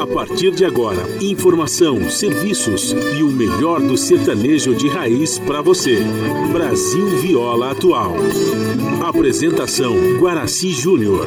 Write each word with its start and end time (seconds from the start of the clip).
A 0.00 0.06
partir 0.06 0.50
de 0.50 0.64
agora, 0.64 1.02
informação, 1.20 2.10
serviços 2.10 2.94
e 3.16 3.22
o 3.22 3.28
melhor 3.28 3.80
do 3.80 3.96
sertanejo 3.96 4.74
de 4.74 4.88
raiz 4.88 5.38
para 5.38 5.62
você. 5.62 5.98
Brasil 6.52 7.06
Viola 7.20 7.70
Atual. 7.70 8.14
Apresentação 9.02 9.94
Guaraci 10.18 10.70
Júnior. 10.70 11.26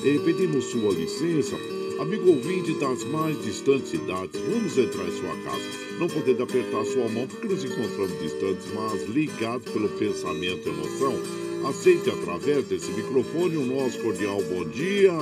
E 0.00 0.18
pedimos 0.18 0.64
sua 0.64 0.92
licença, 0.92 1.54
amigo 2.00 2.30
ouvinte 2.30 2.72
das 2.74 3.04
mais 3.04 3.40
distantes 3.44 3.90
cidades, 3.90 4.40
vamos 4.50 4.76
entrar 4.76 5.06
em 5.06 5.16
sua 5.16 5.36
casa. 5.44 5.62
Não 6.00 6.08
podendo 6.08 6.42
apertar 6.42 6.84
sua 6.86 7.08
mão 7.08 7.26
porque 7.28 7.46
nos 7.46 7.62
encontramos 7.62 8.18
distantes, 8.20 8.66
mas 8.74 9.08
ligados 9.08 9.70
pelo 9.72 9.88
pensamento 9.90 10.66
e 10.66 10.70
emoção. 10.70 11.14
Aceite 11.68 12.10
através 12.10 12.66
desse 12.66 12.90
microfone 12.90 13.56
o 13.56 13.64
nosso 13.64 13.98
cordial 14.00 14.42
bom 14.42 14.64
dia. 14.64 15.12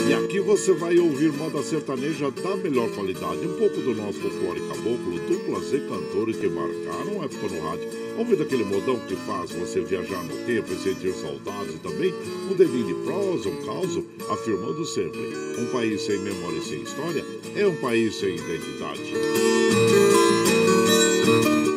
E 0.09 0.13
aqui 0.13 0.41
você 0.41 0.73
vai 0.73 0.99
ouvir 0.99 1.33
moda 1.33 1.63
sertaneja 1.63 2.31
da 2.31 2.57
melhor 2.57 2.91
qualidade, 2.91 3.47
um 3.47 3.57
pouco 3.59 3.81
do 3.81 3.95
nosso 3.95 4.21
folclore 4.21 4.61
caboclo, 4.69 5.19
duplas 5.55 5.73
e 5.73 5.81
cantores 5.81 6.37
que 6.37 6.49
marcaram 6.49 7.23
a 7.23 7.25
época 7.27 7.49
no 7.49 7.61
rádio. 7.69 7.89
Ouvindo 8.19 8.43
aquele 8.43 8.65
modão 8.65 8.99
que 9.01 9.17
faz 9.17 9.53
você 9.53 9.81
viajar 9.81 10.23
no 10.25 10.37
tempo 10.47 10.73
e 10.73 10.77
sentir 10.77 11.13
saudades 11.15 11.75
e 11.75 11.79
também 11.79 12.13
um 12.51 12.55
dedinho 12.55 12.87
de 12.87 12.95
prosa, 13.05 13.49
um 13.49 13.65
caos, 13.65 13.99
afirmando 14.31 14.85
sempre: 14.85 15.21
um 15.59 15.67
país 15.67 16.03
sem 16.03 16.19
memória 16.19 16.59
e 16.59 16.63
sem 16.63 16.83
história 16.83 17.25
é 17.57 17.67
um 17.67 17.77
país 17.77 18.17
sem 18.17 18.37
identidade. 18.37 19.15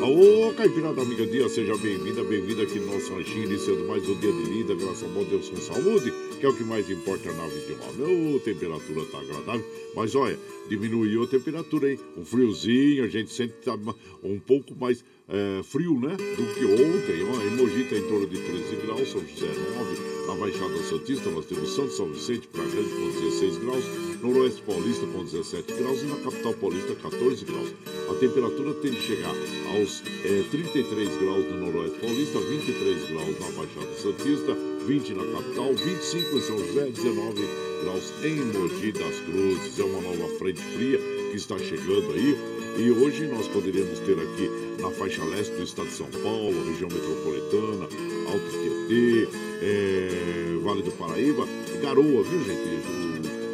Ô, 0.09 0.53
Caipirada 0.53 1.01
Amiga 1.01 1.25
Dia, 1.27 1.49
seja 1.49 1.75
bem-vinda, 1.75 2.23
bem-vinda 2.23 2.63
aqui 2.63 2.79
no 2.79 2.93
nosso 2.93 3.13
ranchinho, 3.13 3.43
iniciando 3.43 3.85
mais 3.85 4.07
um 4.07 4.17
dia 4.17 4.31
de 4.31 4.43
lida, 4.43 4.73
graças 4.73 5.03
a 5.03 5.07
bom 5.07 5.21
Deus 5.25 5.49
com 5.49 5.57
saúde, 5.57 6.13
que 6.39 6.45
é 6.45 6.49
o 6.49 6.53
que 6.53 6.63
mais 6.63 6.89
importa 6.89 7.29
na 7.33 7.45
vida 7.47 7.65
de 7.65 7.73
um 7.73 8.05
homem. 8.05 8.35
Ô, 8.35 8.39
temperatura 8.39 9.03
tá 9.11 9.19
agradável, 9.19 9.65
mas 9.93 10.15
olha, 10.15 10.39
diminuiu 10.69 11.23
a 11.23 11.27
temperatura, 11.27 11.91
hein? 11.91 11.99
Um 12.15 12.23
friozinho, 12.23 13.03
a 13.03 13.09
gente 13.09 13.33
sente 13.33 13.55
tá 13.55 13.77
um 14.23 14.39
pouco 14.39 14.73
mais 14.79 15.03
é, 15.27 15.61
frio, 15.61 15.99
né? 15.99 16.15
Do 16.15 16.53
que 16.53 16.63
ontem, 16.63 17.23
ó. 17.23 17.43
Em 17.43 17.57
Mogi 17.57 17.83
tá 17.89 17.97
em 17.97 18.07
torno 18.07 18.27
de 18.27 18.37
13 18.37 18.75
graus, 18.85 19.11
São 19.11 19.19
José 19.19 19.47
9, 19.47 20.25
na 20.25 20.35
Baixada 20.35 20.83
Santista 20.83 21.29
nós 21.31 21.45
temos 21.47 21.75
Santo 21.75 21.91
São 21.91 22.07
Vicente, 22.07 22.47
Praia 22.47 22.69
Grande 22.69 22.89
com 22.91 23.11
16 23.11 23.57
graus, 23.57 23.83
Noroeste 24.21 24.61
Paulista 24.63 25.05
com 25.05 25.23
17 25.23 25.73
graus 25.73 26.01
e 26.01 26.05
na 26.05 26.15
Capital 26.17 26.53
Paulista 26.55 26.95
14 26.95 27.45
graus. 27.45 27.69
A 28.09 28.13
temperatura 28.15 28.73
tem 28.75 28.91
de 28.91 29.01
chegar 29.01 29.35
aos 29.75 30.01
é, 30.25 30.43
33 30.49 31.17
graus 31.17 31.45
no 31.45 31.57
Noroeste 31.65 31.99
Paulista, 31.99 32.39
23 32.39 33.09
graus 33.09 33.39
na 33.39 33.51
Baixada 33.51 33.95
Santista, 33.95 34.57
20 34.87 35.13
na 35.13 35.23
capital, 35.25 35.73
25 35.73 36.37
em 36.37 36.41
São 36.41 36.57
José, 36.57 36.89
19 36.89 37.47
graus 37.83 38.13
em 38.23 38.35
Mogi 38.57 38.91
das 38.91 39.19
Cruzes. 39.19 39.79
É 39.79 39.83
uma 39.83 40.01
nova 40.01 40.27
frente 40.39 40.61
fria 40.61 40.97
que 40.97 41.37
está 41.37 41.57
chegando 41.59 42.11
aí. 42.13 42.35
E 42.79 42.91
hoje 42.91 43.27
nós 43.27 43.47
poderíamos 43.47 43.99
ter 43.99 44.17
aqui 44.19 44.49
na 44.81 44.89
faixa 44.91 45.23
leste 45.25 45.51
do 45.55 45.63
estado 45.63 45.87
de 45.87 45.95
São 45.95 46.07
Paulo, 46.23 46.65
região 46.69 46.89
metropolitana, 46.89 47.83
Alto 48.31 48.49
Tietê, 48.51 49.29
é, 49.61 50.57
Vale 50.63 50.83
do 50.83 50.91
Paraíba, 50.91 51.47
garoa, 51.81 52.23
viu 52.23 52.43
gente? 52.43 52.96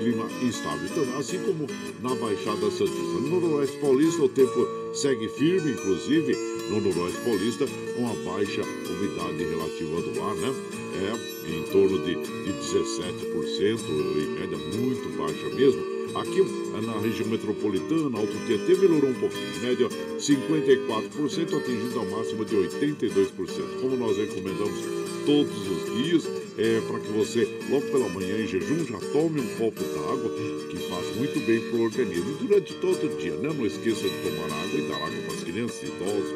Clima 0.03 0.27
instável. 0.41 0.85
Então, 0.85 1.17
assim 1.17 1.39
como 1.39 1.65
na 2.01 2.13
Baixada 2.15 2.69
Santista. 2.69 3.19
No 3.21 3.39
Noroeste 3.39 3.77
Paulista, 3.77 4.21
o 4.21 4.29
tempo 4.29 4.67
segue 4.93 5.29
firme, 5.29 5.71
inclusive 5.71 6.35
no 6.69 6.81
Noroeste 6.81 7.21
Paulista, 7.21 7.65
com 7.95 8.07
a 8.07 8.13
baixa 8.31 8.61
umidade 8.61 9.43
relativa 9.43 10.01
do 10.01 10.21
ar, 10.21 10.35
né? 10.35 10.53
É 10.95 11.33
em 11.49 11.63
torno 11.71 11.97
de, 11.99 12.15
de 12.15 12.53
17%, 12.53 13.79
em 13.89 14.39
média 14.39 14.57
muito 14.77 15.17
baixa 15.17 15.49
mesmo. 15.55 16.02
Aqui 16.15 16.41
na 16.85 16.99
região 16.99 17.27
metropolitana, 17.27 18.19
Alto 18.19 18.33
Tietê 18.45 18.75
melhorou 18.75 19.09
um 19.09 19.13
pouquinho, 19.15 19.61
média 19.61 19.89
54%, 20.19 21.57
atingindo 21.57 21.99
a 21.99 22.05
máxima 22.05 22.45
de 22.45 22.55
82%. 22.55 23.81
Como 23.81 23.97
nós 23.97 24.15
recomendamos 24.17 24.79
todos 25.25 25.67
os 25.67 26.03
dias, 26.03 26.23
é 26.57 26.81
para 26.87 26.99
que 26.99 27.11
você, 27.11 27.47
logo 27.69 27.85
pela 27.87 28.07
manhã 28.09 28.37
em 28.37 28.47
jejum, 28.47 28.85
já 28.85 28.99
tome 29.11 29.41
um 29.41 29.47
copo 29.57 29.81
d'água, 29.81 30.29
que 30.69 30.77
faz 30.87 31.15
muito 31.15 31.39
bem 31.47 31.59
para 31.61 31.79
o 31.79 31.83
organismo. 31.83 32.37
E 32.39 32.47
durante 32.47 32.73
todo 32.75 33.05
o 33.05 33.17
dia, 33.17 33.35
né? 33.37 33.51
Não 33.51 33.65
esqueça 33.65 34.01
de 34.01 34.09
tomar 34.09 34.45
água 34.45 34.79
e 34.79 34.87
dar 34.87 34.95
água 34.97 35.21
para 35.25 35.33
as 35.33 35.43
crianças, 35.43 35.81
idosos, 35.81 36.31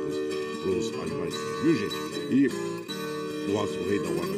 para 0.63 0.71
os 0.71 0.93
animais, 1.03 1.33
viu 1.63 1.75
gente? 1.75 1.95
E 2.31 3.51
o 3.51 3.61
Astro 3.61 3.89
Rei 3.89 3.99
da 3.99 4.09
Guarda 4.09 4.37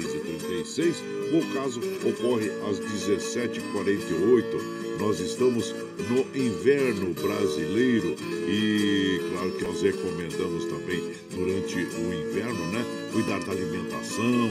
Graça 0.00 0.18
para 0.18 0.32
nós 0.32 0.40
às 0.54 0.60
6h36. 0.76 0.96
O 1.32 1.46
caso 1.54 1.80
ocorre 2.04 2.50
às 2.68 2.80
17h48. 2.80 4.98
Nós 4.98 5.20
estamos 5.20 5.72
no 6.10 6.26
inverno 6.38 7.14
brasileiro 7.14 8.14
e 8.46 9.18
claro 9.32 9.52
que 9.52 9.64
nós 9.64 9.80
recomendamos 9.80 10.66
também 10.66 11.14
durante 11.30 11.76
o 11.76 12.14
inverno, 12.14 12.66
né? 12.72 12.84
Cuidar 13.12 13.38
da 13.40 13.52
alimentação, 13.52 14.50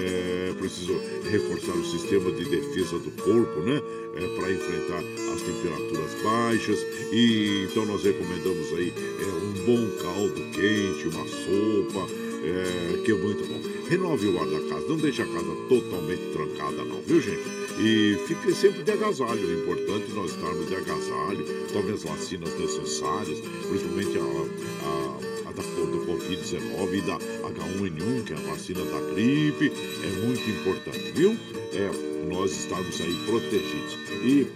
é 0.00 0.52
preciso 0.56 0.96
reforçar 1.28 1.72
o 1.72 1.84
sistema 1.84 2.30
de 2.30 2.44
defesa 2.44 2.96
do 2.98 3.10
corpo, 3.22 3.58
né? 3.60 3.82
É, 4.14 4.20
para 4.36 4.52
enfrentar 4.52 5.02
as 5.34 5.42
temperaturas 5.42 6.14
baixas 6.22 6.78
e 7.12 7.66
então 7.70 7.84
nós 7.86 8.04
recomendamos 8.04 8.72
aí 8.74 8.92
é, 8.96 9.24
um 9.24 9.52
bom 9.64 9.90
caldo 10.02 10.40
quente, 10.52 11.08
uma 11.08 11.26
sopa, 11.26 12.06
é, 12.44 13.02
que 13.04 13.12
é 13.12 13.14
muito 13.14 13.46
bom. 13.46 13.60
Renove 13.88 14.26
o 14.26 14.38
ar 14.38 14.46
da 14.46 14.60
casa, 14.68 14.86
não 14.88 14.96
deixe 14.96 15.22
a 15.22 15.26
casa 15.26 15.56
totalmente 15.68 16.22
trancada 16.32 16.84
não, 16.84 17.00
viu 17.02 17.20
gente? 17.20 17.42
E 17.80 18.18
fique 18.26 18.52
sempre 18.54 18.82
de 18.82 18.90
agasalho. 18.90 19.50
É 19.50 19.62
importante 19.62 20.12
nós 20.12 20.30
estarmos 20.30 20.66
de 20.66 20.74
agasalho, 20.74 21.44
tome 21.72 21.92
as 21.92 22.02
vacinas 22.02 22.58
necessárias, 22.58 23.38
principalmente 23.68 24.18
a, 24.18 24.22
a, 24.86 25.48
a 25.48 25.52
da, 25.52 25.62
do 25.62 26.06
Covid-19 26.06 26.94
e 26.94 27.00
da 27.02 27.18
H1N1, 27.18 28.24
que 28.24 28.32
é 28.32 28.36
a 28.36 28.40
vacina 28.50 28.84
da 28.84 29.00
gripe. 29.12 29.72
É 30.02 30.26
muito 30.26 30.50
importante, 30.50 31.12
viu? 31.14 31.36
É, 31.72 31.90
nós 32.28 32.52
estarmos 32.52 33.00
aí 33.00 33.14
protegidos. 33.26 33.96
E 34.24 34.46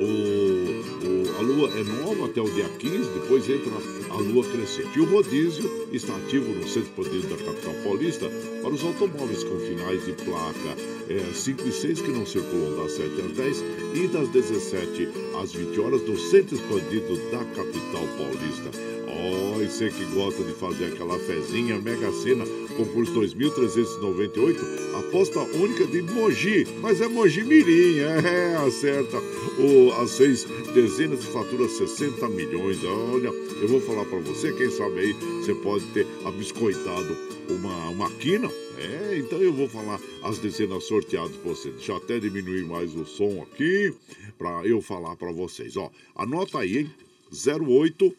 o, 0.00 1.06
o, 1.06 1.38
a 1.38 1.42
lua 1.42 1.70
é 1.78 1.84
nova 1.84 2.26
até 2.26 2.40
o 2.40 2.50
dia 2.50 2.68
15, 2.78 3.10
depois 3.10 3.48
entra 3.48 3.70
a 4.10 4.16
lua 4.16 4.44
crescente. 4.44 4.98
E 4.98 5.00
o 5.00 5.04
rodízio 5.04 5.88
está 5.92 6.14
ativo 6.16 6.52
no 6.52 6.66
centro 6.68 6.90
expandido 6.90 7.28
da 7.28 7.44
capital 7.44 7.74
paulista 7.84 8.30
para 8.60 8.70
os 8.70 8.84
automóveis 8.84 9.44
com 9.44 9.58
finais 9.60 10.04
de 10.04 10.12
placa 10.12 10.76
é, 11.08 11.32
5 11.32 11.66
e 11.66 11.72
6 11.72 12.00
que 12.00 12.10
não 12.10 12.26
circulam 12.26 12.76
das 12.76 12.92
7 12.92 13.20
às 13.22 13.32
10 13.32 13.64
e 13.94 14.06
das 14.08 14.28
17 14.28 15.08
às 15.42 15.52
20 15.52 15.80
horas 15.80 16.02
no 16.02 16.18
centro 16.18 16.56
expandido 16.56 17.16
da 17.30 17.44
capital 17.44 18.06
paulista. 18.18 18.99
Oh, 19.12 19.60
e 19.60 19.66
você 19.66 19.90
que 19.90 20.04
gosta 20.14 20.42
de 20.44 20.52
fazer 20.52 20.86
aquela 20.86 21.18
fezinha 21.18 21.78
Mega 21.78 22.12
Sena, 22.12 22.44
concurso 22.76 23.12
2398, 23.12 24.60
aposta 24.98 25.40
única 25.40 25.86
de 25.86 26.02
Mogi, 26.02 26.66
mas 26.80 27.00
é 27.00 27.08
Mogi 27.08 27.42
Mirim, 27.42 27.98
é, 27.98 28.56
acerta 28.66 29.18
o, 29.58 29.92
as 30.00 30.10
seis 30.10 30.46
dezenas 30.72 31.20
de 31.20 31.26
fatura 31.26 31.68
60 31.68 32.28
milhões. 32.28 32.78
Olha, 32.84 33.28
eu 33.60 33.68
vou 33.68 33.80
falar 33.80 34.04
para 34.04 34.18
você, 34.20 34.52
quem 34.52 34.70
sabe 34.70 35.00
aí 35.00 35.12
você 35.12 35.54
pode 35.54 35.84
ter 35.86 36.06
abiscoitado 36.24 37.16
uma, 37.48 37.88
uma 37.88 38.10
quina. 38.12 38.48
É, 38.78 39.18
então 39.18 39.42
eu 39.42 39.52
vou 39.52 39.68
falar 39.68 40.00
as 40.22 40.38
dezenas 40.38 40.84
sorteadas 40.84 41.36
para 41.36 41.50
você. 41.50 41.70
Deixa 41.70 41.92
eu 41.92 41.96
até 41.96 42.18
diminuir 42.18 42.64
mais 42.64 42.94
o 42.94 43.04
som 43.04 43.42
aqui 43.42 43.92
para 44.38 44.66
eu 44.66 44.80
falar 44.80 45.16
para 45.16 45.32
vocês. 45.32 45.76
Ó, 45.76 45.90
anota 46.14 46.60
aí, 46.60 46.78
hein? 46.78 46.90
08 47.32 48.14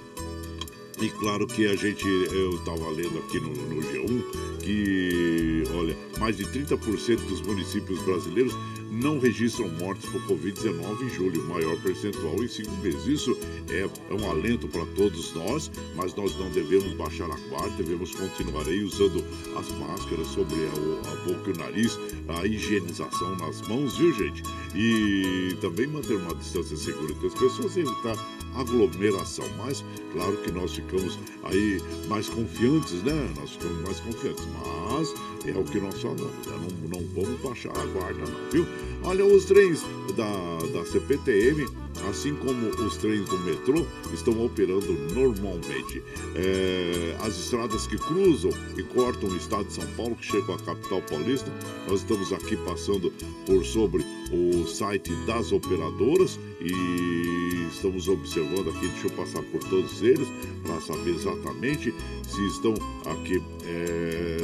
e 1.01 1.09
claro 1.09 1.47
que 1.47 1.65
a 1.65 1.75
gente, 1.75 2.07
eu 2.07 2.55
estava 2.55 2.89
lendo 2.91 3.17
aqui 3.17 3.39
no, 3.39 3.49
no, 3.49 3.81
G1 3.81 4.59
que, 4.59 5.63
olha, 5.75 5.97
mais 6.19 6.37
de 6.37 6.45
30% 6.45 7.15
dos 7.27 7.41
municípios 7.41 7.99
brasileiros 8.03 8.53
não 8.91 9.17
registram 9.17 9.69
mortes 9.69 10.07
por 10.09 10.21
Covid-19 10.23 11.01
em 11.01 11.09
julho, 11.09 11.43
maior 11.47 11.75
percentual 11.81 12.43
em 12.43 12.47
cinco 12.47 12.71
meses. 12.83 13.07
Isso 13.07 13.37
é, 13.69 13.79
é 13.79 14.13
um 14.13 14.29
alento 14.29 14.67
para 14.67 14.85
todos 14.97 15.33
nós, 15.33 15.71
mas 15.95 16.13
nós 16.13 16.37
não 16.37 16.51
devemos 16.51 16.93
baixar 16.93 17.31
a 17.31 17.37
guarda, 17.49 17.71
devemos 17.77 18.13
continuar 18.13 18.67
aí 18.67 18.83
usando 18.83 19.23
as 19.57 19.71
máscaras 19.79 20.27
sobre 20.27 20.55
a, 20.55 21.11
a 21.11 21.15
boca 21.25 21.49
e 21.49 21.53
o 21.53 21.57
nariz, 21.57 21.97
a 22.27 22.45
higienização 22.45 23.35
nas 23.37 23.61
mãos, 23.67 23.97
viu 23.97 24.13
gente? 24.13 24.43
E 24.75 25.55
também 25.61 25.87
manter 25.87 26.17
uma 26.17 26.35
distância 26.35 26.77
segura 26.77 27.11
entre 27.11 27.27
as 27.27 27.33
pessoas 27.33 27.75
e 27.77 27.79
evitar 27.79 28.17
aglomeração. 28.55 29.45
Mas, 29.57 29.83
claro 30.13 30.37
que 30.37 30.51
nós 30.51 30.73
ficamos 30.73 31.17
aí 31.43 31.81
mais 32.07 32.27
confiantes, 32.29 33.03
né? 33.03 33.33
Nós 33.37 33.51
ficamos 33.51 33.81
mais 33.83 33.99
confiantes, 33.99 34.45
mas 34.45 35.13
é 35.47 35.57
o 35.57 35.63
que 35.63 35.79
nós 35.79 36.01
falamos, 36.01 36.21
né? 36.21 36.31
não, 36.47 36.99
não 36.99 37.07
vamos 37.15 37.41
baixar 37.41 37.71
a 37.71 37.85
guarda 37.87 38.19
não, 38.19 38.51
viu? 38.51 38.65
Olha, 39.03 39.25
os 39.25 39.45
trens 39.45 39.83
da, 40.15 40.79
da 40.79 40.85
CPTM, 40.85 41.67
assim 42.09 42.35
como 42.35 42.69
os 42.85 42.97
trens 42.97 43.27
do 43.27 43.39
metrô, 43.39 43.85
estão 44.13 44.45
operando 44.45 44.93
normalmente. 45.13 46.03
É, 46.35 47.15
as 47.21 47.37
estradas 47.37 47.87
que 47.87 47.97
cruzam 47.97 48.51
e 48.77 48.83
cortam 48.83 49.29
o 49.29 49.35
estado 49.35 49.65
de 49.65 49.73
São 49.73 49.87
Paulo, 49.97 50.15
que 50.15 50.25
chegam 50.25 50.55
à 50.55 50.59
capital 50.59 51.01
paulista, 51.01 51.51
nós 51.87 52.01
estamos 52.01 52.31
aqui 52.31 52.55
passando 52.57 53.11
por 53.45 53.65
sobre 53.65 54.05
o 54.31 54.67
site 54.67 55.13
das 55.25 55.51
operadoras 55.51 56.39
e 56.61 57.67
estamos 57.71 58.07
observando 58.07 58.69
aqui, 58.69 58.87
deixa 58.87 59.07
eu 59.07 59.11
passar 59.11 59.41
por 59.43 59.63
todos 59.63 60.01
eles 60.01 60.27
para 60.63 60.79
saber 60.79 61.15
exatamente 61.15 61.93
se 62.27 62.47
estão 62.47 62.73
aqui 63.05 63.41
é, 63.65 64.37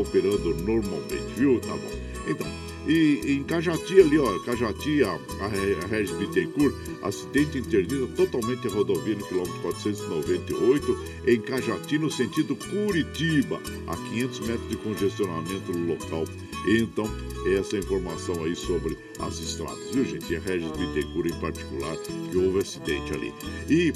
operando 0.00 0.54
normalmente, 0.62 1.34
viu? 1.36 1.60
Tá 1.60 1.72
bom. 1.72 2.04
Então, 2.26 2.46
e 2.86 3.32
em 3.32 3.42
Cajati 3.42 4.00
ali, 4.00 4.18
ó, 4.18 4.38
Cajati, 4.40 5.02
a, 5.02 5.10
a, 5.10 5.84
a 5.84 5.86
Regis 5.86 6.16
Bittencourt, 6.16 6.74
acidente 7.02 7.58
interdita 7.58 8.06
totalmente 8.08 8.66
a 8.66 8.70
rodovia 8.70 9.14
no 9.14 9.26
quilômetro 9.26 9.60
498, 9.60 11.04
em 11.26 11.40
Cajati, 11.40 11.98
no 11.98 12.10
sentido 12.10 12.54
Curitiba, 12.56 13.60
a 13.86 13.96
500 13.96 14.40
metros 14.40 14.68
de 14.68 14.76
congestionamento 14.76 15.72
local. 15.72 16.24
Então, 16.66 17.10
essa 17.58 17.76
informação 17.76 18.42
aí 18.44 18.56
sobre 18.56 18.96
as 19.20 19.38
estradas, 19.38 19.90
viu 19.92 20.04
gente? 20.04 20.32
E 20.32 20.36
a 20.36 20.40
Regis 20.40 20.70
Bittencourt 20.72 21.26
em 21.26 21.40
particular, 21.40 21.96
que 21.96 22.36
houve 22.36 22.60
acidente 22.60 23.12
ali. 23.12 23.32
E 23.68 23.92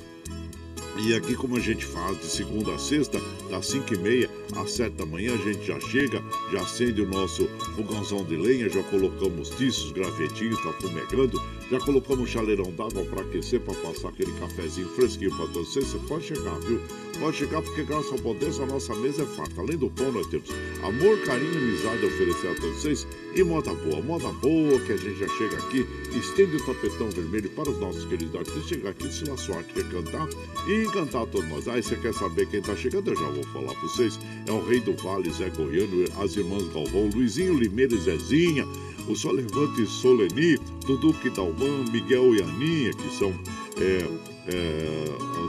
e 1.01 1.15
aqui, 1.15 1.35
como 1.37 1.57
a 1.57 1.61
gente 1.61 1.85
faz 1.85 2.19
de 2.19 2.27
segunda 2.27 2.75
a 2.75 2.79
sexta, 2.79 3.21
das 3.51 3.67
5 3.67 3.95
e 3.95 3.99
meia 3.99 4.31
às 4.57 4.73
7 4.73 4.95
da 4.95 5.07
manhã, 5.07 5.33
a 5.35 5.37
gente 5.37 5.65
já 5.65 5.79
chega, 5.79 6.23
já 6.53 6.61
acende 6.61 7.03
o 7.03 7.09
nosso 7.09 7.47
fogãozão 7.77 8.25
de 8.25 8.37
lenha, 8.37 8.69
já 8.69 8.83
colocamos 8.85 9.51
tiços, 9.51 9.93
gravetinhos, 9.93 10.61
tá 10.63 10.73
fumegando, 10.81 11.41
Já 11.71 11.79
colocamos 11.81 12.21
um 12.21 12.27
chaleirão 12.27 12.73
d'água 12.73 13.05
para 13.05 13.21
aquecer, 13.21 13.61
para 13.61 13.75
passar 13.75 14.09
aquele 14.09 14.33
cafezinho 14.41 14.89
fresquinho 14.89 15.37
para 15.37 15.47
todos 15.49 15.69
vocês? 15.69 15.87
Você 15.87 15.99
pode 16.09 16.25
chegar, 16.25 16.59
viu? 16.61 16.81
Pode 17.21 17.37
chegar 17.37 17.61
porque, 17.61 17.83
graças 17.83 18.11
ao 18.11 18.19
poder, 18.19 18.51
a 18.63 18.65
nossa 18.65 18.95
mesa 18.95 19.23
é 19.23 19.27
farta. 19.27 19.61
Além 19.61 19.77
do 19.77 19.91
pão, 19.91 20.11
nós 20.11 20.27
temos 20.29 20.49
amor, 20.83 21.19
carinho 21.27 21.53
e 21.53 21.57
amizade 21.59 22.05
a 22.05 22.07
oferecer 22.07 22.49
a 22.49 22.55
todos 22.55 22.81
vocês. 22.81 23.07
E 23.35 23.43
moda 23.43 23.75
boa, 23.75 24.01
moda 24.01 24.29
boa 24.41 24.81
que 24.81 24.93
a 24.93 24.97
gente 24.97 25.19
já 25.19 25.29
chega 25.29 25.59
aqui, 25.59 25.87
estende 26.17 26.57
o 26.57 26.65
tapetão 26.65 27.11
vermelho 27.11 27.51
para 27.51 27.71
os 27.71 27.79
nossos 27.79 28.07
queridos 28.07 28.35
artistas 28.35 28.67
chegar 28.67 28.91
aqui, 28.91 29.13
se 29.13 29.31
a 29.31 29.37
sua 29.37 29.57
arte 29.57 29.75
quer 29.75 29.87
cantar 29.91 30.27
e 30.67 30.85
encantar 30.87 31.27
todos 31.27 31.47
nós. 31.51 31.69
Aí 31.69 31.83
você 31.83 31.97
quer 31.97 32.15
saber 32.15 32.49
quem 32.49 32.63
tá 32.63 32.75
chegando? 32.77 33.11
Eu 33.11 33.17
já 33.17 33.29
vou 33.29 33.45
falar 33.53 33.75
para 33.75 33.83
vocês. 33.83 34.19
É 34.47 34.53
o 34.53 34.65
Rei 34.65 34.81
do 34.81 34.95
Vale, 34.95 35.31
Zé 35.31 35.51
Goiano, 35.51 36.05
as 36.19 36.35
irmãs 36.35 36.67
Galvão, 36.73 37.11
Luizinho 37.15 37.59
Limeira 37.59 37.95
e 37.95 37.99
Zezinha 37.99 38.67
o 39.09 39.17
Solevante 39.17 39.87
Soleni, 39.87 40.59
Dudu 40.87 41.15
Dalman, 41.35 41.91
Miguel 41.91 42.35
e 42.35 42.43
Aninha, 42.43 42.93
que 42.93 43.17
são 43.17 43.33
é, 43.81 44.07
é, 44.49 45.05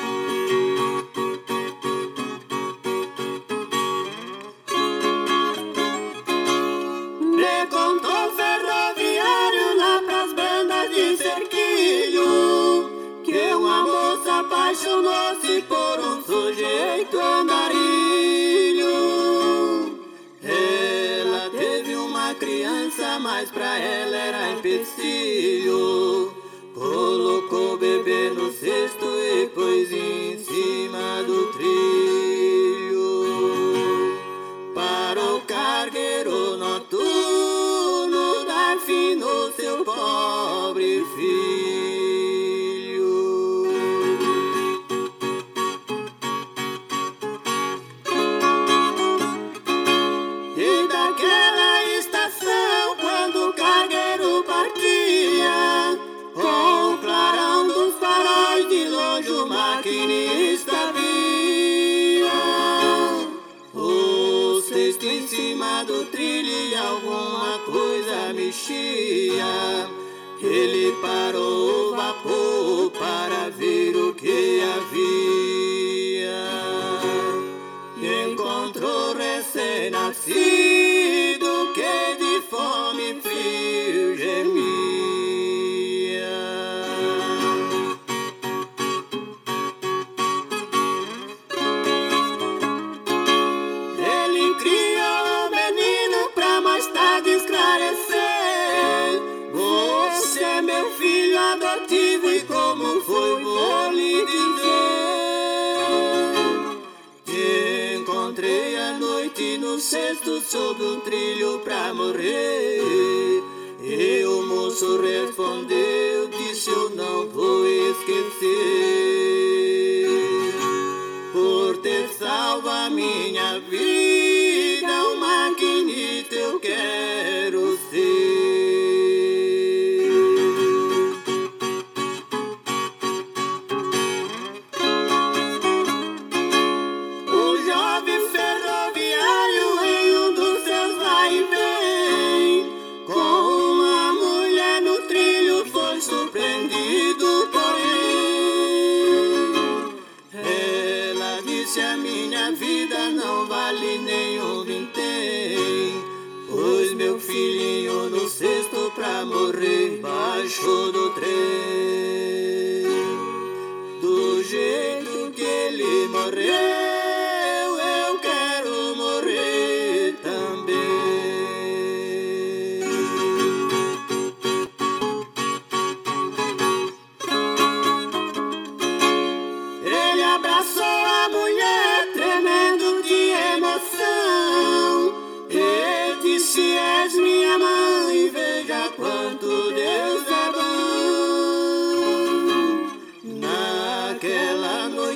Mas 23.19 23.49
pra 23.51 23.77
ela 23.79 24.15
era 24.15 24.51
empecilho 24.51 26.33
Colocou 26.73 27.75
o 27.75 27.77
bebê 27.77 28.31
no 28.31 28.51
cesto 28.51 29.05
e 29.05 29.47
pôs 29.49 29.91
em 29.91 30.39
cima 30.39 31.23
do 31.23 31.53
trilho. 31.53 32.32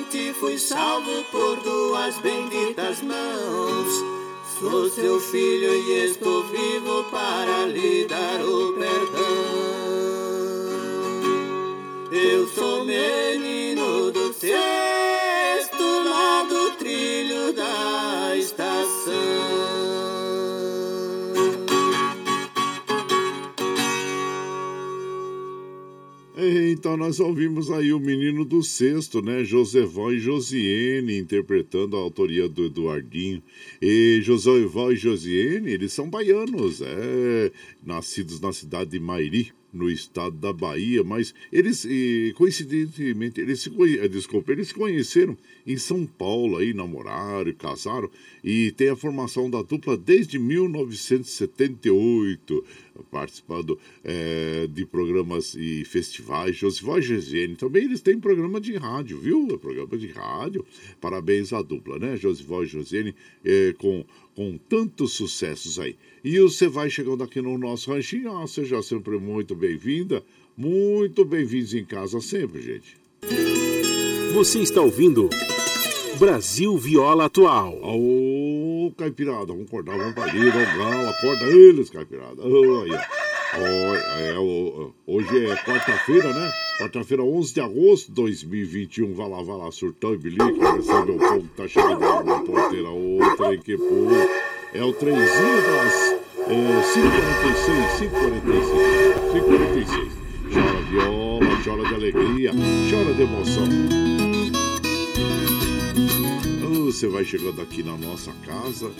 Noite 0.08 0.32
fui 0.34 0.58
salvo 0.58 1.22
por 1.30 1.60
duas 1.60 2.18
benditas 2.18 3.02
mãos. 3.02 3.88
Sou 4.58 4.88
seu 4.88 5.20
filho 5.20 5.74
e 5.74 6.06
estou 6.06 6.44
vivo 6.44 7.04
para 7.10 7.66
lhe 7.66 8.06
dar 8.06 8.40
o 8.40 8.72
perdão. 8.72 9.18
Eu 12.10 12.46
sou 12.48 12.84
menino 12.84 13.57
Então 26.88 26.96
nós 26.96 27.20
ouvimos 27.20 27.70
aí 27.70 27.92
o 27.92 28.00
menino 28.00 28.46
do 28.46 28.62
sexto, 28.62 29.20
né? 29.20 29.44
Josevó 29.44 30.10
e 30.10 30.18
Josiene 30.18 31.18
interpretando 31.18 31.98
a 31.98 32.00
autoria 32.00 32.48
do 32.48 32.64
Eduardinho. 32.64 33.42
E 33.78 34.20
Josevó 34.22 34.90
e 34.90 34.96
Josiene, 34.96 35.70
eles 35.70 35.92
são 35.92 36.08
baianos, 36.08 36.80
é, 36.80 37.52
nascidos 37.84 38.40
na 38.40 38.54
cidade 38.54 38.92
de 38.92 38.98
Mairi, 38.98 39.52
no 39.72 39.88
estado 39.90 40.36
da 40.36 40.52
Bahia, 40.52 41.02
mas 41.04 41.34
eles, 41.52 41.86
coincidentemente, 42.34 43.40
eles 43.40 43.60
se, 43.60 43.70
desculpa, 44.08 44.50
eles 44.52 44.68
se 44.68 44.74
conheceram 44.74 45.36
em 45.66 45.76
São 45.76 46.06
Paulo, 46.06 46.56
aí 46.56 46.72
namoraram, 46.72 47.52
casaram, 47.52 48.08
e 48.42 48.72
tem 48.72 48.88
a 48.88 48.96
formação 48.96 49.50
da 49.50 49.60
dupla 49.62 49.94
desde 49.96 50.38
1978 50.38 52.64
participando 53.10 53.78
é, 54.04 54.66
de 54.70 54.84
programas 54.86 55.54
e 55.54 55.84
festivais. 55.84 56.56
Josival 56.56 56.98
e 56.98 57.02
Gesiene 57.02 57.56
também 57.56 57.84
eles 57.84 58.00
têm 58.00 58.18
programa 58.18 58.60
de 58.60 58.76
rádio, 58.76 59.18
viu? 59.18 59.58
Programa 59.58 59.96
de 59.96 60.08
rádio. 60.08 60.64
Parabéns 61.00 61.52
à 61.52 61.62
dupla, 61.62 61.98
né? 61.98 62.16
Josival 62.16 62.64
e 62.64 62.66
Josiane 62.66 63.14
é, 63.44 63.74
com, 63.78 64.04
com 64.34 64.58
tantos 64.68 65.12
sucessos 65.12 65.78
aí. 65.78 65.96
E 66.24 66.38
você 66.40 66.68
vai 66.68 66.90
chegando 66.90 67.22
aqui 67.22 67.40
no 67.40 67.56
nosso 67.56 67.90
ranchinho, 67.90 68.36
ah, 68.36 68.46
seja 68.46 68.82
sempre 68.82 69.18
muito 69.18 69.54
bem-vinda. 69.54 70.22
Muito 70.56 71.24
bem-vindos 71.24 71.72
em 71.72 71.84
casa 71.84 72.20
sempre, 72.20 72.60
gente. 72.60 72.96
Você 74.34 74.58
está 74.58 74.80
ouvindo 74.80 75.30
Brasil 76.18 76.76
Viola 76.76 77.26
Atual. 77.26 77.78
Caipirada, 78.92 79.46
vamos 79.46 79.66
acordar, 79.66 79.96
vamos 79.96 80.14
pra 80.14 80.24
ali, 80.24 80.50
vamos 80.50 81.08
acorda 81.08 81.44
eles, 81.44 81.90
Caipirada. 81.90 82.42
Oh, 82.42 82.82
aí, 82.82 82.92
é, 83.54 84.34
hoje 85.06 85.46
é 85.46 85.56
quarta-feira, 85.56 86.32
né? 86.32 86.50
Quarta-feira, 86.78 87.22
11 87.22 87.54
de 87.54 87.60
agosto 87.60 88.08
de 88.08 88.12
2021. 88.12 89.14
Vai 89.14 89.28
lá, 89.28 89.42
vai 89.42 89.56
lá, 89.56 89.72
surtão 89.72 90.14
e 90.14 90.18
bilico. 90.18 90.58
Recebe 90.60 91.12
o 91.12 91.18
povo 91.18 91.40
que 91.40 91.56
tá 91.56 91.66
chegando 91.66 92.24
na 92.24 92.40
porteira. 92.40 92.90
Outra 92.90 93.56
que 93.56 93.76
pô. 93.76 94.08
É 94.74 94.84
o 94.84 94.92
trenzinho 94.92 95.62
das 95.62 96.18
é, 96.46 96.82
546, 96.94 97.98
546, 97.98 99.32
546. 99.32 100.18
Chora 100.52 100.82
viola, 100.90 101.62
chora 101.64 101.88
de 101.88 101.94
alegria, 101.94 102.52
chora 102.90 103.14
de 103.14 103.22
emoção 103.22 104.17
você 106.92 107.06
vai 107.06 107.22
chegando 107.22 107.60
aqui 107.60 107.82
na 107.82 107.98
nossa 107.98 108.32
casa. 108.46 108.90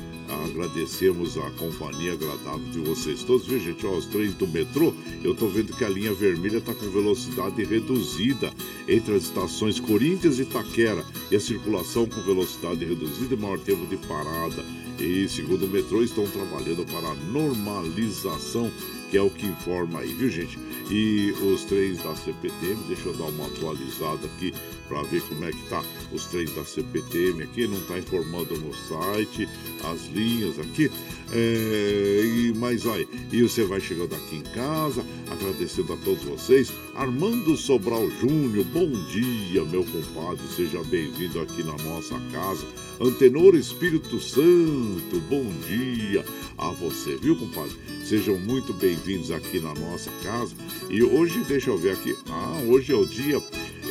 Agradecemos 0.45 1.39
a 1.39 1.51
companhia 1.53 2.13
agradável 2.13 2.71
de 2.71 2.81
vocês 2.81 3.23
todos. 3.23 3.47
Viu, 3.47 3.59
gente? 3.59 3.87
Ó, 3.87 3.97
os 3.97 4.05
trens 4.05 4.35
do 4.35 4.47
metrô, 4.47 4.93
eu 5.25 5.35
tô 5.35 5.49
vendo 5.49 5.75
que 5.75 5.83
a 5.85 5.89
linha 5.89 6.13
vermelha 6.13 6.61
tá 6.61 6.75
com 6.75 6.91
velocidade 6.91 7.65
reduzida 7.65 8.53
entre 8.87 9.15
as 9.15 9.23
estações 9.23 9.81
Corinthians 9.81 10.39
e 10.39 10.43
Itaquera. 10.43 11.03
E 11.31 11.37
a 11.37 11.41
circulação 11.41 12.07
com 12.07 12.21
velocidade 12.21 12.85
reduzida 12.85 13.35
e 13.35 13.39
maior 13.39 13.59
tempo 13.59 13.87
de 13.87 13.97
parada. 14.07 14.63
E, 15.01 15.27
segundo 15.27 15.65
o 15.65 15.69
metrô, 15.69 16.03
estão 16.03 16.27
trabalhando 16.27 16.85
para 16.85 17.09
a 17.09 17.15
normalização 17.33 18.71
que 19.11 19.17
é 19.17 19.23
o 19.23 19.31
que 19.31 19.47
informa 19.47 20.01
aí, 20.01 20.13
viu 20.13 20.29
gente? 20.29 20.59
E 20.91 21.33
os 21.43 21.65
trens 21.65 21.99
da 22.03 22.15
CPTM, 22.15 22.83
deixa 22.87 23.09
eu 23.09 23.15
dar 23.15 23.25
uma 23.25 23.47
atualizada 23.47 24.27
aqui 24.27 24.53
para 24.89 25.03
ver 25.03 25.23
como 25.23 25.45
é 25.45 25.51
que 25.51 25.69
tá 25.69 25.83
os 26.13 26.25
trens 26.27 26.55
da 26.55 26.65
CPTM 26.65 27.43
aqui, 27.43 27.67
não 27.67 27.79
está 27.79 27.99
informando 27.99 28.57
no 28.59 28.75
site, 28.75 29.49
as 29.85 30.07
linhas 30.15 30.59
aqui. 30.59 30.91
É, 31.33 32.23
e, 32.25 32.55
mas 32.57 32.87
olha, 32.87 33.07
e 33.31 33.43
você 33.43 33.65
vai 33.65 33.81
chegando 33.81 34.15
aqui 34.15 34.37
em 34.37 34.43
casa, 34.55 35.05
agradecendo 35.31 35.93
a 35.93 35.97
todos 35.99 36.25
vocês. 36.25 36.73
Armando 36.95 37.57
Sobral 37.57 38.11
Júnior, 38.11 38.65
bom 38.67 38.91
dia, 39.09 39.65
meu 39.65 39.85
compadre, 39.85 40.43
seja 40.57 40.83
bem-vindo 40.85 41.41
aqui 41.41 41.63
na 41.63 41.77
nossa 41.85 42.19
casa. 42.33 42.67
Antenor 43.01 43.55
Espírito 43.55 44.19
Santo, 44.19 45.21
bom 45.31 45.45
dia 45.69 46.25
a 46.57 46.71
você, 46.71 47.17
viu, 47.17 47.37
compadre? 47.37 47.77
Sejam 48.05 48.37
muito 48.41 48.73
bem-vindos 48.73 49.31
aqui 49.31 49.61
na 49.61 49.73
nossa 49.73 50.11
casa. 50.25 50.53
E 50.91 51.01
hoje, 51.05 51.45
deixa 51.47 51.71
eu 51.71 51.79
ver 51.79 51.93
aqui, 51.93 52.17
ah, 52.29 52.61
hoje 52.67 52.93
é 52.93 52.97
o 52.97 53.07
dia, 53.07 53.41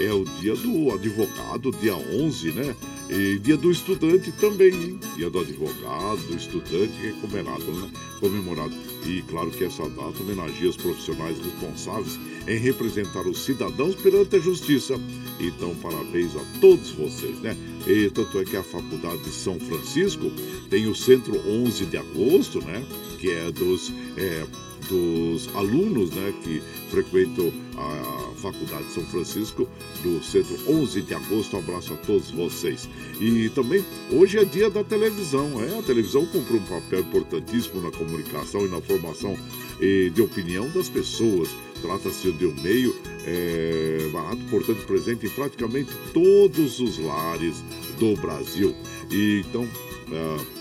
é 0.02 0.12
o 0.12 0.26
dia 0.42 0.54
do 0.58 0.92
advogado, 0.94 1.72
dia 1.80 1.96
11, 1.96 2.52
né? 2.52 2.76
E 3.10 3.40
dia 3.40 3.56
do 3.56 3.72
estudante 3.72 4.30
também, 4.34 4.74
hein? 4.74 5.00
Dia 5.16 5.30
do 5.30 5.40
advogado, 5.40 6.28
do 6.28 6.36
estudante, 6.36 6.92
que 7.00 7.08
é 7.08 7.12
comemorado, 7.22 7.72
né? 7.72 7.90
Comemorado. 8.20 8.76
E 9.06 9.22
claro 9.22 9.52
que 9.52 9.64
essa 9.64 9.88
data 9.88 10.22
homenageia 10.22 10.70
os 10.70 10.76
profissionais 10.76 11.38
responsáveis 11.38 12.20
em 12.46 12.58
representar 12.58 13.26
os 13.26 13.40
cidadãos 13.46 13.96
perante 13.96 14.36
a 14.36 14.40
justiça. 14.40 15.00
Então, 15.40 15.74
parabéns 15.76 16.36
a 16.36 16.60
todos 16.60 16.90
vocês, 16.90 17.40
né? 17.40 17.56
E 17.88 18.10
tanto 18.10 18.38
é 18.40 18.44
que 18.44 18.58
a 18.58 18.64
Faculdade 18.64 19.24
de 19.24 19.32
São 19.32 19.58
Francisco 19.60 20.30
tem 20.70 20.88
o 20.88 20.96
Centro 20.96 21.40
11 21.48 21.86
de 21.86 21.98
Agosto, 21.98 22.62
né? 22.62 22.86
Que 23.18 23.32
é 23.32 23.52
dos. 23.52 23.92
É, 24.18 24.46
dos 24.90 25.50
alunos 25.56 26.12
né, 26.12 26.34
que 26.44 26.62
frequentam 26.90 27.52
a 27.78 28.32
Faculdade 28.42 28.86
de 28.86 28.94
São 28.94 29.04
Francisco 29.06 29.68
do 30.02 30.24
Centro 30.24 30.58
11 30.68 31.02
de 31.02 31.14
Agosto. 31.14 31.56
Um 31.56 31.60
abraço 31.60 31.94
a 31.94 31.98
todos 31.98 32.32
vocês. 32.32 32.88
E 33.20 33.50
também 33.50 33.84
hoje 34.12 34.38
é 34.38 34.46
dia 34.46 34.70
da 34.70 34.84
televisão. 34.84 35.62
É, 35.62 35.78
a 35.78 35.82
televisão 35.82 36.26
comprou 36.28 36.60
um 36.60 36.64
papel 36.64 37.02
importantíssimo 37.02 37.82
na 37.82 37.92
comunicação 37.92 38.66
e 38.66 38.70
na 38.70 38.82
formação 38.82 39.38
eh, 39.82 40.10
de 40.14 40.22
opinião 40.22 40.70
das 40.70 40.88
pessoas. 40.90 41.50
Trata-se 41.82 42.32
de 42.32 42.46
um 42.46 42.54
meio 42.62 42.96
é, 43.26 44.10
barato, 44.12 44.42
portanto, 44.50 44.86
presente 44.86 45.26
em 45.26 45.30
praticamente 45.30 45.92
todos 46.14 46.80
os 46.80 46.98
lares 47.00 47.64
do 48.00 48.16
Brasil. 48.16 48.76
E 49.12 49.44
então. 49.48 49.68
Ah, 50.12 50.58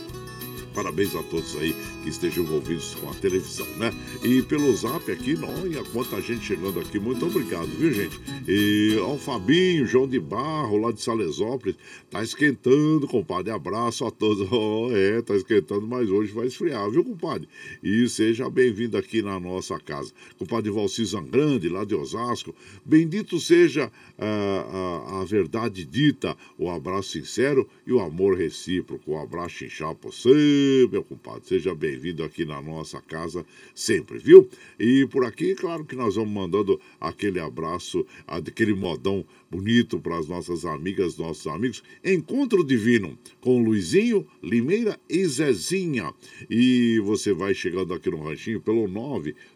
Parabéns 0.76 1.14
a 1.16 1.22
todos 1.22 1.56
aí 1.56 1.74
que 2.06 2.10
estejam 2.10 2.44
envolvidos 2.44 2.94
com 2.94 3.10
a 3.10 3.14
televisão, 3.14 3.66
né? 3.78 3.92
E 4.22 4.40
pelo 4.42 4.72
zap 4.76 5.10
aqui, 5.10 5.36
olha 5.42 5.82
quanta 5.92 6.20
gente 6.22 6.46
chegando 6.46 6.78
aqui. 6.78 7.00
Muito 7.00 7.26
obrigado, 7.26 7.66
viu, 7.66 7.92
gente? 7.92 8.20
E 8.46 8.96
ao 9.00 9.18
Fabinho, 9.18 9.84
João 9.84 10.06
de 10.06 10.20
Barro, 10.20 10.76
lá 10.78 10.92
de 10.92 11.02
Salesópolis, 11.02 11.74
tá 12.08 12.22
esquentando, 12.22 13.08
compadre. 13.08 13.50
Abraço 13.50 14.04
a 14.04 14.10
todos. 14.10 14.46
Oh, 14.58 14.90
é, 14.90 15.20
tá 15.20 15.34
esquentando, 15.34 15.86
mas 15.86 16.08
hoje 16.08 16.32
vai 16.32 16.46
esfriar, 16.46 16.88
viu, 16.90 17.04
compadre? 17.04 17.48
E 17.82 18.08
seja 18.08 18.48
bem-vindo 18.48 18.96
aqui 18.96 19.20
na 19.20 19.38
nossa 19.38 19.78
casa. 19.78 20.12
Compadre 20.38 20.70
Valci 20.70 21.04
Zangrande, 21.04 21.68
lá 21.68 21.84
de 21.84 21.94
Osasco. 21.94 22.54
Bendito 22.84 23.38
seja 23.38 23.90
a, 24.18 24.26
a, 24.26 25.20
a 25.20 25.24
verdade 25.24 25.84
dita, 25.84 26.36
o 26.56 26.70
abraço 26.70 27.10
sincero 27.10 27.68
e 27.86 27.92
o 27.92 28.00
amor 28.00 28.36
recíproco. 28.36 29.12
O 29.12 29.18
abraço 29.18 29.64
inchado 29.64 29.96
pra 29.96 30.10
você 30.10 30.88
meu 30.90 31.02
compadre, 31.02 31.46
seja 31.46 31.74
bem-vindo 31.96 32.22
aqui 32.22 32.44
na 32.44 32.60
nossa 32.60 33.00
casa 33.00 33.46
sempre, 33.74 34.18
viu? 34.18 34.46
E 34.78 35.06
por 35.06 35.24
aqui, 35.24 35.54
claro 35.54 35.82
que 35.84 35.96
nós 35.96 36.16
vamos 36.16 36.30
mandando 36.30 36.78
aquele 37.00 37.40
abraço, 37.40 38.04
aquele 38.26 38.74
modão 38.74 39.24
bonito 39.50 39.98
para 39.98 40.18
as 40.18 40.28
nossas 40.28 40.66
amigas, 40.66 41.16
nossos 41.16 41.46
amigos. 41.46 41.82
Encontro 42.04 42.62
Divino 42.62 43.18
com 43.40 43.62
Luizinho, 43.62 44.26
Limeira 44.42 45.00
e 45.08 45.24
Zezinha. 45.24 46.12
E 46.50 47.00
você 47.00 47.32
vai 47.32 47.54
chegando 47.54 47.94
aqui 47.94 48.10
no 48.10 48.22
ranchinho 48.22 48.60
pelo 48.60 48.86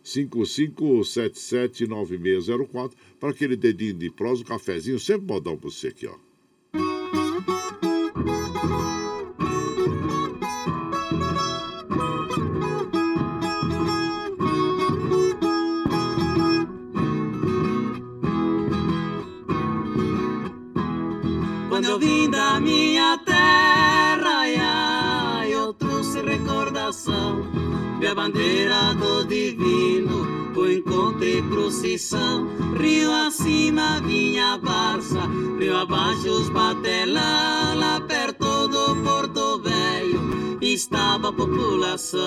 955779604 0.02 2.92
para 3.18 3.30
aquele 3.30 3.56
dedinho 3.56 3.94
de 3.94 4.10
prosa, 4.10 4.40
um 4.40 4.44
cafezinho, 4.44 4.98
sempre 4.98 5.26
modão 5.26 5.58
para 5.58 5.70
você 5.70 5.88
aqui, 5.88 6.06
ó. 6.06 6.14
Eu 21.90 21.98
vim 21.98 22.30
da 22.30 22.60
minha 22.60 23.18
terra, 23.18 24.44
ai, 24.60 25.52
eu 25.52 25.74
trouxe 25.74 26.22
recordação. 26.22 27.44
Minha 27.98 28.14
bandeira 28.14 28.94
do 28.94 29.24
divino, 29.24 30.54
o 30.56 30.70
encontro 30.70 31.24
e 31.24 31.42
procissão. 31.42 32.46
Rio 32.78 33.12
acima 33.12 34.00
vinha 34.02 34.56
Barça, 34.58 35.20
rio 35.58 35.76
abaixo 35.76 36.28
os 36.28 36.48
batelão. 36.50 37.76
Lá 37.76 38.00
perto 38.06 38.68
do 38.68 38.94
Porto 39.02 39.58
Velho 39.58 40.58
estava 40.62 41.30
a 41.30 41.32
população. 41.32 42.20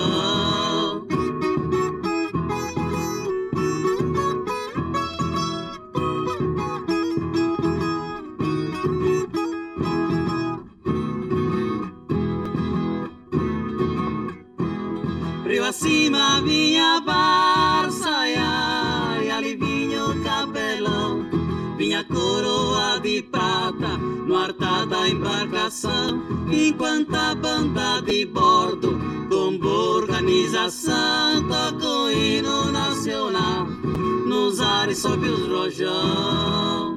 Acima 16.34 16.42
vinha 16.42 17.00
Barça, 17.00 18.08
ai, 18.08 19.30
ali 19.30 19.56
vinha 19.56 20.04
o 20.04 20.22
capelão, 20.22 21.26
vinha 21.76 22.04
coroa 22.04 22.98
de 23.00 23.22
prata 23.22 23.96
no 23.98 24.36
artar 24.36 24.86
da 24.86 25.08
embarcação, 25.08 26.22
enquanto 26.50 27.14
a 27.14 27.34
banda 27.34 28.00
de 28.00 28.26
bordo, 28.26 28.98
com 29.28 29.66
organização, 29.66 31.46
tocou 31.48 32.10
hino 32.10 32.72
nacional. 32.72 33.66
No 33.66 34.46
nos 34.46 34.60
ares 34.60 34.98
sob 34.98 35.28
os 35.28 35.46
rojão. 35.48 36.93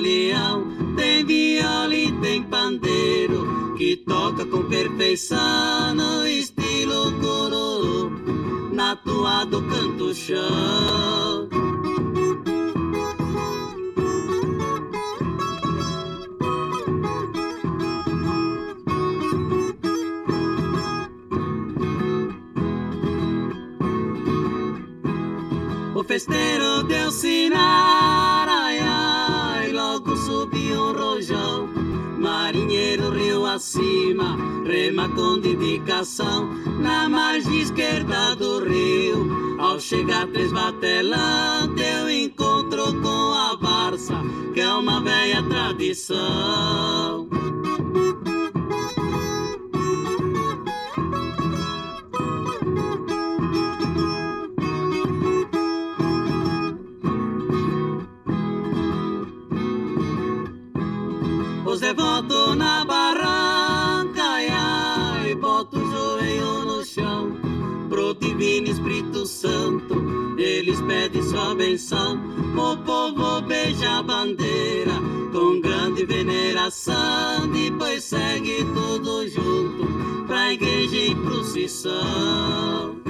Folião. 0.00 0.66
Tem 0.96 1.24
viola 1.24 1.94
e 1.94 2.10
tem 2.20 2.42
pandeiro 2.42 3.74
que 3.76 3.96
toca 3.96 4.46
com 4.46 4.64
perfeição 4.64 5.94
no 5.94 6.26
estilo 6.26 7.12
coro, 7.20 8.10
na 8.72 8.96
tua 8.96 9.44
do 9.44 9.62
canto 9.62 10.14
chão. 10.14 11.48
O 25.94 26.04
festeiro 26.04 26.82
deu 26.84 27.12
sinal, 27.12 28.48
ai, 28.48 28.78
ai, 28.78 28.99
Marinheiro 32.18 33.10
rio 33.10 33.46
acima, 33.46 34.36
rema 34.66 35.08
com 35.10 35.38
dedicação, 35.38 36.48
na 36.80 37.08
margem 37.08 37.60
esquerda 37.60 38.34
do 38.36 38.64
rio. 38.64 39.56
Ao 39.58 39.78
chegar 39.78 40.26
três 40.26 40.52
batelão, 40.52 41.72
deu 41.74 42.10
encontro 42.10 43.00
com 43.00 43.32
a 43.32 43.56
Barça, 43.56 44.14
que 44.52 44.60
é 44.60 44.68
uma 44.68 45.00
velha 45.00 45.42
tradição. 45.44 47.29
Devotos 61.90 62.56
na 62.56 62.84
barranca, 62.84 64.22
ai, 64.22 64.46
ai, 64.48 65.34
bota 65.34 65.76
o 65.76 65.90
joelho 65.90 66.64
no 66.64 66.84
chão. 66.84 67.36
Pro 67.88 68.14
divino 68.14 68.68
Espírito 68.68 69.26
Santo, 69.26 70.36
eles 70.38 70.80
pedem 70.82 71.20
sua 71.20 71.52
benção. 71.52 72.16
O 72.56 72.76
povo 72.76 73.40
beija 73.40 73.98
a 73.98 74.02
bandeira 74.04 74.92
com 75.32 75.60
grande 75.60 76.06
veneração. 76.06 77.48
Depois 77.52 78.04
segue 78.04 78.64
tudo 78.72 79.26
junto 79.28 80.24
pra 80.28 80.52
igreja 80.52 80.96
em 80.96 81.16
procissão. 81.16 83.00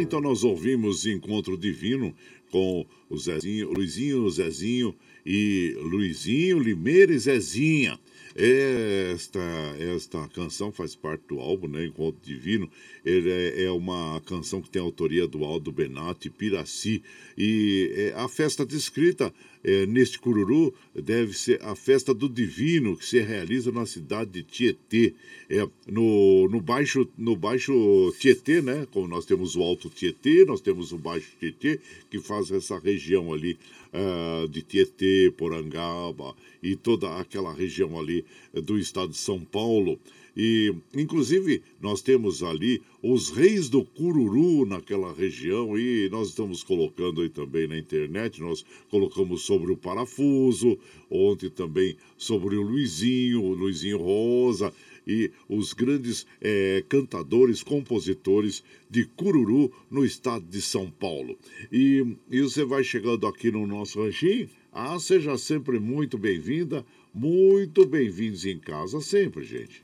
Então 0.00 0.20
nós 0.20 0.44
ouvimos 0.44 1.06
Encontro 1.06 1.56
Divino 1.56 2.14
com 2.50 2.86
o 3.08 3.18
Zezinho, 3.18 3.72
Luizinho, 3.72 4.28
Zezinho 4.30 4.94
e 5.24 5.76
Luizinho, 5.80 6.58
Limeira 6.58 7.12
e 7.12 7.18
Zezinha. 7.18 7.98
Esta, 8.38 9.40
esta 9.78 10.28
canção 10.28 10.70
faz 10.70 10.94
parte 10.94 11.22
do 11.28 11.40
álbum, 11.40 11.68
né? 11.68 11.86
Encontro 11.86 12.20
Divino. 12.22 12.70
Ele 13.02 13.30
é, 13.30 13.64
é 13.64 13.70
uma 13.70 14.20
canção 14.26 14.60
que 14.60 14.68
tem 14.68 14.82
autoria 14.82 15.26
do 15.26 15.42
Aldo 15.42 15.72
Benatti, 15.72 16.28
Piraci. 16.28 17.02
E 17.36 18.12
é, 18.14 18.20
a 18.20 18.28
festa 18.28 18.66
descrita 18.66 19.32
é, 19.66 19.84
neste 19.84 20.16
cururu 20.20 20.72
deve 20.94 21.36
ser 21.36 21.60
a 21.60 21.74
festa 21.74 22.14
do 22.14 22.28
Divino, 22.28 22.96
que 22.96 23.04
se 23.04 23.20
realiza 23.20 23.72
na 23.72 23.84
cidade 23.84 24.30
de 24.30 24.42
Tietê. 24.44 25.12
É, 25.50 25.66
no, 25.88 26.48
no, 26.48 26.60
baixo, 26.60 27.08
no 27.18 27.34
baixo 27.34 28.14
Tietê, 28.16 28.62
né? 28.62 28.86
Como 28.92 29.08
nós 29.08 29.26
temos 29.26 29.56
o 29.56 29.62
Alto 29.62 29.90
Tietê, 29.90 30.44
nós 30.44 30.60
temos 30.60 30.92
o 30.92 30.98
Baixo 30.98 31.26
Tietê, 31.40 31.80
que 32.08 32.20
faz 32.20 32.52
essa 32.52 32.78
região 32.78 33.32
ali 33.32 33.58
uh, 33.92 34.46
de 34.46 34.62
Tietê, 34.62 35.32
Porangaba 35.36 36.36
e 36.62 36.76
toda 36.76 37.16
aquela 37.16 37.52
região 37.52 37.98
ali 37.98 38.24
do 38.54 38.78
estado 38.78 39.10
de 39.10 39.18
São 39.18 39.40
Paulo. 39.40 39.98
E, 40.36 40.74
inclusive, 40.94 41.62
nós 41.80 42.02
temos 42.02 42.42
ali 42.42 42.82
os 43.02 43.30
reis 43.30 43.70
do 43.70 43.82
Cururu 43.82 44.66
naquela 44.66 45.12
região 45.12 45.78
e 45.78 46.08
nós 46.10 46.28
estamos 46.28 46.62
colocando 46.62 47.22
aí 47.22 47.30
também 47.30 47.66
na 47.66 47.78
internet. 47.78 48.40
Nós 48.42 48.64
colocamos 48.90 49.42
sobre 49.42 49.72
o 49.72 49.76
parafuso, 49.76 50.78
ontem 51.10 51.48
também 51.48 51.96
sobre 52.18 52.56
o 52.56 52.62
Luizinho, 52.62 53.42
o 53.42 53.54
Luizinho 53.54 53.98
Rosa 53.98 54.72
e 55.06 55.30
os 55.48 55.72
grandes 55.72 56.26
eh, 56.40 56.84
cantadores, 56.88 57.62
compositores 57.62 58.62
de 58.90 59.04
Cururu 59.04 59.72
no 59.90 60.04
estado 60.04 60.44
de 60.44 60.60
São 60.60 60.90
Paulo. 60.90 61.38
E, 61.72 62.04
e 62.30 62.42
você 62.42 62.64
vai 62.64 62.82
chegando 62.82 63.26
aqui 63.26 63.50
no 63.50 63.66
nosso 63.66 64.02
ranchinho. 64.02 64.48
Ah, 64.72 64.98
seja 64.98 65.38
sempre 65.38 65.78
muito 65.78 66.18
bem-vinda, 66.18 66.84
muito 67.14 67.86
bem-vindos 67.86 68.44
em 68.44 68.58
casa 68.58 69.00
sempre, 69.00 69.44
gente. 69.44 69.80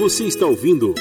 Você 0.00 0.24
está 0.24 0.46
ouvindo 0.46 0.94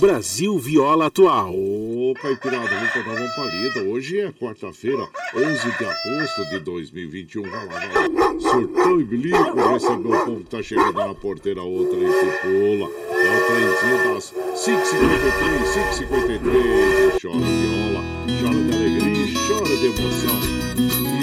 Brasil 0.00 0.58
Viola 0.58 1.08
Atual. 1.08 1.52
Ô, 1.54 2.14
Caipirada, 2.14 2.66
vamos 2.66 2.92
tocar 2.94 3.10
uma 3.10 3.28
palida. 3.34 3.82
Hoje 3.82 4.20
é 4.20 4.32
quarta-feira, 4.32 5.06
11 5.34 5.76
de 5.76 5.84
agosto 5.84 6.48
de 6.48 6.58
2021. 6.60 7.42
Vai 7.42 7.66
lá, 7.66 7.86
vai 7.86 8.08
lá. 8.08 8.40
Surtão 8.40 8.98
e 8.98 9.04
bilico, 9.04 9.54
recebeu 9.70 10.12
o 10.12 10.24
povo 10.24 10.40
que 10.44 10.48
tá 10.50 10.62
chegando 10.62 10.94
na 10.94 11.14
porteira, 11.14 11.62
outra 11.62 11.98
e 11.98 12.10
se 12.10 12.24
pula. 12.40 12.90
É 13.10 13.36
o 13.36 13.46
trenzinho 13.48 14.14
das 14.14 14.32
5h53, 14.32 15.60
5h53. 16.00 17.20
Chora 17.20 17.36
viola, 17.44 18.02
chora 18.40 18.64
de 18.64 18.76
alegria, 18.76 19.40
chora 19.46 19.76
de 19.76 19.86
emoção. 19.88 20.55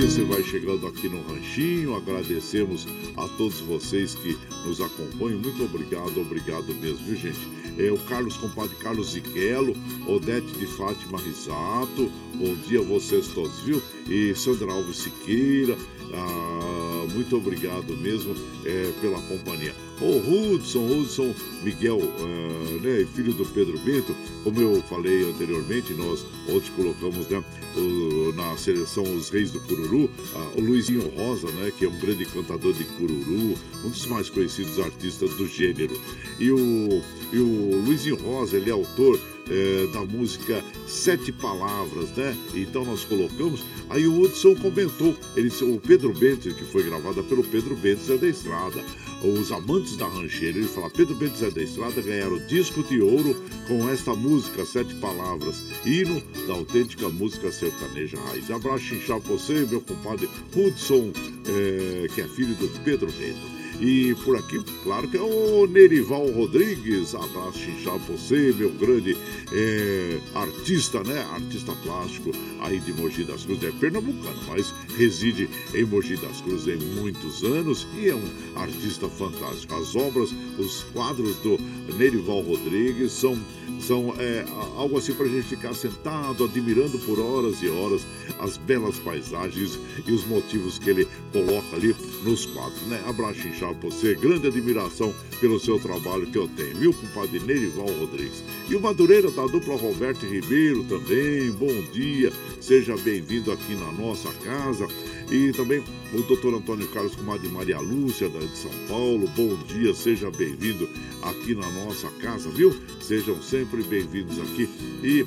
Você 0.04 0.22
vai 0.26 0.44
chegando 0.44 0.86
aqui 0.86 1.08
no 1.08 1.22
Ranchinho. 1.22 1.96
Agradecemos 1.96 2.86
a 3.16 3.26
todos 3.38 3.62
vocês 3.62 4.13
que 4.13 4.38
nos 4.66 4.82
acompanham. 4.82 5.39
Muito 5.39 5.63
obrigado, 5.63 6.20
obrigado 6.20 6.76
mesmo, 6.76 6.98
viu, 7.06 7.16
gente? 7.16 7.39
É 7.80 7.89
o 7.89 7.98
Carlos, 7.98 8.36
compadre 8.36 8.76
Carlos 8.76 9.13
Ziquelo, 9.13 9.74
Odete 10.06 10.52
de 10.60 10.68
Fátima 10.68 11.18
Risato. 11.20 12.12
Bom 12.36 12.54
dia 12.68 12.82
a 12.82 12.84
vocês 12.84 13.28
todos, 13.30 13.58
viu? 13.62 13.82
E 14.10 14.36
Sandra 14.36 14.74
Alves 14.74 14.98
Siqueira. 14.98 15.78
Ah, 16.13 17.08
muito 17.13 17.38
obrigado 17.38 17.96
mesmo 17.96 18.36
é, 18.66 18.92
pela 19.00 19.22
companhia. 19.22 19.74
O 20.02 20.56
Hudson, 20.56 20.86
Hudson 20.86 21.34
Miguel, 21.64 22.00
ah, 22.02 22.82
né, 22.82 23.08
filho 23.14 23.34
do 23.34 23.46
Pedro 23.46 23.78
Bento, 23.80 24.16
como 24.44 24.60
eu 24.60 24.82
falei 24.84 25.30
anteriormente, 25.30 25.94
nós 25.94 26.26
ontem 26.50 26.72
colocamos 26.76 27.28
né, 27.28 27.44
o, 27.78 28.34
na 28.34 28.58
seleção 28.58 29.04
os 29.16 29.30
Reis 29.30 29.52
do 29.52 29.60
Cururu, 29.62 30.10
ah, 30.36 30.52
o 30.58 30.62
Luizinho 30.62 31.08
Rosa, 31.16 31.48
né, 31.52 31.72
que 31.78 31.86
é 31.86 31.88
um 31.88 32.00
grande 32.00 32.26
cantador 32.26 32.74
de 32.74 32.84
Cururu, 32.84 33.58
um 33.86 33.90
dos 33.90 34.06
mais 34.08 34.30
conhecidos 34.30 34.80
artistas 34.80 35.34
do 35.36 35.48
gênero. 35.48 36.00
E 36.40 36.52
o, 36.52 37.02
e 37.32 37.38
o 37.38 37.82
Luizinho 37.86 38.18
Rosa, 38.18 38.58
ele 38.58 38.70
é 38.70 38.74
autor 38.74 39.20
é, 39.50 39.88
da 39.88 40.04
música 40.06 40.64
Sete 40.88 41.32
Palavras, 41.32 42.10
né? 42.12 42.36
Então 42.54 42.86
nós 42.86 43.04
colocamos. 43.04 43.64
Aí 43.90 44.08
o 44.08 44.22
Hudson 44.22 44.56
comentou, 44.56 45.16
ele 45.36 45.50
o 45.62 45.80
Pedro 45.80 46.14
Bento, 46.14 46.54
que 46.54 46.66
foi 46.66 46.84
gravada 46.84 47.22
pelo 47.24 47.44
Pedro 47.44 47.76
Bento 47.76 48.02
Zé 48.04 48.18
da 48.18 48.28
Estrada. 48.28 48.84
Os 49.24 49.54
amantes 49.54 49.96
da 49.96 50.06
rancheira, 50.06 50.58
ele 50.58 50.68
fala, 50.68 50.90
Pedro 50.90 51.16
Bento 51.16 51.38
Zé 51.38 51.50
da 51.50 51.64
Estrada 51.64 52.02
ganharam 52.02 52.46
disco 52.46 52.84
de 52.84 53.02
ouro 53.02 53.34
com 53.70 53.88
esta 53.88 54.14
música, 54.14 54.66
Sete 54.66 54.94
Palavras, 54.96 55.56
hino 55.86 56.22
da 56.46 56.56
autêntica 56.56 57.08
música 57.08 57.50
sertaneja 57.50 58.20
raiz. 58.20 58.52
Abraço 58.52 58.94
inchado 58.94 59.22
você, 59.22 59.66
meu 59.66 59.80
compadre 59.80 60.30
Hudson, 60.54 61.14
é, 61.48 62.08
que 62.10 62.20
é 62.20 62.28
filho 62.28 62.54
do 62.56 62.68
Pedro 62.84 63.10
Bento. 63.14 63.62
E 63.80 64.16
por 64.24 64.38
aqui, 64.38 64.60
claro 64.84 65.08
que 65.08 65.18
é 65.18 65.22
o 65.22 65.68
Nerival 65.68 66.30
Rodrigues. 66.32 67.14
Abraço 67.16 67.60
chinchado 67.60 68.00
pra 68.02 68.16
você, 68.16 68.54
meu 68.58 68.70
grande 68.72 69.18
é, 69.52 70.20
artista, 70.36 71.04
né? 71.04 71.20
Artista 71.34 71.74
plástico 71.84 72.32
aí 72.62 72.80
de 72.80 72.94
Mogi 72.94 73.24
das 73.24 73.44
Cruzes. 73.44 73.64
É 73.64 73.72
pernambucano, 73.72 74.40
mas 74.48 74.74
reside 74.98 75.50
em 75.74 75.84
Mogi 75.84 76.16
das 76.18 76.42
Cruzes 76.42 76.82
há 76.82 77.00
muitos 77.02 77.44
anos 77.44 77.88
e 77.98 78.10
é 78.10 78.16
um 78.16 78.24
artista 78.56 79.10
fantástico. 79.10 79.76
As 79.76 79.96
obras, 79.96 80.34
os 80.58 80.84
quadros 80.94 81.36
do 81.38 81.58
Nerival 81.98 82.42
Rodrigues 82.42 83.12
são 83.12 83.38
são 83.80 84.14
é, 84.18 84.46
algo 84.78 84.98
assim 84.98 85.14
para 85.14 85.26
a 85.26 85.30
gente 85.30 85.48
ficar 85.48 85.74
sentado, 85.74 86.46
admirando 86.46 86.98
por 87.00 87.20
horas 87.20 87.62
e 87.62 87.68
horas 87.68 88.06
as 88.40 88.56
belas 88.58 88.98
paisagens 89.00 89.78
e 90.06 90.12
os 90.12 90.26
motivos 90.26 90.80
que 90.80 90.90
ele 90.90 91.08
coloca 91.32 91.76
ali 91.76 91.96
nos 92.24 92.46
quadros, 92.46 92.82
né? 92.84 93.04
Abraço 93.06 93.46
inchado 93.48 93.62
pra 93.67 93.89
você, 93.89 94.15
grande 94.15 94.47
admiração 94.47 95.13
pelo 95.39 95.60
seu 95.60 95.80
trabalho 95.80 96.26
que 96.26 96.38
eu 96.38 96.47
tenho, 96.47 96.76
viu, 96.76 96.93
compadre 96.93 97.39
Nerival 97.39 97.86
Rodrigues? 97.86 98.43
E 98.69 98.76
o 98.76 98.82
Madureira 98.82 99.30
da 99.30 99.45
dupla 99.45 99.76
Roberto 99.76 100.26
Ribeiro 100.26 100.84
também, 100.86 101.52
bom 101.52 101.82
dia, 101.93 102.32
seja 102.60 102.97
bem-vindo 102.97 103.52
aqui 103.52 103.76
na 103.76 103.91
nossa 103.91 104.30
casa. 104.43 104.88
E 105.32 105.52
também 105.54 105.84
o 106.13 106.21
doutor 106.23 106.54
Antônio 106.54 106.88
Carlos 106.89 107.15
Comadre 107.15 107.47
Maria 107.47 107.80
Lúcia, 107.80 108.30
da 108.30 108.39
de 108.39 108.58
São 108.58 108.71
Paulo. 108.88 109.28
Bom 109.36 109.56
dia, 109.67 109.93
seja 109.93 110.30
bem-vindo 110.30 110.88
aqui 111.21 111.56
na 111.56 111.69
nossa 111.71 112.10
casa, 112.21 112.49
viu? 112.49 112.76
Sejam 113.02 113.41
sempre 113.41 113.82
bem-vindos 113.84 114.39
aqui. 114.39 114.69
E 115.04 115.26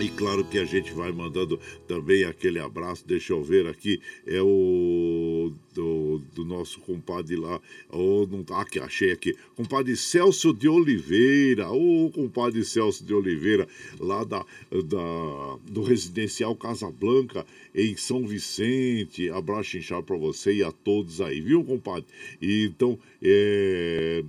e 0.00 0.08
claro 0.08 0.44
que 0.44 0.58
a 0.58 0.64
gente 0.64 0.92
vai 0.92 1.12
mandando 1.12 1.60
também 1.86 2.24
aquele 2.24 2.58
abraço. 2.58 3.06
Deixa 3.06 3.32
eu 3.32 3.42
ver 3.42 3.66
aqui. 3.66 4.00
É 4.26 4.40
o 4.40 5.52
do, 5.74 6.20
do 6.34 6.44
nosso 6.44 6.80
compadre 6.80 7.36
lá. 7.36 7.60
Oh, 7.90 8.26
não 8.30 8.42
tá 8.42 8.64
achei 8.82 9.12
aqui. 9.12 9.36
Compadre 9.56 9.96
Celso 9.96 10.52
de 10.52 10.68
Oliveira. 10.68 11.70
Oh, 11.70 12.10
compadre 12.12 12.64
Celso 12.64 13.04
de 13.04 13.14
Oliveira, 13.14 13.68
lá 13.98 14.24
da, 14.24 14.44
da, 14.70 15.58
do 15.70 15.82
residencial 15.82 16.54
Casa 16.56 16.90
Blanca, 16.90 17.44
em 17.74 17.96
São 17.96 18.26
Vicente. 18.26 19.28
Abraço 19.30 19.76
inchado 19.76 20.02
para 20.04 20.16
você 20.16 20.54
e 20.54 20.62
a 20.62 20.72
todos 20.72 21.20
aí, 21.20 21.40
viu, 21.40 21.64
compadre? 21.64 22.06
E, 22.40 22.64
então, 22.64 22.98
é, 23.22 24.22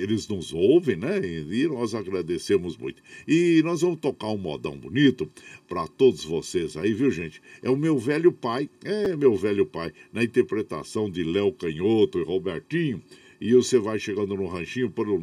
eles 0.00 0.28
nos 0.28 0.52
ouvem, 0.52 0.96
né? 0.96 1.20
E 1.24 1.66
nós 1.68 1.94
agradecemos 1.94 2.76
muito. 2.76 3.02
E 3.26 3.62
nós 3.64 3.80
vamos 3.80 4.00
tocar 4.00 4.28
um 4.28 4.38
modão 4.38 4.76
bonito 4.92 5.26
para 5.66 5.86
todos 5.86 6.22
vocês 6.22 6.76
aí, 6.76 6.92
viu, 6.92 7.10
gente? 7.10 7.40
É 7.62 7.70
o 7.70 7.76
meu 7.76 7.98
velho 7.98 8.30
pai, 8.30 8.68
é 8.84 9.16
meu 9.16 9.34
velho 9.34 9.64
pai, 9.64 9.90
na 10.12 10.22
interpretação 10.22 11.10
de 11.10 11.24
Léo 11.24 11.50
Canhoto 11.54 12.18
e 12.18 12.22
Robertinho. 12.22 13.02
E 13.40 13.54
você 13.54 13.78
vai 13.78 13.98
chegando 13.98 14.36
no 14.36 14.46
ranchinho 14.46 14.90
pelo 14.90 15.18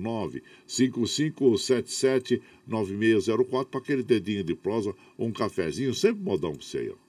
955779604 0.68 3.66
para 3.66 3.80
aquele 3.80 4.02
dedinho 4.04 4.44
de 4.44 4.56
prosa, 4.56 4.94
um 5.18 5.32
cafezinho, 5.32 5.94
sempre 5.94 6.22
modão 6.24 6.54
para 6.54 6.66
você 6.66 6.80
aí, 6.80 6.90
ó. 6.90 7.09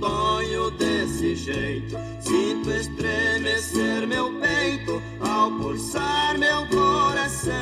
tristonho 0.00 0.70
desse 0.72 1.36
jeito. 1.36 1.96
Sinto 2.20 2.70
estremecer 2.70 4.06
meu 4.06 4.32
peito 4.40 5.02
ao 5.20 5.50
pulsar 5.52 6.38
meu 6.38 6.66
coração. 6.68 7.52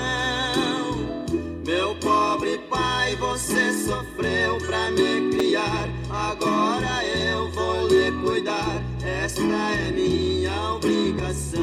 Meu 1.67 1.95
pobre 1.97 2.59
pai, 2.71 3.17
você 3.17 3.73
sofreu 3.73 4.59
pra 4.59 4.91
me 4.93 5.31
criar. 5.31 5.89
Agora 6.09 7.05
eu 7.05 7.51
vou 7.51 7.89
lhe 7.89 8.13
cuidar. 8.23 8.83
Esta 9.03 9.43
é 9.43 9.91
minha 9.91 10.73
obrigação. 10.75 11.61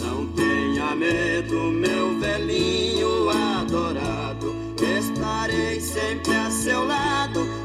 Não 0.00 0.26
tenha 0.34 0.94
medo, 0.94 1.54
meu 1.70 2.18
velhinho 2.18 3.30
adorado. 3.30 4.54
Estarei 4.98 5.80
sempre 5.80 6.34
a 6.34 6.50
seu 6.50 6.84
lado 6.84 7.57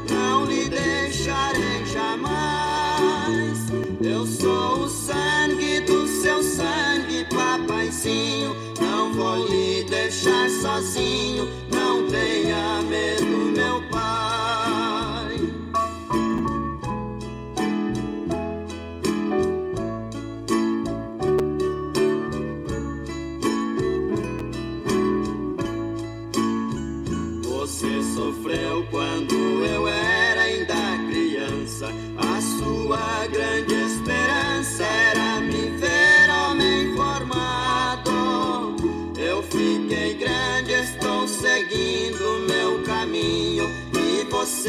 Não 8.80 9.14
vou 9.14 9.46
lhe 9.48 9.82
deixar 9.84 10.50
sozinho. 10.50 11.48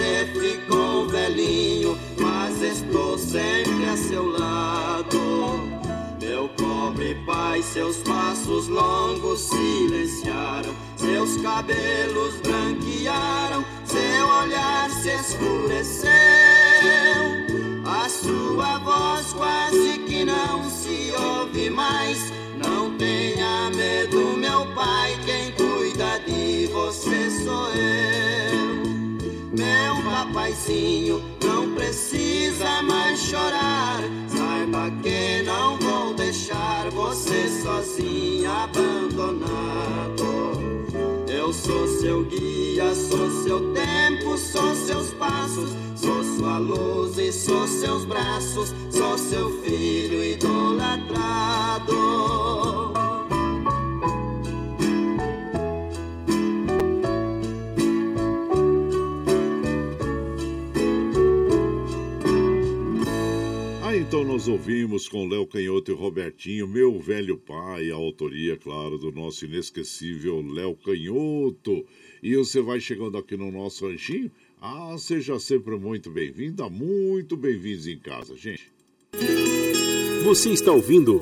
Você 0.05 0.27
ficou 0.39 1.07
velhinho, 1.07 1.97
mas 2.19 2.61
estou 2.61 3.17
sempre 3.17 3.85
a 3.91 3.97
seu 3.97 4.29
lado. 4.29 5.17
Meu 6.21 6.47
pobre 6.49 7.15
pai, 7.25 7.63
seus 7.63 7.97
passos 7.97 8.67
longos 8.67 9.39
silenciaram, 9.39 10.75
seus 10.95 11.37
cabelos 11.37 12.35
branquearam, 12.41 13.65
seu 13.85 14.27
olhar 14.27 14.89
se 14.91 15.09
escureceu. 15.09 16.11
A 17.83 18.07
sua 18.07 18.77
voz 18.79 19.33
quase 19.33 19.97
que 20.07 20.23
não 20.23 20.69
se 20.69 21.11
ouve 21.17 21.69
mais. 21.69 22.31
Não 22.63 22.95
tenha 22.97 23.71
medo, 23.75 24.37
meu 24.37 24.65
pai, 24.73 25.17
quem 25.25 25.51
cuida 25.53 26.19
de 26.19 26.67
você 26.67 27.29
sou 27.43 27.69
eu. 27.73 28.24
Meu 30.35 30.43
papaizinho, 30.43 31.21
não 31.41 31.73
precisa 31.75 32.81
mais 32.81 33.21
chorar. 33.21 34.01
Saiba 34.27 34.91
que 35.01 35.41
não 35.43 35.79
vou 35.79 36.13
deixar 36.13 36.89
você 36.91 37.47
sozinho, 37.63 38.51
abandonado. 38.51 40.25
Eu 41.25 41.53
sou 41.53 41.87
seu 41.87 42.25
guia, 42.25 42.93
sou 42.93 43.31
seu 43.43 43.73
tempo, 43.73 44.37
sou 44.37 44.75
seus 44.75 45.13
passos, 45.13 45.69
sou 45.95 46.21
sua 46.21 46.57
luz 46.57 47.17
e 47.17 47.31
sou 47.31 47.65
seus 47.65 48.03
braços, 48.03 48.73
sou 48.91 49.17
seu 49.17 49.61
filho 49.61 50.21
idolatrado. 50.21 51.95
Então 64.07 64.23
nós 64.23 64.47
ouvimos 64.47 65.09
com 65.09 65.27
Léo 65.27 65.47
Canhoto 65.47 65.91
e 65.91 65.95
Robertinho, 65.95 66.67
meu 66.67 66.99
velho 66.99 67.37
pai, 67.37 67.89
a 67.89 67.95
autoria, 67.95 68.55
claro, 68.55 68.99
do 68.99 69.11
nosso 69.11 69.45
inesquecível 69.45 70.45
Léo 70.47 70.75
Canhoto. 70.75 71.83
E 72.21 72.35
você 72.35 72.61
vai 72.61 72.79
chegando 72.79 73.17
aqui 73.17 73.35
no 73.35 73.51
nosso 73.51 73.87
ranchinho. 73.87 74.31
Ah, 74.61 74.95
seja 74.99 75.39
sempre 75.39 75.75
muito 75.77 76.11
bem-vinda, 76.11 76.69
muito 76.69 77.35
bem-vindos 77.35 77.87
em 77.87 77.97
casa, 77.97 78.37
gente. 78.37 78.71
Você 80.23 80.51
está 80.51 80.71
ouvindo 80.71 81.19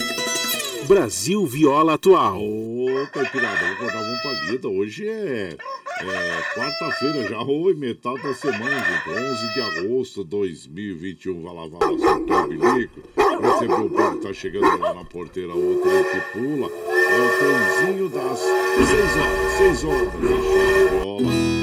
Brasil 0.88 1.46
Viola 1.46 1.94
Atual. 1.94 2.42
Ô, 2.42 3.08
Caipirada, 3.12 3.66
vou 3.68 3.76
contar 3.78 4.02
uma 4.02 4.18
palhita. 4.22 4.68
Hoje 4.68 5.08
é, 5.08 5.56
é 6.02 6.56
quarta-feira 6.56 7.28
já, 7.30 7.42
oi, 7.42 7.74
metade 7.74 8.22
da 8.22 8.34
semana, 8.34 8.80
gente. 8.80 9.10
11 9.10 9.54
de 9.54 9.62
agosto 9.62 10.24
de 10.24 10.30
2021. 10.30 11.42
Vai 11.42 11.54
lavar 11.54 11.90
o 11.90 12.00
seu 12.00 12.48
bilico. 12.48 13.02
Receber 13.16 13.74
o 13.74 13.90
povo 13.90 14.18
tá 14.18 14.34
chegando 14.34 14.80
lá 14.80 14.94
na 14.94 15.06
porteira, 15.06 15.54
outro 15.54 15.90
que 15.90 16.40
pula. 16.40 16.70
É 16.70 17.22
o 17.22 17.30
trenzinho 17.40 18.10
das 18.10 18.40
6 18.40 19.18
horas. 19.18 19.58
6 19.58 19.84
horas. 19.86 20.14
Chora 20.14 20.22
de 20.22 21.04
viola, 21.04 21.63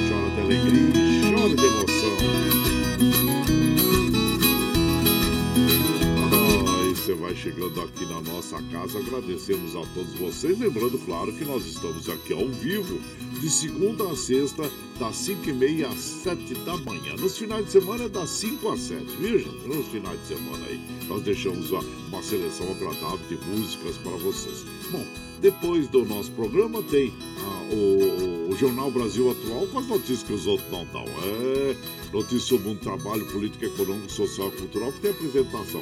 você 7.11 7.15
vai 7.15 7.35
chegando 7.35 7.81
aqui 7.81 8.05
na 8.07 8.21
nossa 8.21 8.63
casa. 8.71 8.99
Agradecemos 8.99 9.75
a 9.75 9.81
todos 9.95 10.13
vocês. 10.15 10.59
Lembrando, 10.59 10.99
claro, 11.05 11.33
que 11.33 11.45
nós 11.45 11.67
estamos 11.67 12.09
aqui 12.09 12.33
ao 12.33 12.47
vivo, 12.49 13.01
de 13.41 13.51
segunda 13.51 14.09
a 14.09 14.17
sexta, 14.17 14.71
das 14.99 15.17
5h30 15.17 15.87
às 15.87 15.99
7 15.99 16.55
da 16.65 16.77
manhã. 16.77 17.17
Nos 17.19 17.37
finais 17.37 17.65
de 17.65 17.73
semana 17.73 18.05
é 18.05 18.09
das 18.09 18.31
5 18.31 18.69
às 18.69 18.81
7, 18.81 19.05
viu, 19.19 19.39
gente? 19.39 19.67
Nos 19.67 19.87
finais 19.89 20.21
de 20.21 20.27
semana 20.29 20.67
aí, 20.67 20.81
nós 21.09 21.23
deixamos 21.23 21.71
uma, 21.71 21.83
uma 22.09 22.23
seleção 22.23 22.71
agradável 22.71 23.21
de 23.29 23.37
músicas 23.47 23.97
para 23.97 24.13
vocês. 24.13 24.65
Bom, 24.93 25.05
depois 25.41 25.89
do 25.89 26.05
nosso 26.05 26.31
programa 26.33 26.83
tem 26.83 27.13
ah, 27.39 27.75
o, 27.75 28.51
o, 28.51 28.57
Jornal 28.57 28.91
Brasil 28.91 29.31
Atual 29.31 29.67
com 29.69 29.79
as 29.79 29.87
notícias 29.87 30.23
que 30.23 30.33
os 30.33 30.47
outros 30.47 30.71
não 30.71 30.85
dão. 30.93 31.05
É 31.05 31.77
notícias 32.13 32.43
sobre 32.43 32.69
um 32.69 32.77
trabalho 32.77 33.25
político, 33.27 33.65
econômico, 33.65 34.13
social 34.13 34.49
e 34.49 34.59
cultural 34.59 34.93
que 34.93 35.01
tem 35.01 35.11
apresentação 35.13 35.81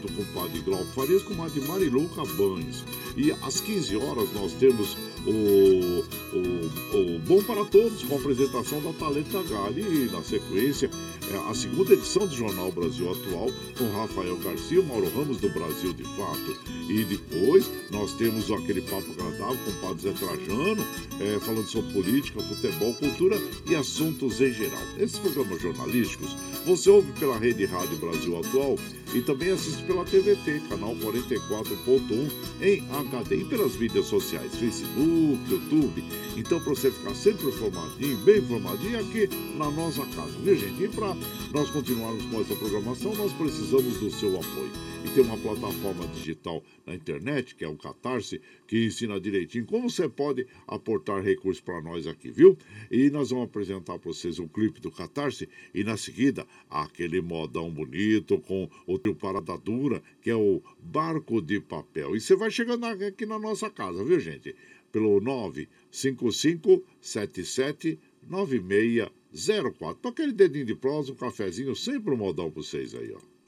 do 0.00 0.12
compadre 0.12 0.60
Glauco 0.60 0.84
Farias 0.92 1.22
com 1.22 1.42
a 1.42 1.48
de 1.48 1.60
Marilu 1.60 2.08
Cabanes. 2.10 2.84
E 3.16 3.32
às 3.42 3.60
15 3.60 3.96
horas 3.96 4.32
nós 4.32 4.52
temos 4.52 4.96
o, 5.26 6.04
o, 6.32 7.16
o 7.16 7.18
Bom 7.20 7.42
para 7.42 7.64
Todos 7.64 8.02
com 8.02 8.16
a 8.16 8.18
apresentação 8.18 8.80
da 8.82 8.92
Talenta 8.94 9.42
Gali 9.42 9.82
e 9.82 10.10
na 10.10 10.22
sequência 10.22 10.90
é 11.30 11.50
a 11.50 11.54
segunda 11.54 11.92
edição 11.94 12.26
do 12.26 12.34
Jornal 12.34 12.72
Brasil 12.72 13.10
Atual 13.10 13.48
com 13.78 13.90
Rafael 13.92 14.36
Garcia, 14.38 14.80
o 14.80 14.84
Mauro 14.84 15.10
Ramos 15.14 15.38
do 15.38 15.48
Brasil 15.50 15.92
de 15.92 16.02
Fato. 16.02 16.58
E 16.88 17.04
depois 17.04 17.70
nós 17.90 18.12
temos 18.14 18.50
aquele 18.50 18.82
papo 18.82 19.12
agradável 19.12 19.58
com 19.64 19.70
o 19.70 19.74
Padre 19.80 20.02
Zé 20.02 20.12
Trajano, 20.12 20.86
é, 21.20 21.38
falando 21.40 21.66
sobre 21.66 21.92
política, 21.92 22.40
futebol, 22.42 22.92
cultura 22.94 23.40
e 23.66 23.74
assuntos 23.74 24.40
em 24.40 24.52
geral. 24.52 24.82
Esses 24.98 25.18
programas 25.18 25.62
jornalísticos 25.62 26.36
você 26.66 26.90
ouve 26.90 27.10
pela 27.12 27.38
Rede 27.38 27.64
Rádio 27.64 27.96
Brasil 27.96 28.38
Atual 28.38 28.76
e 29.14 29.20
também 29.20 29.50
assiste 29.50 29.82
pela 29.84 30.04
TVT, 30.04 30.62
canal 30.68 30.94
44.1 30.96 32.30
em 32.60 32.80
HD 33.02 33.36
e 33.36 33.44
pelas 33.44 33.76
mídias 33.76 34.06
sociais, 34.06 34.54
Facebook, 34.56 35.38
YouTube. 35.48 36.04
Então, 36.36 36.60
para 36.60 36.70
você 36.70 36.90
ficar 36.90 37.14
sempre 37.14 37.48
informadinho, 37.48 38.16
bem 38.18 38.38
informadinho 38.38 39.00
aqui 39.00 39.28
na 39.56 39.70
nossa 39.70 40.04
casa, 40.06 40.32
viu 40.42 40.56
gente? 40.56 40.82
E 40.82 40.88
para 40.88 41.14
nós 41.52 41.70
continuarmos 41.70 42.24
com 42.26 42.40
essa 42.40 42.54
programação, 42.54 43.14
nós 43.14 43.32
precisamos 43.32 43.98
do 43.98 44.10
seu 44.10 44.36
apoio. 44.36 44.91
E 45.04 45.14
tem 45.14 45.24
uma 45.24 45.36
plataforma 45.36 46.06
digital 46.08 46.62
na 46.86 46.94
internet, 46.94 47.56
que 47.56 47.64
é 47.64 47.68
o 47.68 47.76
Catarse, 47.76 48.40
que 48.68 48.86
ensina 48.86 49.20
direitinho 49.20 49.66
como 49.66 49.90
você 49.90 50.08
pode 50.08 50.46
aportar 50.66 51.20
recursos 51.22 51.60
para 51.60 51.80
nós 51.80 52.06
aqui, 52.06 52.30
viu? 52.30 52.56
E 52.88 53.10
nós 53.10 53.30
vamos 53.30 53.46
apresentar 53.46 53.98
para 53.98 54.12
vocês 54.12 54.38
um 54.38 54.46
clipe 54.46 54.80
do 54.80 54.92
Catarse 54.92 55.48
e 55.74 55.82
na 55.82 55.96
seguida 55.96 56.46
aquele 56.70 57.20
modão 57.20 57.68
bonito 57.68 58.38
com 58.38 58.70
o 58.86 58.96
teu 58.96 59.14
parada 59.14 59.58
dura, 59.58 60.00
que 60.20 60.30
é 60.30 60.36
o 60.36 60.62
Barco 60.80 61.42
de 61.42 61.58
Papel. 61.58 62.14
E 62.14 62.20
você 62.20 62.36
vai 62.36 62.50
chegando 62.50 62.84
aqui 62.84 63.26
na 63.26 63.38
nossa 63.40 63.68
casa, 63.68 64.04
viu, 64.04 64.20
gente? 64.20 64.54
Pelo 64.92 65.20
955 65.20 66.84
77 67.00 67.98
9604. 68.28 70.00
Para 70.00 70.10
aquele 70.12 70.32
dedinho 70.32 70.66
de 70.66 70.76
prosa, 70.76 71.10
um 71.10 71.16
cafezinho, 71.16 71.74
sempre 71.74 72.14
um 72.14 72.16
modão 72.16 72.50
para 72.50 72.62
vocês 72.62 72.94
aí, 72.94 73.12
ó. 73.12 73.31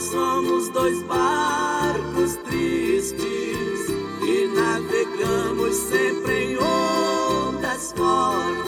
Somos 0.00 0.68
dois 0.68 1.02
barcos 1.02 2.36
tristes 2.44 3.88
e 4.22 4.46
navegamos 4.54 5.74
sempre 5.74 6.52
em 6.52 6.58
ondas 6.58 7.92
fortes, 7.92 8.67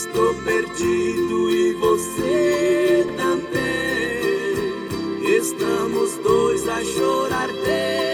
Estou 0.00 0.34
perdido 0.36 1.50
e 1.50 1.74
você 1.74 3.06
também. 3.18 4.56
Estamos 5.36 6.16
dois 6.24 6.66
a 6.66 6.82
chorar. 6.82 7.48
Dentro 7.48 8.09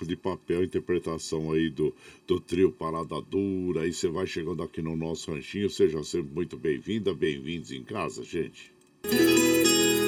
Barco 0.00 0.06
de 0.06 0.16
Papel, 0.16 0.64
interpretação 0.64 1.52
aí 1.52 1.68
do, 1.68 1.94
do 2.26 2.40
trio 2.40 2.72
Parada 2.72 3.20
Dura. 3.20 3.82
Aí 3.82 3.92
você 3.92 4.08
vai 4.08 4.26
chegando 4.26 4.62
aqui 4.62 4.80
no 4.80 4.96
nosso 4.96 5.30
ranchinho, 5.30 5.68
seja 5.68 6.02
sempre 6.02 6.32
muito 6.34 6.56
bem-vinda, 6.56 7.12
bem-vindos 7.12 7.70
em 7.70 7.82
casa, 7.82 8.24
gente. 8.24 8.72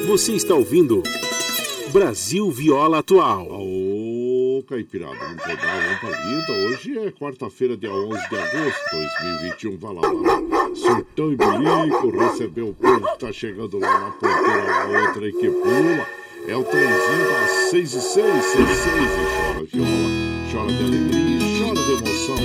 Você 0.07 0.32
está 0.32 0.55
ouvindo 0.55 1.03
Brasil 1.93 2.51
Viola 2.51 2.99
Atual. 3.01 3.49
Ô, 3.51 4.64
Caipirada, 4.66 5.14
vamos 5.14 5.43
rodar, 5.43 5.84
vamos 5.84 6.01
pra 6.01 6.11
vida. 6.11 6.53
Hoje 6.68 6.99
é 6.99 7.11
quarta-feira, 7.11 7.76
dia 7.76 7.93
11 7.93 8.28
de 8.28 8.36
agosto 8.36 8.84
de 8.90 8.97
2021. 9.20 9.76
Vai 9.76 9.95
lá, 9.95 10.01
vai 10.01 10.49
lá. 10.49 10.74
Surtão 10.74 11.32
e 11.32 11.36
Bilico, 11.36 12.18
recebeu 12.18 12.68
o 12.70 12.74
povo 12.74 13.12
que 13.12 13.18
tá 13.18 13.32
chegando 13.32 13.78
lá 13.78 14.01
na 14.01 14.11
porteira, 14.12 14.74
a 14.74 15.07
outra 15.07 15.26
aí 15.26 15.32
que 15.32 15.51
pula. 15.51 16.22
É 16.49 16.57
o 16.57 16.64
trenzinho 16.64 17.30
das 17.30 17.51
6 17.70 17.95
e 17.95 18.01
6, 18.01 18.05
6 18.05 18.24
e 18.24 18.74
6 18.74 18.86
e 18.86 19.36
chora 19.36 19.51
viola, 19.72 19.88
chora 20.52 20.70
de 20.70 20.84
alegria, 20.84 21.40
chora 21.58 21.82
de 21.82 21.92
emoção 21.92 22.36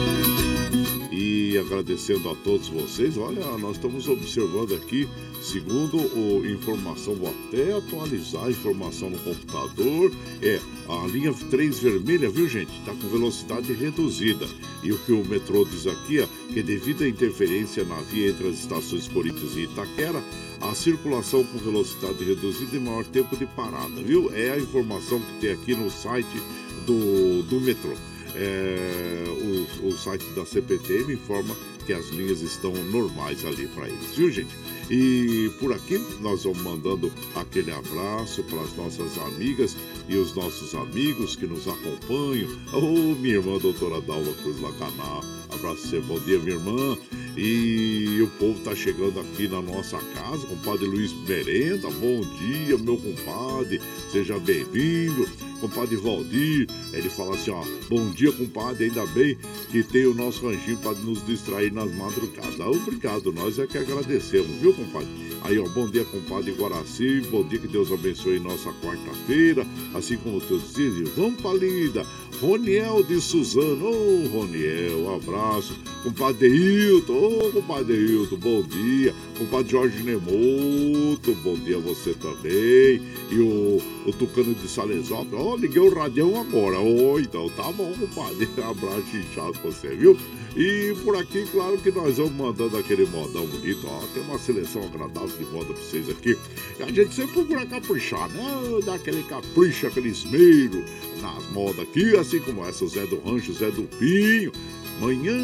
e 1.11 1.57
agradecendo 1.57 2.29
a 2.29 2.35
todos 2.35 2.69
vocês. 2.69 3.17
Olha, 3.17 3.45
nós 3.57 3.75
estamos 3.75 4.07
observando 4.07 4.75
aqui, 4.75 5.07
segundo 5.41 5.97
o 5.97 6.45
informação, 6.45 7.15
vou 7.15 7.29
até 7.29 7.73
atualizar 7.73 8.45
a 8.45 8.51
informação 8.51 9.09
no 9.09 9.17
computador. 9.19 10.11
É 10.41 10.59
a 10.87 11.07
linha 11.07 11.33
3 11.33 11.79
vermelha, 11.79 12.29
viu 12.29 12.47
gente? 12.47 12.71
Está 12.79 12.93
com 12.93 13.09
velocidade 13.09 13.73
reduzida. 13.73 14.47
E 14.81 14.91
o 14.93 14.97
que 14.99 15.11
o 15.11 15.25
metrô 15.25 15.65
diz 15.65 15.85
aqui 15.85 16.19
é 16.19 16.27
que 16.53 16.63
devido 16.63 17.03
à 17.03 17.09
interferência 17.09 17.83
na 17.83 17.97
via 18.01 18.29
entre 18.29 18.47
as 18.47 18.59
estações 18.59 19.07
Corinthians 19.07 19.55
e 19.55 19.63
Itaquera, 19.63 20.23
a 20.61 20.73
circulação 20.73 21.43
com 21.43 21.57
velocidade 21.57 22.23
reduzida 22.23 22.77
e 22.77 22.79
maior 22.79 23.03
tempo 23.05 23.35
de 23.35 23.45
parada, 23.47 24.01
viu? 24.01 24.31
É 24.33 24.51
a 24.51 24.59
informação 24.59 25.19
que 25.19 25.41
tem 25.41 25.51
aqui 25.51 25.75
no 25.75 25.91
site 25.91 26.41
do, 26.87 27.43
do 27.43 27.59
metrô. 27.59 27.93
É, 28.33 29.23
o, 29.27 29.87
o 29.87 29.91
site 29.97 30.25
da 30.35 30.45
CPTM 30.45 31.13
informa 31.13 31.55
que 31.85 31.93
as 31.93 32.07
linhas 32.09 32.41
estão 32.41 32.71
normais 32.71 33.45
ali 33.45 33.67
para 33.67 33.87
eles, 33.87 34.15
viu 34.15 34.29
gente? 34.29 34.53
E 34.89 35.49
por 35.59 35.73
aqui 35.73 35.97
nós 36.21 36.43
vamos 36.43 36.61
mandando 36.61 37.11
aquele 37.35 37.71
abraço 37.71 38.43
para 38.43 38.61
as 38.61 38.75
nossas 38.75 39.17
amigas 39.17 39.75
e 40.07 40.15
os 40.15 40.33
nossos 40.35 40.73
amigos 40.75 41.35
que 41.35 41.45
nos 41.45 41.67
acompanham. 41.67 42.49
Ô, 42.73 42.77
oh, 42.77 43.15
minha 43.15 43.35
irmã, 43.35 43.57
doutora 43.57 44.01
Dalva 44.01 44.33
Cruz 44.33 44.59
Lacaná. 44.61 45.21
Abraço 45.49 45.87
você, 45.87 45.99
bom 46.01 46.19
dia, 46.19 46.39
minha 46.39 46.55
irmã. 46.55 46.97
E 47.37 48.19
o 48.19 48.27
povo 48.39 48.59
tá 48.61 48.75
chegando 48.75 49.19
aqui 49.19 49.47
na 49.47 49.61
nossa 49.61 49.99
casa, 50.15 50.47
compadre 50.47 50.87
Luiz 50.87 51.13
Merenda. 51.27 51.87
Bom 51.91 52.21
dia, 52.39 52.75
meu 52.79 52.97
compadre. 52.97 53.79
Seja 54.11 54.39
bem-vindo. 54.39 55.27
Compadre 55.59 55.95
Valdir, 55.95 56.67
ele 56.93 57.09
fala 57.09 57.35
assim, 57.35 57.49
ó, 57.49 57.63
bom 57.89 58.11
dia, 58.11 58.31
compadre, 58.31 58.85
ainda 58.85 59.05
bem 59.07 59.35
que 59.71 59.81
tem 59.81 60.05
o 60.05 60.13
nosso 60.13 60.47
ranchinho 60.47 60.77
para 60.77 60.91
nos 60.99 61.25
distrair 61.25 61.73
nas 61.73 61.91
madrugadas. 61.95 62.59
Obrigado, 62.59 63.31
nós 63.31 63.57
é 63.57 63.65
que 63.65 63.77
agradecemos, 63.77 64.51
viu, 64.61 64.71
compadre? 64.73 65.07
Aí, 65.41 65.57
ó, 65.57 65.67
bom 65.69 65.89
dia, 65.89 66.05
compadre 66.05 66.51
Guaraci, 66.51 67.21
bom 67.31 67.43
dia, 67.43 67.57
que 67.57 67.67
Deus 67.67 67.91
abençoe 67.91 68.39
nossa 68.39 68.71
quarta-feira, 68.83 69.65
assim 69.95 70.17
como 70.17 70.39
todos 70.41 70.75
dizem, 70.75 71.05
vamos 71.15 71.41
pra 71.41 71.53
lida. 71.53 72.05
Roniel 72.39 73.01
de 73.01 73.19
Suzano, 73.19 73.87
ô 73.87 74.23
oh, 74.25 74.27
Roniel, 74.27 74.99
um 74.99 75.15
abraço. 75.15 75.75
Compadre 76.03 76.49
Hilton, 76.49 77.26
ô 77.27 77.51
compadre 77.51 77.93
Hilton, 77.93 78.37
bom 78.37 78.63
dia. 78.63 79.13
Compadre 79.37 79.71
Jorge 79.71 80.03
Nemoto, 80.03 81.35
bom 81.43 81.55
dia 81.55 81.77
a 81.77 81.79
você 81.79 82.13
também. 82.13 83.01
E 83.29 83.39
o, 83.39 83.81
o 84.05 84.13
Tucano 84.13 84.53
de 84.55 84.67
Salesópolis, 84.67 85.33
ó, 85.33 85.53
oh, 85.53 85.57
liguei 85.57 85.81
o 85.81 85.93
radião 85.93 86.39
agora. 86.39 86.79
Ô, 86.79 87.13
oh, 87.13 87.19
então 87.19 87.49
tá 87.49 87.71
bom, 87.71 87.93
compadre. 87.99 88.47
Abraço 88.63 89.17
inchado 89.17 89.53
pra 89.53 89.71
você, 89.71 89.89
viu? 89.95 90.17
E 90.55 90.95
por 91.03 91.15
aqui, 91.15 91.45
claro 91.51 91.77
que 91.77 91.91
nós 91.91 92.17
vamos 92.17 92.33
mandando 92.33 92.77
aquele 92.77 93.05
modão 93.05 93.45
bonito, 93.45 93.85
ó. 93.85 93.99
Tem 94.13 94.23
uma 94.23 94.39
seleção 94.39 94.83
agradável 94.83 95.37
de 95.37 95.45
moda 95.45 95.73
pra 95.73 95.83
vocês 95.83 96.09
aqui. 96.09 96.37
E 96.79 96.83
a 96.83 96.87
gente 96.87 97.13
sempre 97.13 97.33
procura 97.33 97.65
caprichar, 97.65 98.29
né? 98.29 98.43
Dar 98.85 98.95
aquele 98.95 99.21
capricho, 99.23 99.85
aquele 99.85 100.09
esmero 100.09 100.83
nas 101.21 101.51
modas 101.51 101.81
aqui, 101.81 102.15
assim 102.15 102.39
como 102.39 102.65
essa, 102.65 102.87
Zé 102.87 103.05
do 103.05 103.19
Rancho, 103.19 103.53
Zé 103.53 103.69
do 103.69 103.83
Pinho. 103.83 104.51
Manhã 104.99 105.37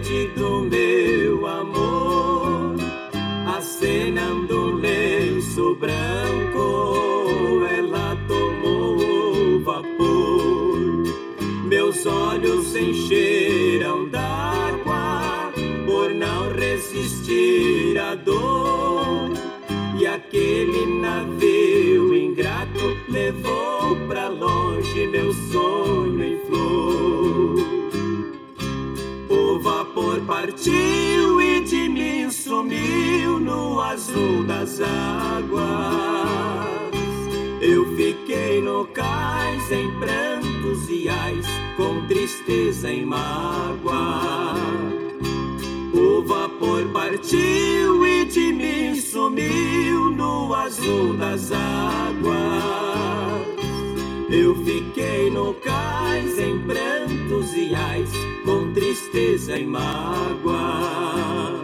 Do 0.01 0.63
meu 0.63 1.47
amor, 1.47 2.75
acenando 3.57 4.73
um 4.73 4.75
lenço 4.77 5.75
branco, 5.75 7.67
ela 7.71 8.17
tomou 8.27 8.97
o 8.97 9.63
vapor. 9.63 11.05
Meus 11.67 12.07
olhos 12.07 12.75
encheram 12.75 14.09
d'água 14.09 15.53
por 15.85 16.15
não 16.15 16.51
resistir 16.53 17.99
à 17.99 18.15
dor. 18.15 19.33
E 19.99 20.07
aquele 20.07 20.87
navio 20.99 22.15
ingrato 22.17 22.97
levou 23.07 23.70
partiu 30.61 31.41
e 31.41 31.61
de 31.61 31.89
mim 31.89 32.31
sumiu 32.31 33.41
no 33.41 33.81
azul 33.81 34.45
das 34.45 34.79
águas. 34.79 35.65
Eu 37.63 37.97
fiquei 37.97 38.61
no 38.61 38.85
cais 38.89 39.73
em 39.73 39.91
prantos 39.99 40.87
e 40.91 41.09
ais, 41.09 41.47
com 41.79 42.07
tristeza 42.07 42.93
e 42.93 43.07
mágoa. 43.07 44.55
O 45.95 46.23
vapor 46.27 46.85
partiu 46.93 48.07
e 48.07 48.27
de 48.27 48.53
mim 48.53 48.95
sumiu 48.97 50.11
no 50.11 50.53
azul 50.53 51.17
das 51.17 51.51
águas. 51.53 52.51
Eu 54.31 54.55
fiquei 54.57 54.80
tristeza 59.11 59.59
e 59.59 59.67
mágoa. 59.67 61.60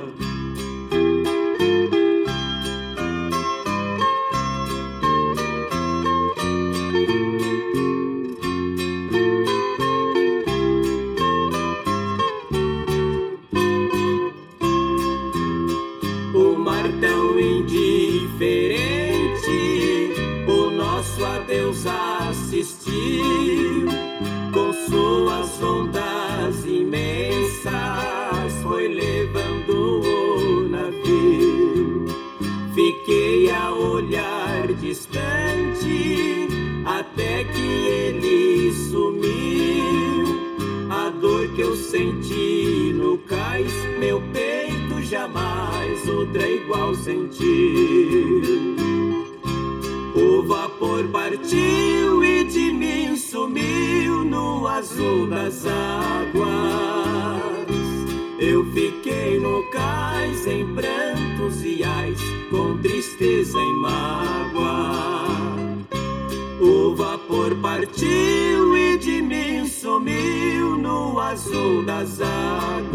Igual 46.77 46.95
sentiu. 46.95 48.77
O 50.15 50.43
vapor 50.47 51.09
partiu 51.09 52.23
e 52.23 52.45
de 52.45 52.71
mim 52.73 53.17
sumiu 53.17 54.25
no 54.25 54.67
azul 54.67 55.27
das 55.27 55.65
águas. 55.67 56.47
Eu 58.39 58.65
fiquei 58.73 59.41
no 59.41 59.63
cais 59.71 60.47
em 60.47 60.67
prantos 60.75 61.65
e 61.65 61.83
ais, 61.83 62.21
com 62.51 62.77
tristeza 62.79 63.59
e 63.59 63.73
mágoa. 63.81 64.97
vapor 66.97 67.55
partiu 67.57 68.77
e 68.77 68.99
de 68.99 69.23
mim 69.23 69.67
sumiu 69.67 70.77
no 70.77 71.19
azul 71.19 71.85
das 71.85 72.21
águas. 72.21 72.86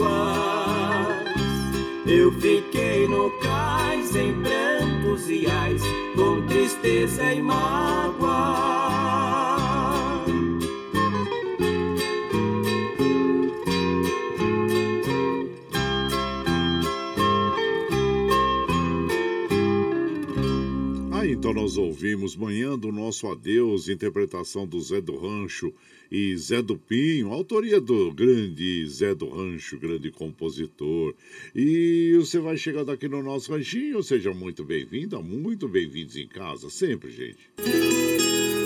Nosso 23.12 23.28
Adeus, 23.28 23.90
interpretação 23.90 24.66
do 24.66 24.80
Zé 24.80 25.02
do 25.02 25.18
Rancho 25.18 25.74
e 26.10 26.34
Zé 26.38 26.62
do 26.62 26.78
Pinho, 26.78 27.34
autoria 27.34 27.82
do 27.82 28.10
grande 28.14 28.88
Zé 28.88 29.14
do 29.14 29.28
Rancho, 29.28 29.78
grande 29.78 30.10
compositor. 30.10 31.14
E 31.54 32.16
você 32.16 32.40
vai 32.40 32.56
chegando 32.56 32.90
aqui 32.90 33.10
no 33.10 33.22
nosso 33.22 33.52
ranchinho, 33.52 34.02
seja 34.02 34.34
muito 34.34 34.64
bem-vinda, 34.64 35.20
muito 35.20 35.68
bem-vindos 35.68 36.16
em 36.16 36.26
casa, 36.26 36.70
sempre, 36.70 37.12
gente. 37.12 37.50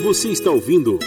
Você 0.03 0.29
está 0.29 0.51
ouvindo 0.51 0.99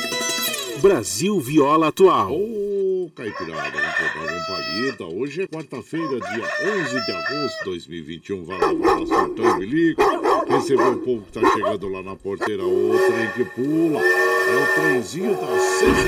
Brasil 0.83 1.39
Viola 1.39 1.87
Atual. 1.89 2.35
Ô, 2.35 3.09
Caipirada, 3.15 3.79
vamos 4.17 4.33
um 4.33 4.47
palita. 4.47 5.05
Hoje 5.05 5.43
é 5.43 5.47
quarta-feira, 5.47 6.19
dia 6.19 6.83
11 6.83 7.07
de 7.07 7.13
agosto 7.13 7.59
de 7.59 7.65
2021. 7.67 8.45
Vai 8.45 8.59
lá, 8.59 8.73
vai 8.73 9.05
lá, 9.05 10.28
soltando 10.49 10.57
bilico. 10.57 10.57
Recebeu 10.57 10.93
o 10.93 10.99
povo 10.99 11.23
que 11.23 11.33
tá 11.33 11.41
chegando 11.53 11.89
lá 11.89 12.03
na 12.03 12.17
porteira. 12.17 12.65
O 12.65 12.99
trem 13.07 13.31
que 13.33 13.45
pula. 13.45 14.01
É 14.01 14.57
o 14.57 14.67
trenzinho 14.75 15.37
das 15.37 15.63
6 15.63 15.91
e 15.91 16.05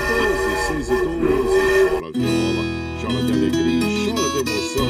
12, 0.72 0.86
6 0.86 0.88
e 0.88 0.92
12. 0.92 1.10
Chora 1.90 2.10
viola, 2.12 2.64
chora 3.02 3.22
de 3.24 3.32
alegria, 3.32 3.84
chora 4.06 4.28
de 4.30 4.38
emoção. 4.50 4.88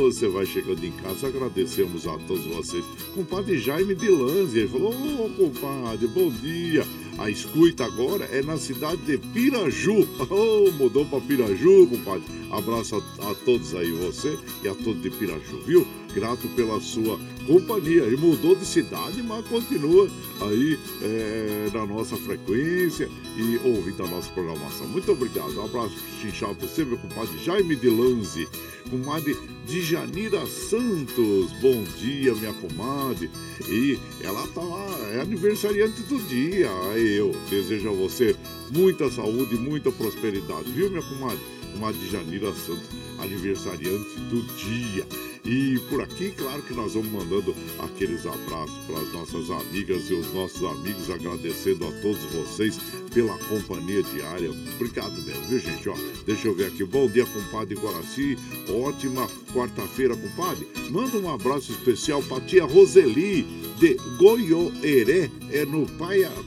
você 0.00 0.28
vai 0.28 0.46
chegando 0.46 0.82
em 0.82 0.92
casa, 0.92 1.26
agradecemos 1.26 2.06
a 2.06 2.16
todos 2.26 2.46
vocês. 2.46 2.84
Compadre 3.14 3.58
Jaime 3.58 3.94
de 3.94 4.08
Lanzi, 4.08 4.60
ele 4.60 4.68
falou: 4.68 4.94
Ô, 4.94 5.26
oh, 5.26 5.30
compadre, 5.30 6.06
bom 6.06 6.30
dia. 6.30 6.86
A 7.18 7.28
escuta 7.28 7.84
agora 7.84 8.24
é 8.32 8.42
na 8.42 8.56
cidade 8.56 9.02
de 9.02 9.18
Piraju. 9.18 10.08
Oh, 10.30 10.70
mudou 10.72 11.04
para 11.04 11.20
Piraju, 11.20 11.86
compadre. 11.86 12.24
Abraço 12.50 12.96
a, 12.96 13.30
a, 13.30 13.34
todos 13.34 13.74
aí, 13.74 13.92
você 13.92 14.38
e 14.62 14.68
a 14.68 14.74
todos 14.74 15.02
de 15.02 15.10
Piraju, 15.10 15.60
viu? 15.66 15.86
Grato 16.14 16.48
pela 16.48 16.80
sua 16.80 17.18
companhia. 17.46 18.04
E 18.04 18.16
mudou 18.16 18.54
de 18.54 18.64
cidade, 18.64 19.22
mas 19.22 19.46
continua 19.46 20.08
aí 20.42 20.78
é, 21.02 21.70
na 21.72 21.86
nossa 21.86 22.16
frequência 22.16 23.08
e 23.36 23.58
ouvindo 23.64 24.04
a 24.04 24.06
nossa 24.06 24.28
programação. 24.30 24.86
Muito 24.88 25.10
obrigado. 25.12 25.58
Um 25.58 25.64
abraço 25.64 25.94
chinchado 26.20 26.54
para 26.54 26.68
você, 26.68 26.84
meu 26.84 26.98
compadre 26.98 27.36
Jaime 27.44 27.76
de 27.76 27.88
Lanzi, 27.88 28.48
comadre 28.88 29.36
Djanira 29.66 30.46
Santos. 30.46 31.52
Bom 31.60 31.82
dia, 31.98 32.34
minha 32.34 32.52
comadre. 32.54 33.30
E 33.68 33.98
ela 34.22 34.46
tá 34.48 34.60
lá, 34.60 34.98
é 35.14 35.20
aniversariante 35.20 36.02
do 36.02 36.18
dia. 36.28 36.68
Eu 36.96 37.34
desejo 37.50 37.90
a 37.90 37.92
você 37.92 38.36
muita 38.70 39.10
saúde 39.10 39.54
e 39.54 39.58
muita 39.58 39.90
prosperidade, 39.90 40.70
viu, 40.70 40.90
minha 40.90 41.02
comadre? 41.02 41.40
Comadre 41.74 42.06
Djanira 42.08 42.52
Santos, 42.54 42.88
aniversariante 43.18 44.20
do 44.30 44.42
dia. 44.56 45.06
E 45.44 45.78
por 45.90 46.00
aqui, 46.00 46.30
claro 46.30 46.62
que 46.62 46.72
nós 46.72 46.94
vamos 46.94 47.12
mandando 47.12 47.54
aqueles 47.80 48.24
abraços 48.24 48.78
para 48.86 48.98
as 48.98 49.12
nossas 49.12 49.50
amigas 49.50 50.08
e 50.08 50.14
os 50.14 50.32
nossos 50.32 50.62
amigos, 50.64 51.10
agradecendo 51.10 51.86
a 51.86 51.92
todos 52.00 52.22
vocês 52.32 52.78
pela 53.12 53.36
companhia 53.38 54.02
diária. 54.02 54.50
Obrigado 54.76 55.12
mesmo, 55.22 55.42
viu, 55.48 55.58
gente? 55.58 55.88
Ó, 55.88 55.94
deixa 56.24 56.48
eu 56.48 56.54
ver 56.54 56.66
aqui. 56.68 56.84
Bom 56.84 57.08
dia, 57.08 57.26
compadre 57.26 57.74
Guaraci. 57.74 58.38
Ótima 58.68 59.28
quarta-feira, 59.52 60.16
compadre. 60.16 60.66
Manda 60.90 61.18
um 61.18 61.30
abraço 61.30 61.72
especial 61.72 62.22
para 62.22 62.40
tia 62.40 62.64
Roseli 62.64 63.63
de 63.78 63.96
Goiôeré, 64.16 65.30
é 65.50 65.64
no 65.64 65.86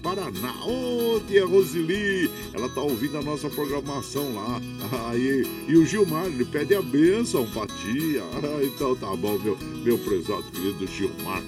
Paraná. 0.01 0.53
Ô, 0.65 1.15
oh, 1.15 1.19
tia 1.21 1.45
Roseli, 1.45 2.29
ela 2.53 2.69
tá 2.69 2.81
ouvindo 2.81 3.17
a 3.17 3.21
nossa 3.21 3.49
programação 3.49 4.33
lá. 4.33 4.61
Aí, 5.09 5.45
e 5.67 5.75
o 5.75 5.85
Gilmar, 5.85 6.25
ele 6.25 6.45
pede 6.45 6.75
a 6.75 6.81
benção 6.81 7.45
pra 7.51 7.67
tia. 7.67 8.23
Então 8.63 8.95
tá 8.95 9.15
bom, 9.15 9.37
meu, 9.39 9.57
meu 9.83 9.97
prezado 9.99 10.43
querido 10.51 10.87
Gilmar 10.87 11.41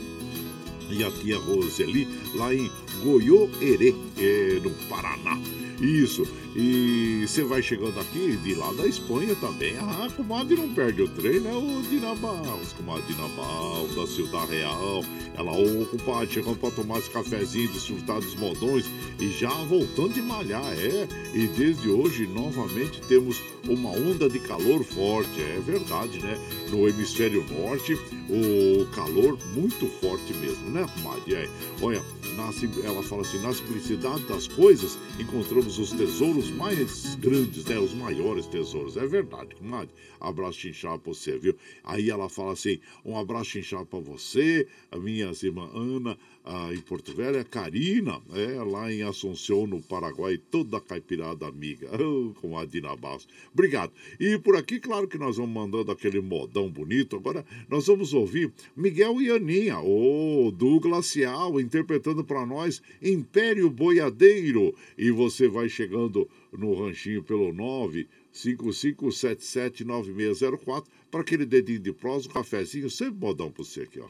e 0.90 1.04
a 1.04 1.12
tia 1.12 1.38
Roseli, 1.38 2.08
lá 2.36 2.54
em 2.54 2.70
Goiôerê, 3.04 3.96
é, 4.18 4.60
no 4.64 4.72
Paraná. 4.88 5.40
Isso. 5.80 6.24
E 6.56 7.26
você 7.28 7.43
vai 7.43 7.62
chegando 7.62 8.00
aqui 8.00 8.38
de 8.38 8.56
lá 8.56 8.72
da 8.74 8.88
Espanha 8.88 9.36
também. 9.36 9.78
Ah, 9.78 10.06
a 10.06 10.10
comadre 10.12 10.56
não 10.56 10.74
perde 10.74 11.04
o 11.04 11.08
trem, 11.08 11.39
né? 11.39 11.54
O 11.54 11.82
Dinabal, 11.84 12.60
os 12.62 12.74
comadre 12.74 13.04
Dinabal, 13.14 13.88
da 13.95 14.08
Cidade 14.08 14.56
Real. 14.56 15.04
Ela, 15.36 15.52
compadre, 15.86 16.34
chegando 16.34 16.58
pra 16.58 16.72
tomar 16.72 17.00
esse 17.00 17.10
cafezinho, 17.10 17.72
desfrutar 17.72 18.20
dos 18.20 18.36
modões 18.36 18.86
e 19.20 19.30
já 19.30 19.50
voltando 19.50 20.14
de 20.14 20.22
malhar, 20.22 20.66
é. 20.74 21.08
E 21.34 21.47
desde 21.47 21.88
hoje, 21.88 22.26
novamente, 22.28 23.00
temos 23.02 23.41
uma 23.68 23.91
onda 23.91 24.28
de 24.30 24.39
calor 24.39 24.84
forte, 24.84 25.41
é 25.41 25.62
verdade, 25.66 26.20
né? 26.20 26.38
No 26.70 26.88
hemisfério 26.88 27.45
norte, 27.50 27.93
o 28.30 28.86
calor 28.95 29.38
muito 29.54 29.88
forte 30.02 30.34
mesmo, 30.34 30.70
né, 30.72 30.88
comadre? 30.95 31.36
É. 31.36 31.50
Olha, 31.82 32.02
na, 32.36 32.52
ela 32.84 33.04
fala 33.04 33.22
assim: 33.22 33.39
na 33.39 33.54
simplicidade 33.54 34.24
das 34.24 34.47
coisas, 34.47 34.97
encontramos 35.20 35.78
os 35.78 35.91
tesouros 35.91 36.39
mais 36.52 37.16
grandes, 37.16 37.66
né? 37.66 37.78
Os 37.80 37.94
maiores 37.94 38.46
tesouros. 38.46 38.96
É 38.96 39.06
verdade, 39.06 39.56
comadre. 39.56 39.90
Abraço 40.20 40.60
chinchado 40.60 41.00
pra 41.00 41.14
você, 41.14 41.38
viu? 41.38 41.56
Aí 41.84 42.10
ela 42.10 42.30
fala 42.30 42.54
assim: 42.54 42.80
um 43.04 43.18
abraço 43.18 43.52
chinchado 43.52 43.86
pra 43.86 44.00
você, 44.00 44.68
a 44.92 44.98
minha 44.98 45.32
irmã 45.44 45.70
Ana, 45.74 46.18
ah, 46.52 46.74
em 46.74 46.80
Porto 46.80 47.14
Velho, 47.14 47.39
a 47.39 47.43
Karina, 47.43 48.20
é, 48.34 48.64
lá 48.64 48.91
em 48.91 49.04
Assunção, 49.04 49.68
no 49.68 49.80
Paraguai, 49.84 50.36
toda 50.50 50.78
a 50.78 50.82
caipirada 50.82 51.45
amiga, 51.45 51.88
oh, 52.04 52.34
com 52.41 52.58
a 52.58 52.66
Dina 52.66 52.95
Barros. 52.95 53.28
Obrigado. 53.54 53.93
E 54.20 54.36
por 54.39 54.56
aqui, 54.56 54.80
claro 54.80 55.08
que 55.08 55.20
nós 55.20 55.38
vamos 55.38 55.54
mandando 55.54 55.91
aquele 55.91 56.20
modão 56.20 56.68
bonito. 56.68 57.16
Agora, 57.16 57.45
nós 57.70 57.86
vamos 57.86 58.16
ouvir 58.16 58.52
Miguel 58.76 59.22
e 59.22 59.30
Aninha, 59.30 59.80
o 59.80 60.52
do 60.52 60.80
Glacial, 60.80 61.62
interpretando 61.62 62.24
para 62.24 62.43
nós 62.47 62.82
Império 63.00 63.70
Boiadeiro. 63.70 64.74
E 64.97 65.12
você 65.12 65.47
vai 65.47 65.70
chegando 65.70 66.28
no 66.52 66.74
ranchinho 66.74 67.22
pelo 67.22 67.54
9 67.54 68.08
55779604 68.34 70.86
para 71.12 71.22
aquele 71.22 71.45
dedinho 71.45 71.80
de 71.80 71.93
prosa, 71.93 72.28
um 72.28 72.32
cafezinho, 72.32 72.89
sempre 72.89 73.20
modão 73.20 73.52
para 73.52 73.64
você 73.64 73.82
aqui, 73.82 74.00
ó. 74.00 74.08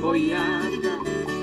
Boiada 0.00 0.98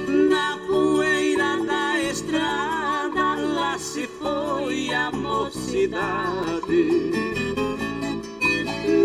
na 0.08 0.58
poeira 0.66 1.58
da 1.64 2.02
estrada. 2.02 3.36
Lá 3.36 3.78
se 3.78 4.08
foi 4.08 4.92
a 4.94 5.12
mocidade. 5.12 7.12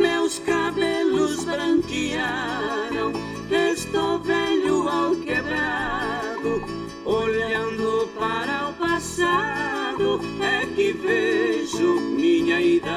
Meus 0.00 0.38
cabelos 0.38 1.44
branquearam, 1.44 3.12
estou 3.50 4.18
velho 4.20 4.88
ao 4.88 5.14
quebrado. 5.16 6.62
Olhando 7.04 8.08
para 8.18 8.70
o 8.70 8.72
passado, 8.74 10.20
é 10.40 10.64
que 10.74 10.92
vejo 10.92 12.00
minha 12.00 12.60
idade. 12.60 12.92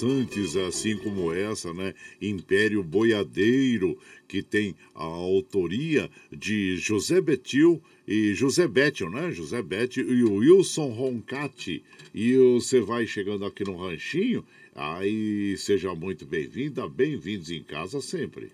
Interessantes, 0.00 0.56
assim 0.56 0.96
como 0.96 1.32
essa, 1.32 1.72
né? 1.72 1.94
Império 2.20 2.82
Boiadeiro, 2.82 3.98
que 4.26 4.42
tem 4.42 4.74
a 4.94 5.04
autoria 5.04 6.10
de 6.32 6.76
José 6.76 7.20
Betil 7.20 7.80
e 8.06 8.34
José 8.34 8.66
Betil, 8.66 9.10
né? 9.10 9.30
José 9.30 9.62
Betil 9.62 10.12
e 10.12 10.24
o 10.24 10.34
Wilson 10.36 10.88
Roncati. 10.88 11.82
E 12.14 12.36
você 12.36 12.80
vai 12.80 13.06
chegando 13.06 13.44
aqui 13.44 13.64
no 13.64 13.76
Ranchinho, 13.76 14.44
aí 14.74 15.56
seja 15.58 15.94
muito 15.94 16.24
bem-vinda, 16.24 16.88
bem-vindos 16.88 17.50
em 17.50 17.62
casa 17.62 18.00
sempre. 18.00 18.50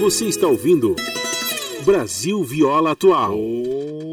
Você 0.00 0.26
está 0.26 0.48
ouvindo 0.48 0.96
Brasil 1.84 2.42
Viola 2.42 2.92
Atual. 2.92 3.38
Ô, 3.38 3.71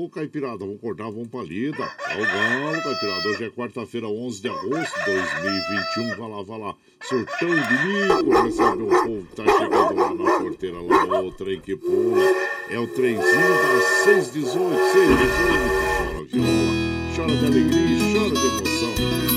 Caipirada, 0.10 0.58
vamos 0.58 0.76
acordar, 0.76 1.10
vamos 1.12 1.28
pra 1.28 1.42
lida. 1.42 1.84
É 2.10 2.22
o 2.22 2.26
galo, 2.26 2.84
Caipirada. 2.84 3.28
Hoje 3.28 3.44
é 3.46 3.50
quarta-feira, 3.50 4.08
11 4.08 4.42
de 4.42 4.50
agosto 4.50 5.00
de 5.00 5.06
2021. 5.06 6.18
Vai 6.18 6.30
lá, 6.30 6.44
vai 6.44 6.60
lá. 6.60 6.76
Surtão 7.02 7.50
de 7.50 7.56
Nico, 7.56 8.42
recebe 8.44 8.84
o 8.84 8.88
povo 8.88 9.26
que 9.26 9.36
tá 9.36 9.44
chegando 9.46 9.96
lá 9.96 10.14
na 10.14 10.40
porteira, 10.40 10.82
lá 10.82 11.22
o 11.22 11.32
trem 11.32 11.60
que 11.62 11.76
pula. 11.76 12.24
É 12.70 12.80
o 12.80 12.88
trenzinho 12.88 13.22
das 13.22 13.84
618, 14.04 14.92
618. 14.92 15.90
Chora 15.98 16.26
viola, 16.26 17.16
chora 17.16 17.36
de 17.36 17.46
alegria, 17.46 18.20
chora 18.20 18.32
de 18.32 18.46
emoção 18.46 19.29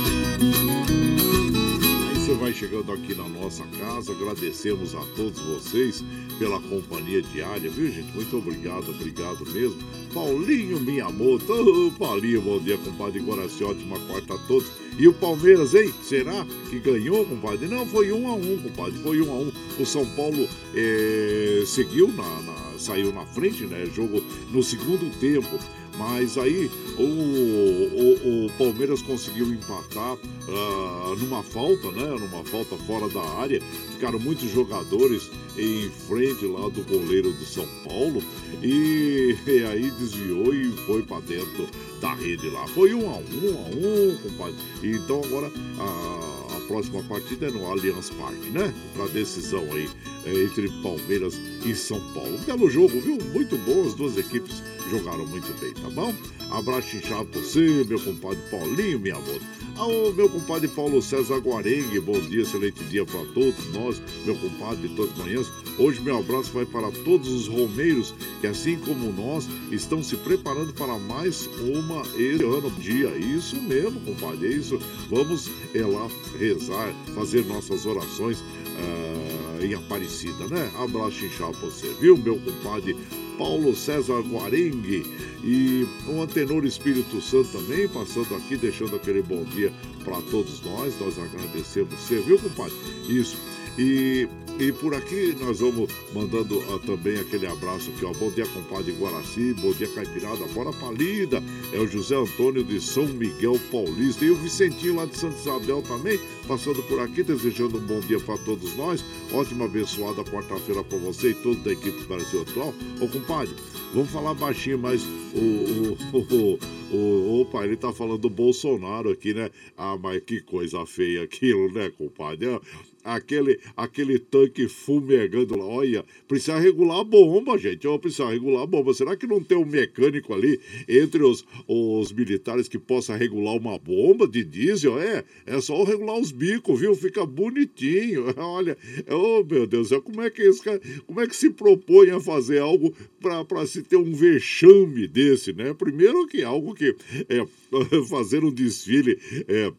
chegando 2.62 2.92
aqui 2.92 3.12
na 3.12 3.28
nossa 3.28 3.64
casa. 3.76 4.12
Agradecemos 4.12 4.94
a 4.94 5.00
todos 5.16 5.40
vocês 5.40 6.04
pela 6.38 6.60
companhia 6.60 7.20
diária, 7.20 7.68
viu, 7.68 7.90
gente? 7.90 8.14
Muito 8.14 8.36
obrigado, 8.36 8.88
obrigado 8.90 9.44
mesmo. 9.50 9.76
Paulinho 10.14 10.78
Miyamoto, 10.78 11.52
oh, 11.52 11.90
Paulinho, 11.98 12.40
bom 12.40 12.60
dia, 12.60 12.78
compadre 12.78 13.18
Guaraci, 13.18 13.64
ótima 13.64 13.98
quarta 14.06 14.34
a 14.34 14.38
todos. 14.46 14.68
E 14.96 15.08
o 15.08 15.12
Palmeiras, 15.12 15.74
hein? 15.74 15.92
Será 16.04 16.46
que 16.70 16.78
ganhou, 16.78 17.24
compadre? 17.24 17.66
Não, 17.66 17.84
foi 17.84 18.12
um 18.12 18.28
a 18.28 18.34
um, 18.34 18.58
compadre, 18.58 19.00
foi 19.02 19.20
um 19.20 19.32
a 19.32 19.38
um. 19.38 19.52
O 19.80 19.84
São 19.84 20.06
Paulo 20.14 20.48
é, 20.72 21.64
seguiu, 21.66 22.08
na, 22.08 22.42
na, 22.42 22.78
saiu 22.78 23.12
na 23.12 23.26
frente, 23.26 23.64
né? 23.64 23.86
Jogo 23.92 24.22
no 24.52 24.62
segundo 24.62 25.10
tempo. 25.18 25.58
Mas 25.96 26.38
aí 26.38 26.70
o, 26.98 27.02
o, 27.02 28.46
o 28.46 28.50
Palmeiras 28.52 29.02
conseguiu 29.02 29.52
empatar 29.52 30.14
uh, 30.14 31.16
numa 31.16 31.42
falta, 31.42 31.90
né? 31.92 32.06
Numa 32.18 32.44
falta 32.44 32.76
fora 32.76 33.08
da 33.08 33.22
área. 33.22 33.60
Ficaram 33.92 34.18
muitos 34.18 34.50
jogadores 34.50 35.30
em 35.56 35.90
frente 36.08 36.46
lá 36.46 36.68
do 36.68 36.82
goleiro 36.84 37.30
do 37.32 37.44
São 37.44 37.66
Paulo 37.84 38.22
e, 38.62 39.36
e 39.46 39.64
aí 39.64 39.90
desviou 39.92 40.54
e 40.54 40.70
foi 40.86 41.02
para 41.02 41.20
dentro 41.20 41.68
da 42.00 42.14
rede 42.14 42.48
lá. 42.48 42.66
Foi 42.68 42.94
um 42.94 43.10
a 43.10 43.16
um, 43.16 43.26
um 43.42 43.58
a 43.58 43.68
um, 43.68 44.16
compadre. 44.22 44.54
Então 44.82 45.22
agora 45.24 45.50
a, 45.78 46.56
a 46.56 46.60
próxima 46.66 47.02
partida 47.04 47.46
é 47.46 47.50
no 47.50 47.66
Allianz 47.66 48.10
Parque, 48.10 48.50
né? 48.50 48.74
Para 48.94 49.06
decisão 49.08 49.62
aí 49.72 49.88
é, 50.24 50.42
entre 50.42 50.68
Palmeiras 50.82 51.34
e 51.34 51.51
São 51.74 52.00
Paulo. 52.12 52.38
Belo 52.44 52.68
jogo, 52.68 53.00
viu? 53.00 53.18
Muito 53.32 53.56
bom, 53.58 53.86
as 53.86 53.94
duas 53.94 54.16
equipes 54.16 54.62
jogaram 54.90 55.26
muito 55.26 55.52
bem, 55.60 55.72
tá 55.72 55.88
bom? 55.90 56.12
Abraço 56.50 56.96
inchado 56.96 57.26
pra 57.26 57.40
você, 57.40 57.84
meu 57.88 57.98
compadre 58.00 58.38
Paulinho, 58.50 58.98
minha 58.98 59.14
amor. 59.14 59.40
Ao 59.76 60.12
meu 60.12 60.28
compadre 60.28 60.68
Paulo 60.68 61.00
César 61.00 61.38
Guarengue, 61.38 61.98
bom 62.00 62.20
dia, 62.20 62.42
excelente 62.42 62.84
dia 62.84 63.06
para 63.06 63.24
todos 63.32 63.72
nós, 63.72 64.02
meu 64.26 64.36
compadre 64.36 64.88
de 64.88 64.94
todas 64.94 65.12
as 65.12 65.18
manhãs. 65.18 65.52
Hoje 65.78 66.00
meu 66.02 66.18
abraço 66.18 66.50
vai 66.52 66.66
para 66.66 66.90
todos 67.04 67.28
os 67.28 67.48
romeiros 67.48 68.12
que, 68.40 68.46
assim 68.46 68.76
como 68.78 69.10
nós, 69.12 69.48
estão 69.70 70.02
se 70.02 70.16
preparando 70.16 70.74
para 70.74 70.98
mais 70.98 71.48
uma 71.60 72.02
esse 72.18 72.44
ano 72.44 72.70
dia. 72.72 73.08
Isso 73.16 73.56
mesmo, 73.62 73.98
compadre, 74.00 74.48
é 74.48 74.50
isso. 74.50 74.78
Vamos 75.08 75.48
é 75.74 75.86
lá 75.86 76.06
rezar, 76.38 76.92
fazer 77.14 77.44
nossas 77.46 77.86
orações. 77.86 78.40
Uh, 78.40 79.42
em 79.64 79.74
Aparecida, 79.74 80.46
né? 80.48 80.70
Abraço 80.78 81.24
inchado 81.24 81.51
você, 81.52 81.88
viu, 82.00 82.16
meu 82.16 82.38
compadre 82.38 82.96
Paulo 83.38 83.74
César 83.74 84.20
Guarengue 84.20 85.04
e 85.42 85.86
o 86.06 86.22
Antenor 86.22 86.64
Espírito 86.64 87.20
Santo 87.20 87.50
também, 87.50 87.88
passando 87.88 88.34
aqui, 88.36 88.56
deixando 88.56 88.96
aquele 88.96 89.22
bom 89.22 89.42
dia 89.44 89.72
para 90.04 90.20
todos 90.22 90.60
nós. 90.62 90.98
Nós 91.00 91.18
agradecemos 91.18 91.92
você, 91.94 92.20
viu, 92.20 92.38
compadre? 92.38 92.74
Isso. 93.08 93.36
E, 93.78 94.28
e 94.58 94.70
por 94.72 94.94
aqui 94.94 95.34
nós 95.40 95.60
vamos 95.60 95.90
mandando 96.12 96.58
uh, 96.58 96.78
também 96.80 97.18
aquele 97.18 97.46
abraço 97.46 97.90
aqui, 97.90 98.04
ó. 98.04 98.12
Bom 98.12 98.30
dia, 98.30 98.46
compadre 98.46 98.92
Guaraci, 98.92 99.54
bom 99.54 99.72
dia, 99.72 99.88
Caipirada, 99.88 100.44
bora 100.48 100.72
palida. 100.72 101.42
É 101.72 101.78
o 101.78 101.86
José 101.86 102.16
Antônio 102.16 102.62
de 102.62 102.80
São 102.80 103.06
Miguel 103.06 103.58
Paulista. 103.70 104.24
E 104.24 104.30
o 104.30 104.36
Vicentinho 104.36 104.96
lá 104.96 105.06
de 105.06 105.16
Santa 105.16 105.38
Isabel 105.38 105.82
também, 105.82 106.20
passando 106.46 106.82
por 106.82 107.00
aqui, 107.00 107.22
desejando 107.22 107.78
um 107.78 107.86
bom 107.86 108.00
dia 108.00 108.20
para 108.20 108.36
todos 108.38 108.76
nós. 108.76 109.02
Ótima, 109.32 109.64
abençoada 109.64 110.22
quarta-feira 110.24 110.84
para 110.84 110.98
você 110.98 111.30
e 111.30 111.34
toda 111.34 111.70
a 111.70 111.72
equipe 111.72 111.98
do 112.02 112.08
Brasil 112.08 112.42
Atual. 112.42 112.74
Ô, 113.00 113.08
compadre, 113.08 113.54
Vamos 113.94 114.10
falar 114.10 114.32
baixinho, 114.32 114.78
mas 114.78 115.02
o, 115.36 116.16
o, 116.16 116.58
o, 116.96 117.40
opa, 117.42 117.62
ele 117.64 117.76
tá 117.76 117.92
falando 117.92 118.18
do 118.22 118.30
Bolsonaro 118.30 119.10
aqui, 119.10 119.34
né? 119.34 119.50
Ah, 119.76 119.98
mas 119.98 120.22
que 120.22 120.40
coisa 120.40 120.86
feia 120.86 121.22
aquilo, 121.22 121.70
né, 121.70 121.90
compadre? 121.90 122.58
Aquele, 123.04 123.58
aquele 123.76 124.18
tanque 124.18 124.68
fumegando 124.68 125.56
lá. 125.58 125.64
Olha, 125.64 126.04
precisa 126.28 126.58
regular 126.58 127.00
a 127.00 127.04
bomba, 127.04 127.58
gente. 127.58 127.86
Oh, 127.86 127.98
precisa 127.98 128.28
regular 128.28 128.62
a 128.62 128.66
bomba. 128.66 128.94
Será 128.94 129.16
que 129.16 129.26
não 129.26 129.42
tem 129.42 129.58
um 129.58 129.64
mecânico 129.64 130.32
ali 130.32 130.60
entre 130.88 131.22
os, 131.22 131.44
os 131.66 132.12
militares 132.12 132.68
que 132.68 132.78
possa 132.78 133.16
regular 133.16 133.56
uma 133.56 133.78
bomba 133.78 134.26
de 134.26 134.44
diesel? 134.44 135.00
É, 135.00 135.24
é 135.46 135.60
só 135.60 135.82
regular 135.84 136.18
os 136.18 136.32
bicos, 136.32 136.80
viu? 136.80 136.94
Fica 136.94 137.26
bonitinho. 137.26 138.26
Olha, 138.38 138.76
oh 139.08 139.44
meu 139.44 139.66
Deus, 139.66 139.90
como 140.04 140.22
é 140.22 140.30
que 140.30 140.42
esse 140.42 140.62
cara, 140.62 140.80
como 141.06 141.20
é 141.20 141.26
que 141.26 141.36
se 141.36 141.50
propõe 141.50 142.10
a 142.10 142.20
fazer 142.20 142.58
algo 142.58 142.94
para 143.20 143.66
se 143.66 143.82
ter 143.82 143.96
um 143.96 144.12
vexame 144.12 145.06
desse, 145.06 145.52
né? 145.52 145.74
Primeiro 145.74 146.26
que 146.26 146.42
algo 146.42 146.74
que 146.74 146.94
é 147.28 147.46
fazer 148.08 148.44
um 148.44 148.52
desfile 148.52 149.18
é, 149.48 149.72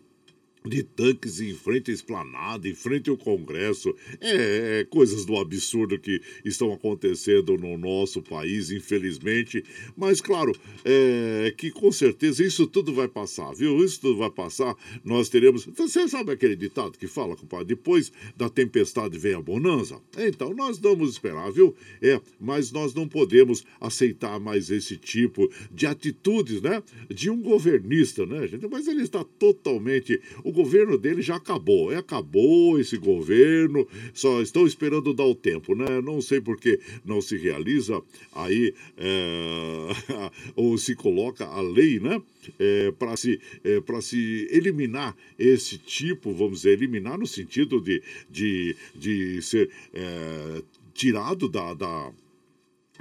de 0.66 0.84
tanques 0.84 1.40
em 1.40 1.54
frente 1.54 1.92
à 1.92 1.94
esplanada, 1.94 2.68
em 2.68 2.74
frente 2.74 3.10
ao 3.10 3.18
Congresso. 3.18 3.94
É, 4.22 4.80
é, 4.82 4.86
coisas 4.86 5.26
do 5.26 5.38
absurdo 5.38 6.00
que 6.00 6.22
estão 6.46 6.72
acontecendo 6.72 7.58
no 7.58 7.78
nosso 7.78 8.22
país, 8.22 8.72
infelizmente. 8.72 9.64
Mas, 9.96 10.22
claro, 10.22 10.56
é, 10.86 11.54
que 11.58 11.72
com 11.72 11.92
certeza 11.92 12.44
isso 12.44 12.66
tudo 12.68 12.94
vai 12.94 13.08
passar, 13.08 13.54
viu? 13.54 13.84
Isso 13.84 14.00
tudo 14.02 14.18
vai 14.18 14.30
passar. 14.30 14.76
Nós 15.04 15.30
teremos. 15.30 15.66
Você 15.66 16.08
sabe 16.08 16.32
aquele 16.32 16.56
ditado 16.56 16.98
que 16.98 17.08
fala, 17.08 17.36
compadre? 17.36 17.66
Depois 17.66 18.12
da 18.38 18.50
tempestade 18.50 19.18
vem 19.18 19.34
a 19.34 19.42
bonança? 19.42 20.00
Então, 20.18 20.54
nós 20.54 20.78
vamos 20.78 21.12
esperar, 21.12 21.52
viu? 21.52 21.76
É, 22.02 22.20
mas 22.40 22.72
nós 22.72 22.94
não 22.94 23.08
podemos 23.08 23.64
aceitar 23.82 24.40
mais 24.40 24.70
esse 24.70 24.98
tipo 24.98 25.52
de 25.72 25.86
atitudes, 25.86 26.62
né? 26.62 26.82
De 27.10 27.30
um 27.30 27.42
governista, 27.42 28.26
né, 28.26 28.48
gente? 28.48 28.68
Mas 28.68 28.88
ele 28.88 29.04
está 29.04 29.24
totalmente. 29.24 30.22
O 30.44 30.53
governo 30.54 30.98
dele 30.98 31.22
já 31.22 31.36
acabou. 31.36 31.92
É, 31.92 31.98
acabou 31.98 32.80
esse 32.80 32.98
governo, 32.98 33.88
só 34.14 34.42
estão 34.42 34.66
esperando 34.66 35.14
dar 35.14 35.26
o 35.26 35.36
tempo, 35.36 35.76
né? 35.76 36.02
Não 36.02 36.22
sei 36.22 36.40
por 36.40 36.58
que 36.58 36.80
não 37.04 37.22
se 37.22 37.36
realiza 37.38 38.02
aí 38.34 38.74
é, 38.98 39.88
ou 40.56 40.78
se 40.78 40.96
coloca 40.96 41.46
a 41.46 41.62
lei, 41.62 42.00
né? 42.00 42.22
É, 42.60 42.92
para 42.92 43.18
se, 43.18 43.40
é, 43.64 44.02
se 44.02 44.48
eliminar 44.52 45.16
esse 45.38 45.78
tipo, 45.78 46.32
vamos 46.32 46.60
dizer, 46.60 46.74
eliminar 46.74 47.18
no 47.18 47.28
sentido 47.28 47.82
de, 47.82 48.02
de, 48.30 48.76
de 48.96 49.42
ser 49.42 49.70
é, 49.94 50.62
tirado 50.94 51.50
da, 51.50 51.74
da 51.74 52.12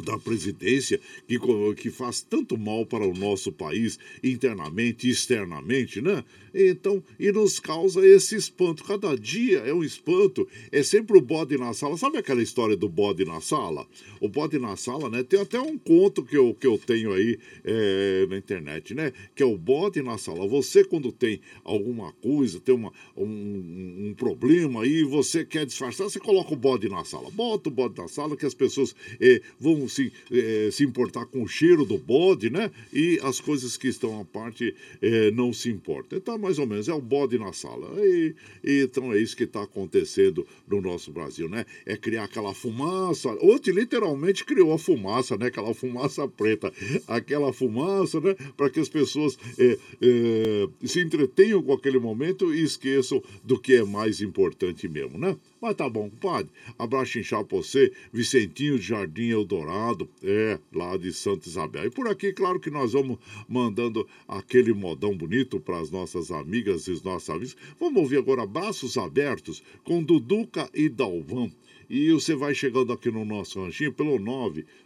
da 0.02 0.18
presidência 0.18 0.98
que, 1.28 1.38
que 1.76 1.90
faz 1.90 2.20
tanto 2.20 2.56
mal 2.56 2.86
para 2.86 3.06
o 3.06 3.14
nosso 3.14 3.52
país 3.52 3.98
internamente 4.22 5.06
e 5.06 5.10
externamente, 5.10 6.00
né? 6.00 6.24
Então, 6.54 7.02
e 7.18 7.30
nos 7.32 7.58
causa 7.58 8.06
esse 8.06 8.34
espanto. 8.36 8.84
Cada 8.84 9.16
dia 9.16 9.58
é 9.60 9.72
um 9.72 9.82
espanto. 9.82 10.46
É 10.70 10.82
sempre 10.82 11.16
o 11.16 11.20
bode 11.20 11.56
na 11.56 11.72
sala. 11.72 11.96
Sabe 11.96 12.18
aquela 12.18 12.42
história 12.42 12.76
do 12.76 12.88
bode 12.88 13.24
na 13.24 13.40
sala? 13.40 13.86
O 14.20 14.28
bode 14.28 14.58
na 14.58 14.76
sala, 14.76 15.08
né? 15.08 15.22
Tem 15.22 15.40
até 15.40 15.60
um 15.60 15.78
conto 15.78 16.22
que 16.22 16.36
eu, 16.36 16.54
que 16.54 16.66
eu 16.66 16.78
tenho 16.78 17.12
aí 17.12 17.38
é, 17.64 18.26
na 18.28 18.36
internet, 18.36 18.94
né? 18.94 19.12
Que 19.34 19.42
é 19.42 19.46
o 19.46 19.56
bode 19.56 20.02
na 20.02 20.18
sala. 20.18 20.46
Você, 20.46 20.84
quando 20.84 21.10
tem 21.10 21.40
alguma 21.64 22.12
coisa, 22.12 22.60
tem 22.60 22.74
uma, 22.74 22.92
um, 23.16 24.08
um 24.08 24.14
problema 24.16 24.82
aí, 24.82 25.02
você 25.02 25.44
quer 25.44 25.64
disfarçar, 25.66 26.08
você 26.08 26.20
coloca 26.20 26.52
o 26.52 26.56
bode 26.56 26.88
na 26.88 27.04
sala. 27.04 27.30
Bota 27.30 27.68
o 27.68 27.72
bode 27.72 27.96
na 27.98 28.08
sala 28.08 28.36
que 28.36 28.46
as 28.46 28.54
pessoas 28.54 28.94
é, 29.20 29.40
vão 29.58 29.88
se, 29.88 30.12
é, 30.30 30.70
se 30.70 30.84
importar 30.84 31.26
com 31.26 31.42
o 31.42 31.48
cheiro 31.48 31.84
do 31.84 31.98
bode, 31.98 32.50
né? 32.50 32.70
E 32.92 33.18
as 33.22 33.40
coisas 33.40 33.76
que 33.76 33.88
estão 33.88 34.20
à 34.20 34.24
parte 34.24 34.74
é, 35.00 35.30
não 35.30 35.52
se 35.52 35.70
importam. 35.70 36.18
Então, 36.18 36.41
mais 36.42 36.58
ou 36.58 36.66
menos, 36.66 36.88
é 36.88 36.92
o 36.92 37.00
bode 37.00 37.38
na 37.38 37.52
sala. 37.52 37.88
E, 38.04 38.34
e 38.64 38.82
então 38.82 39.12
é 39.12 39.18
isso 39.18 39.36
que 39.36 39.44
está 39.44 39.62
acontecendo 39.62 40.46
no 40.68 40.80
nosso 40.80 41.12
Brasil, 41.12 41.48
né? 41.48 41.64
É 41.86 41.96
criar 41.96 42.24
aquela 42.24 42.52
fumaça. 42.52 43.30
Ontem 43.40 43.70
literalmente 43.70 44.44
criou 44.44 44.72
a 44.72 44.78
fumaça, 44.78 45.36
né? 45.36 45.46
Aquela 45.46 45.72
fumaça 45.72 46.26
preta. 46.26 46.72
Aquela 47.06 47.52
fumaça, 47.52 48.20
né? 48.20 48.34
Para 48.56 48.68
que 48.68 48.80
as 48.80 48.88
pessoas 48.88 49.38
é, 49.58 49.78
é, 50.02 50.68
se 50.86 51.00
entretenham 51.00 51.62
com 51.62 51.72
aquele 51.72 51.98
momento 51.98 52.52
e 52.52 52.62
esqueçam 52.62 53.22
do 53.44 53.58
que 53.58 53.74
é 53.74 53.84
mais 53.84 54.20
importante 54.20 54.88
mesmo, 54.88 55.16
né? 55.18 55.36
Mas 55.62 55.76
tá 55.76 55.88
bom, 55.88 56.10
compadre. 56.10 56.50
Abraço 56.76 57.20
inchado 57.20 57.46
pra 57.46 57.58
você, 57.58 57.92
Vicentinho 58.12 58.80
de 58.80 58.84
Jardim 58.84 59.28
Eldorado, 59.28 60.10
é, 60.20 60.58
lá 60.72 60.96
de 60.96 61.12
Santa 61.12 61.48
Isabel. 61.48 61.84
E 61.84 61.90
por 61.90 62.08
aqui, 62.08 62.32
claro 62.32 62.58
que 62.58 62.68
nós 62.68 62.94
vamos 62.94 63.16
mandando 63.48 64.04
aquele 64.26 64.72
modão 64.72 65.16
bonito 65.16 65.60
para 65.60 65.78
as 65.78 65.88
nossas 65.88 66.32
amigas 66.32 66.88
e 66.88 66.90
os 66.90 67.04
nossos 67.04 67.30
amigos. 67.30 67.56
Vamos 67.78 68.02
ouvir 68.02 68.16
agora 68.16 68.44
Braços 68.44 68.98
Abertos 68.98 69.62
com 69.84 70.02
Duduca 70.02 70.68
e 70.74 70.88
Dalvão. 70.88 71.48
E 71.88 72.10
você 72.10 72.34
vai 72.34 72.56
chegando 72.56 72.92
aqui 72.92 73.12
no 73.12 73.24
nosso 73.24 73.62
ranchinho 73.62 73.92
pelo 73.92 74.18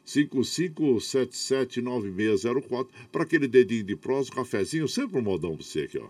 955779604 0.05 2.89
para 3.11 3.23
aquele 3.23 3.49
dedinho 3.49 3.85
de 3.85 3.97
prós, 3.97 4.29
um 4.29 4.33
cafezinho, 4.33 4.87
sempre 4.87 5.19
um 5.19 5.23
modão 5.23 5.57
pra 5.57 5.65
você 5.65 5.81
aqui, 5.83 5.97
ó. 5.97 6.09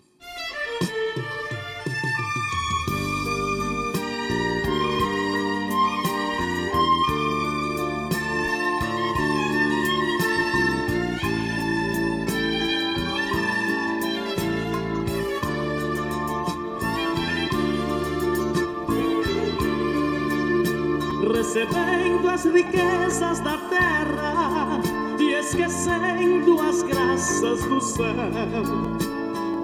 As 22.36 22.44
riquezas 22.44 23.40
da 23.40 23.56
terra 23.56 24.78
e 25.18 25.32
esquecendo 25.32 26.60
as 26.60 26.82
graças 26.82 27.64
do 27.64 27.80
céu. 27.80 28.04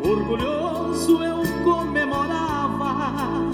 Orgulhoso 0.03 1.23
eu 1.23 1.43
comemorava 1.65 3.51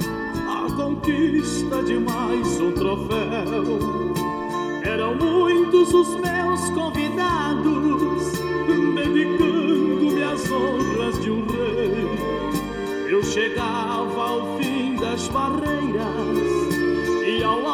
a 0.47 0.73
conquista 0.77 1.83
de 1.83 1.99
mais 1.99 2.61
um 2.61 2.71
troféu. 2.71 4.15
Eram 4.85 5.17
muitos 5.17 5.93
os 5.93 6.15
meus 6.21 6.71
convidados, 6.71 8.23
dedicando-me 8.95 10.23
às 10.23 10.49
honras 10.49 11.21
de 11.21 11.31
um 11.33 11.45
rei. 11.45 12.07
Eu 13.11 13.25
chegava 13.25 14.29
ao 14.29 14.59
fim 14.59 14.95
das 14.95 15.27
barreiras 15.27 16.69
e 17.27 17.43
ao 17.43 17.67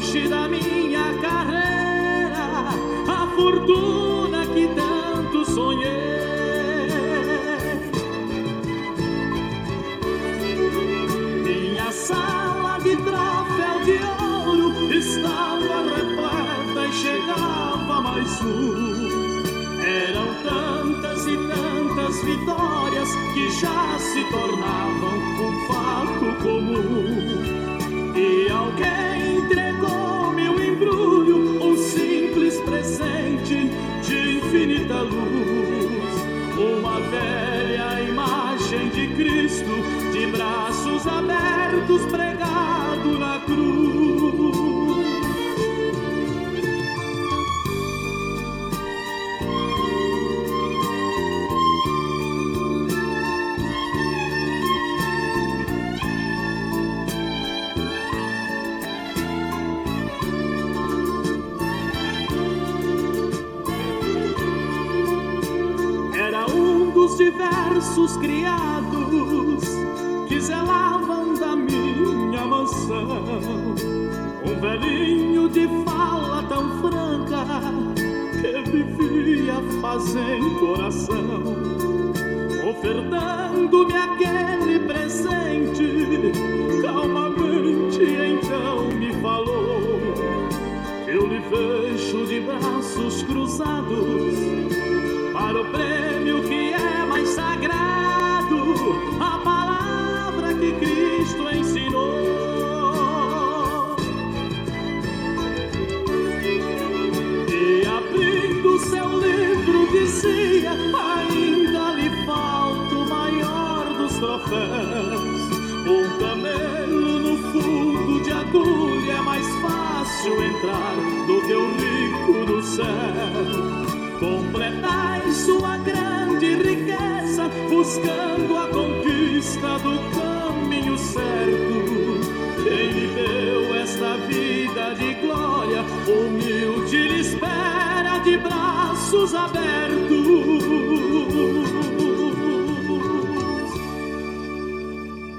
auge 0.00 0.28
da 0.28 0.48
minha 0.48 1.12
carreira, 1.20 2.70
a 3.06 3.26
fortuna 3.36 4.46
que 4.46 4.66
tanto 4.74 5.44
sonhei. 5.44 5.90
Minha 11.44 11.92
sala 11.92 12.78
de 12.78 12.96
troféu 12.96 13.84
de 13.84 13.98
ouro 14.22 14.94
estava 14.94 15.82
repleta 15.94 16.86
e 16.88 16.92
chegava 16.92 18.00
mais 18.00 18.40
um. 18.40 19.42
Eram 19.82 20.28
tantas 20.42 21.26
e 21.26 21.36
tantas 21.36 22.24
vitórias 22.24 23.08
que 23.34 23.50
já 23.50 23.98
se 23.98 24.24
tornavam 24.30 25.18
um 25.40 25.66
fato 25.66 26.42
comum. 26.42 27.09
Diversos 67.80 68.16
criados 68.18 69.64
que 70.28 70.38
zelavam 70.38 71.34
da 71.34 71.56
minha 71.56 72.44
mansão. 72.44 73.24
Um 74.44 74.60
velhinho 74.60 75.48
de 75.48 75.66
fala 75.84 76.42
tão 76.42 76.82
franca 76.82 77.46
que 78.42 79.80
fazem 79.80 80.54
coração, 80.58 81.42
ofertando-me 82.68 83.94
aquele 83.96 84.78
presente. 84.80 86.32
Calmamente 86.82 88.02
então 88.02 88.88
me 88.98 89.12
falou: 89.22 90.00
Eu 91.06 91.26
lhe 91.26 91.38
vejo 91.38 92.26
de 92.26 92.40
braços 92.40 93.22
cruzados 93.22 94.34
para 95.32 95.60
o 95.60 95.64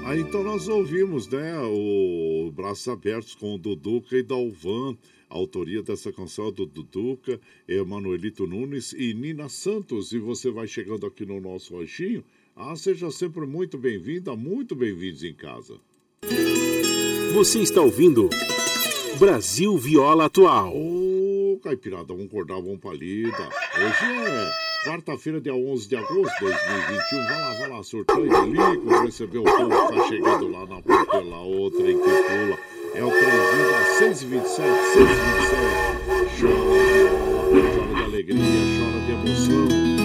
Aí 0.04 0.20
então 0.20 0.42
nós 0.42 0.66
ouvimos, 0.66 1.28
né, 1.28 1.58
o 1.60 2.50
Braços 2.52 2.88
Abertos 2.88 3.34
com 3.34 3.54
o 3.54 3.58
Duduca 3.58 4.16
e 4.16 4.22
Dalvan. 4.22 4.96
A 5.30 5.34
autoria 5.36 5.82
dessa 5.82 6.12
canção 6.12 6.48
é 6.48 6.52
do 6.52 6.66
Duduca, 6.66 7.40
Emanuelito 7.68 8.46
Nunes 8.46 8.92
e 8.92 9.14
Nina 9.14 9.48
Santos. 9.48 10.12
E 10.12 10.18
você 10.18 10.50
vai 10.50 10.66
chegando 10.66 11.06
aqui 11.06 11.24
no 11.24 11.40
nosso 11.40 11.76
ranchinho. 11.78 12.24
Ah, 12.54 12.74
seja 12.76 13.10
sempre 13.10 13.46
muito 13.46 13.78
bem-vinda, 13.78 14.36
muito 14.36 14.74
bem-vindos 14.74 15.22
em 15.22 15.32
casa. 15.32 15.76
Você 17.32 17.60
está 17.60 17.80
ouvindo 17.80 18.28
Brasil 19.18 19.78
Viola 19.78 20.26
Atual. 20.26 20.76
Ô, 20.76 21.58
Caipirada, 21.62 22.12
vamos 22.12 22.26
acordar, 22.26 22.56
vamos 22.56 22.80
palida. 22.80 23.48
Hoje 23.78 24.04
é 24.04 24.71
quarta-feira, 24.84 25.40
dia 25.40 25.54
11 25.54 25.88
de 25.88 25.96
agosto 25.96 26.34
de 26.34 26.44
2021. 26.44 27.26
Vai 27.26 27.40
lá, 27.40 27.52
vai 27.54 27.68
lá, 27.68 27.82
surtando 27.82 28.28
de 28.28 28.50
lico, 28.50 29.02
receber 29.04 29.38
o 29.38 29.44
povo 29.44 29.68
que 29.68 29.96
tá 29.96 30.08
chegando 30.08 30.50
lá 30.50 30.66
na 30.66 30.82
portela, 30.82 31.40
outra 31.40 31.90
em 31.90 31.98
que 31.98 32.04
pula. 32.04 32.58
É 32.94 33.02
o 33.02 33.10
trenzinho 33.10 33.70
das 33.70 33.88
627, 33.98 34.68
627. 34.92 35.72
Chora, 36.40 36.54
chora 37.74 37.94
de 37.94 38.02
alegria, 38.02 38.42
chora 38.78 39.00
de 39.06 39.12
emoção 39.12 40.01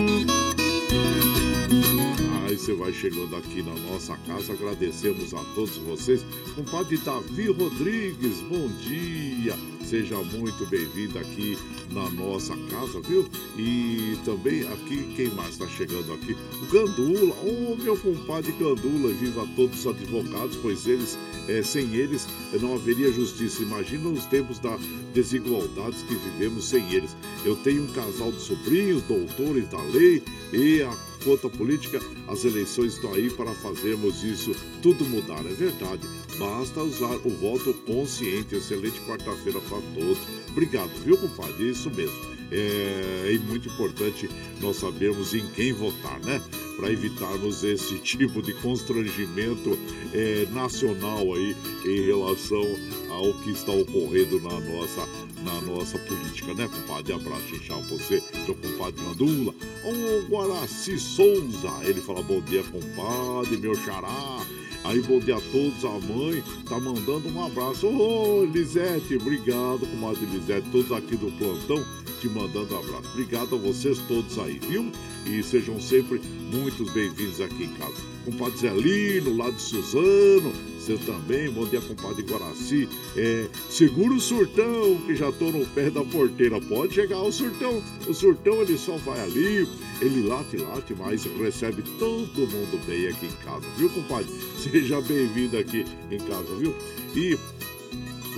você 2.68 2.74
vai 2.74 2.92
chegando 2.92 3.34
aqui 3.34 3.64
na 3.64 3.74
nossa 3.90 4.18
casa. 4.28 4.52
Agradecemos 4.52 5.34
a 5.34 5.42
todos 5.56 5.78
vocês. 5.78 6.22
Compadre 6.54 6.98
Davi 6.98 7.48
Rodrigues, 7.48 8.42
bom 8.42 8.68
dia. 8.82 9.56
Seja 9.86 10.18
muito 10.18 10.66
bem-vindo 10.66 11.18
aqui 11.18 11.58
na 11.92 12.10
nossa 12.10 12.58
casa, 12.70 13.00
viu? 13.08 13.26
E 13.58 14.18
também 14.26 14.68
aqui, 14.68 15.14
quem 15.16 15.30
mais 15.30 15.52
está 15.52 15.66
chegando 15.66 16.12
aqui? 16.12 16.36
O 16.62 16.66
Gandula, 16.66 17.34
ô 17.36 17.72
oh, 17.72 17.82
meu 17.82 17.98
compadre 17.98 18.52
Gandula, 18.52 19.14
viva 19.14 19.48
todos 19.56 19.86
os 19.86 19.88
advogados, 19.88 20.58
pois 20.58 20.86
eles, 20.86 21.18
é, 21.48 21.64
sem 21.64 21.96
eles, 21.96 22.28
não 22.60 22.76
haveria 22.76 23.14
justiça. 23.14 23.64
Imagina 23.64 24.10
os 24.10 24.26
tempos 24.26 24.60
da 24.60 24.78
desigualdades 25.14 26.02
que 26.02 26.16
vivemos 26.16 26.66
sem 26.66 26.92
eles. 26.92 27.16
Eu 27.46 27.56
tenho 27.56 27.84
um 27.84 27.94
casal 27.94 28.30
de 28.30 28.42
sobrinhos, 28.42 29.04
doutores 29.04 29.70
da 29.70 29.82
lei, 29.84 30.22
e 30.52 30.82
a 30.82 31.07
conta 31.18 31.50
política, 31.50 32.00
as 32.28 32.44
eleições 32.46 32.94
estão 32.94 33.14
aí 33.14 33.30
para 33.30 33.54
fazermos 33.56 34.24
isso 34.24 34.56
tudo 34.82 35.06
mudar. 35.06 35.46
É 35.46 35.54
verdade. 35.54 36.08
Basta 36.38 36.82
usar 36.82 37.16
o 37.26 37.30
voto 37.30 37.74
consciente. 37.86 38.56
Excelente 38.56 39.00
quarta-feira 39.02 39.60
para 39.62 39.82
todos. 39.94 40.20
Obrigado, 40.50 40.92
viu, 41.04 41.18
compadre? 41.18 41.70
Isso 41.70 41.90
mesmo. 41.90 42.37
É, 42.52 43.34
é, 43.34 43.40
muito 43.40 43.68
importante 43.68 44.30
nós 44.62 44.78
sabermos 44.78 45.34
em 45.34 45.46
quem 45.48 45.74
votar, 45.74 46.20
né? 46.22 46.42
Para 46.78 46.92
evitarmos 46.92 47.64
esse 47.64 47.98
tipo 48.00 48.42
de 48.42 48.54
constrangimento 48.56 49.78
é, 50.14 50.48
nacional 50.52 51.34
aí 51.34 51.56
em 51.86 52.06
relação 52.06 52.64
ao 53.10 53.34
que 53.42 53.52
está 53.52 53.72
ocorrendo 53.72 54.40
na 54.42 54.60
nossa, 54.60 55.08
na 55.44 55.62
nossa 55.62 55.98
política, 56.00 56.54
né, 56.54 56.70
compadre? 56.74 57.14
Abraço, 57.14 57.60
tchau, 57.60 57.82
você, 57.84 58.22
seu 58.46 58.56
compadre 58.56 59.02
Mandula. 59.04 59.54
O 59.84 60.30
Guaraci 60.30 60.98
Souza, 60.98 61.72
ele 61.84 62.02
fala 62.02 62.22
bom 62.22 62.40
dia, 62.42 62.64
compadre, 62.64 63.58
meu 63.58 63.76
xará. 63.76 64.46
Aí 64.88 65.02
bom 65.02 65.20
dia 65.20 65.36
a 65.36 65.42
todos, 65.52 65.84
a 65.84 66.00
mãe 66.08 66.42
tá 66.64 66.80
mandando 66.80 67.28
um 67.28 67.46
abraço. 67.46 67.88
Ô, 67.88 68.46
Lisete, 68.46 69.18
obrigado, 69.18 69.86
comadre 69.86 70.26
Lisete, 70.28 70.66
todos 70.72 70.94
aqui 70.94 71.18
do 71.18 71.30
plantão 71.38 71.84
te 72.22 72.30
mandando 72.30 72.74
um 72.74 72.80
abraço. 72.80 73.10
Obrigado 73.12 73.56
a 73.56 73.58
vocês 73.58 74.00
todos 74.08 74.40
aí, 74.40 74.60
viu? 74.60 74.90
E 75.26 75.44
sejam 75.44 75.78
sempre 75.82 76.22
muito 76.54 76.90
bem-vindos 76.94 77.42
aqui 77.42 77.66
em 77.66 77.74
casa. 77.74 77.98
Compadre 78.24 78.60
Zelino, 78.60 79.36
lá 79.36 79.50
de 79.50 79.62
Suzano, 79.62 80.54
você 80.88 80.98
também, 81.06 81.50
bom 81.52 81.66
dia, 81.66 81.82
compadre 81.82 82.24
Guaraci. 82.24 82.88
É, 83.18 83.48
segura 83.70 84.14
o 84.14 84.22
surtão, 84.22 84.96
que 85.06 85.16
já 85.16 85.30
tô 85.34 85.52
no 85.52 85.66
pé 85.68 85.90
da 85.90 86.04
porteira. 86.06 86.62
Pode 86.62 86.94
chegar 86.94 87.22
o 87.22 87.32
surtão. 87.32 87.84
O 88.08 88.14
surtão 88.14 88.62
ele 88.62 88.78
só 88.78 88.96
vai 88.98 89.20
ali, 89.20 89.68
ele 90.00 90.26
late, 90.26 90.56
late, 90.56 90.94
mas 90.94 91.26
recebe 91.26 91.82
todo 92.00 92.48
mundo 92.48 92.86
bem 92.86 93.08
aqui 93.08 93.26
em 93.26 93.46
casa, 93.46 93.66
viu, 93.78 93.90
compadre? 93.90 94.32
Seja 94.58 95.02
bem-vindo 95.02 95.58
aqui 95.58 95.86
em 96.10 96.20
casa, 96.20 96.56
viu? 96.56 96.74
E 97.14 97.38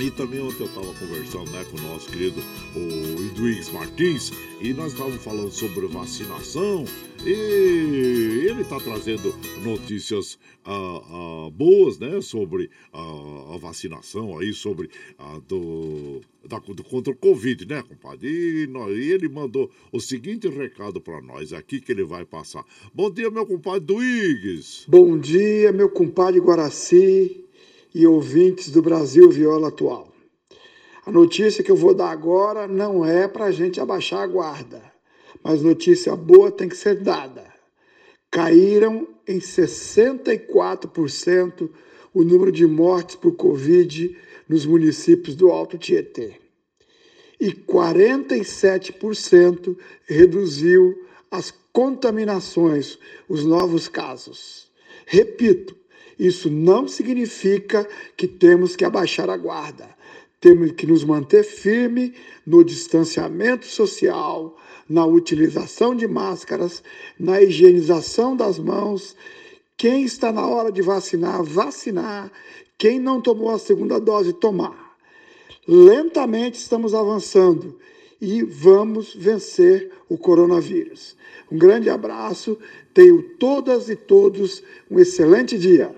e 0.02 0.10
também 0.12 0.40
ontem 0.40 0.62
eu 0.62 0.68
estava 0.68 0.94
conversando 0.94 1.52
né, 1.52 1.66
com 1.70 1.78
o 1.78 1.82
nosso 1.82 2.10
querido 2.10 2.42
o 2.74 3.22
Edwigs 3.22 3.70
Martins 3.74 4.32
e 4.62 4.74
nós 4.74 4.94
estávamos 4.94 5.22
falando 5.22 5.52
sobre 5.52 5.88
vacinação 5.88 6.86
e 7.26 8.46
ele 8.48 8.62
está 8.62 8.80
trazendo 8.80 9.36
notícias 9.62 10.40
ah, 10.64 11.02
ah, 11.04 11.50
boas 11.52 12.00
né, 12.00 12.22
sobre 12.22 12.70
a, 12.94 13.56
a 13.56 13.58
vacinação 13.58 14.38
aí, 14.38 14.54
sobre 14.54 14.90
a 15.18 15.40
do, 15.40 16.22
da, 16.48 16.60
do, 16.60 16.84
contra 16.84 17.12
o 17.12 17.16
Covid, 17.18 17.66
né, 17.68 17.84
compadre? 17.84 18.30
E, 18.30 18.68
nós, 18.68 18.96
e 18.96 19.12
ele 19.12 19.28
mandou 19.28 19.70
o 19.92 20.00
seguinte 20.00 20.48
recado 20.48 21.02
para 21.02 21.22
nós 21.22 21.52
aqui 21.52 21.82
que 21.82 21.92
ele 21.92 22.06
vai 22.06 22.24
passar. 22.24 22.64
Bom 22.94 23.12
dia, 23.12 23.30
meu 23.30 23.46
compadre 23.46 23.82
Duígues. 23.82 24.86
Bom 24.88 25.18
dia, 25.18 25.74
meu 25.74 25.90
compadre 25.90 26.40
Guaraci 26.40 27.49
e 27.94 28.08
ouvintes 28.08 28.70
do 28.70 28.82
Brasil 28.82 29.30
Viola 29.30 29.68
Atual. 29.70 30.12
A 31.06 31.12
notícia 31.12 31.64
que 31.64 31.72
eu 31.72 31.76
vou 31.76 31.94
dar 31.94 32.10
agora 32.12 32.68
não 32.68 33.06
é 33.06 33.28
para 33.28 33.46
a 33.46 33.52
gente 33.52 33.80
abaixar 33.80 34.22
a 34.22 34.28
guarda, 34.28 34.82
mas 35.44 35.62
notícia 35.62 36.16
boa 36.16 36.52
tem 36.52 36.70
que 36.70 36.76
ser 36.76 37.02
dada. 37.02 37.48
Caíram 38.30 39.08
em 39.28 39.40
64% 39.40 41.70
o 42.14 42.24
número 42.24 42.52
de 42.52 42.68
mortes 42.68 43.16
por 43.16 43.36
Covid 43.36 44.16
nos 44.48 44.64
municípios 44.66 45.36
do 45.36 45.50
Alto 45.50 45.78
Tietê. 45.78 46.36
E 47.40 47.54
47% 47.54 49.78
reduziu 50.06 51.06
as 51.32 51.54
contaminações, 51.72 52.98
os 53.28 53.44
novos 53.46 53.88
casos. 53.88 54.68
Repito, 55.06 55.79
isso 56.20 56.50
não 56.50 56.86
significa 56.88 57.88
que 58.18 58.28
temos 58.28 58.76
que 58.76 58.84
abaixar 58.84 59.30
a 59.30 59.38
guarda. 59.38 59.88
Temos 60.42 60.74
que 60.74 60.86
nos 60.86 61.04
manter 61.04 61.44
firme 61.44 62.14
no 62.46 62.64
distanciamento 62.64 63.66
social, 63.66 64.58
na 64.90 65.06
utilização 65.06 65.96
de 65.96 66.08
máscaras, 66.08 66.84
na 67.18 67.42
higienização 67.42 68.36
das 68.36 68.60
mãos. 68.60 69.16
Quem 69.78 70.04
está 70.04 70.32
na 70.32 70.46
hora 70.46 70.72
de 70.72 70.82
vacinar, 70.82 71.42
vacinar. 71.42 72.30
Quem 72.78 73.00
não 73.00 73.22
tomou 73.22 73.52
a 73.52 73.60
segunda 73.60 74.00
dose, 74.00 74.34
tomar. 74.34 74.98
Lentamente 75.68 76.58
estamos 76.58 76.94
avançando 76.94 77.80
e 78.22 78.44
vamos 78.44 79.14
vencer 79.14 79.92
o 80.10 80.18
coronavírus. 80.18 81.16
Um 81.52 81.58
grande 81.58 81.90
abraço, 81.90 82.58
tenho 82.94 83.22
todas 83.38 83.90
e 83.90 83.96
todos 83.96 84.62
um 84.90 85.00
excelente 85.00 85.58
dia. 85.58 85.94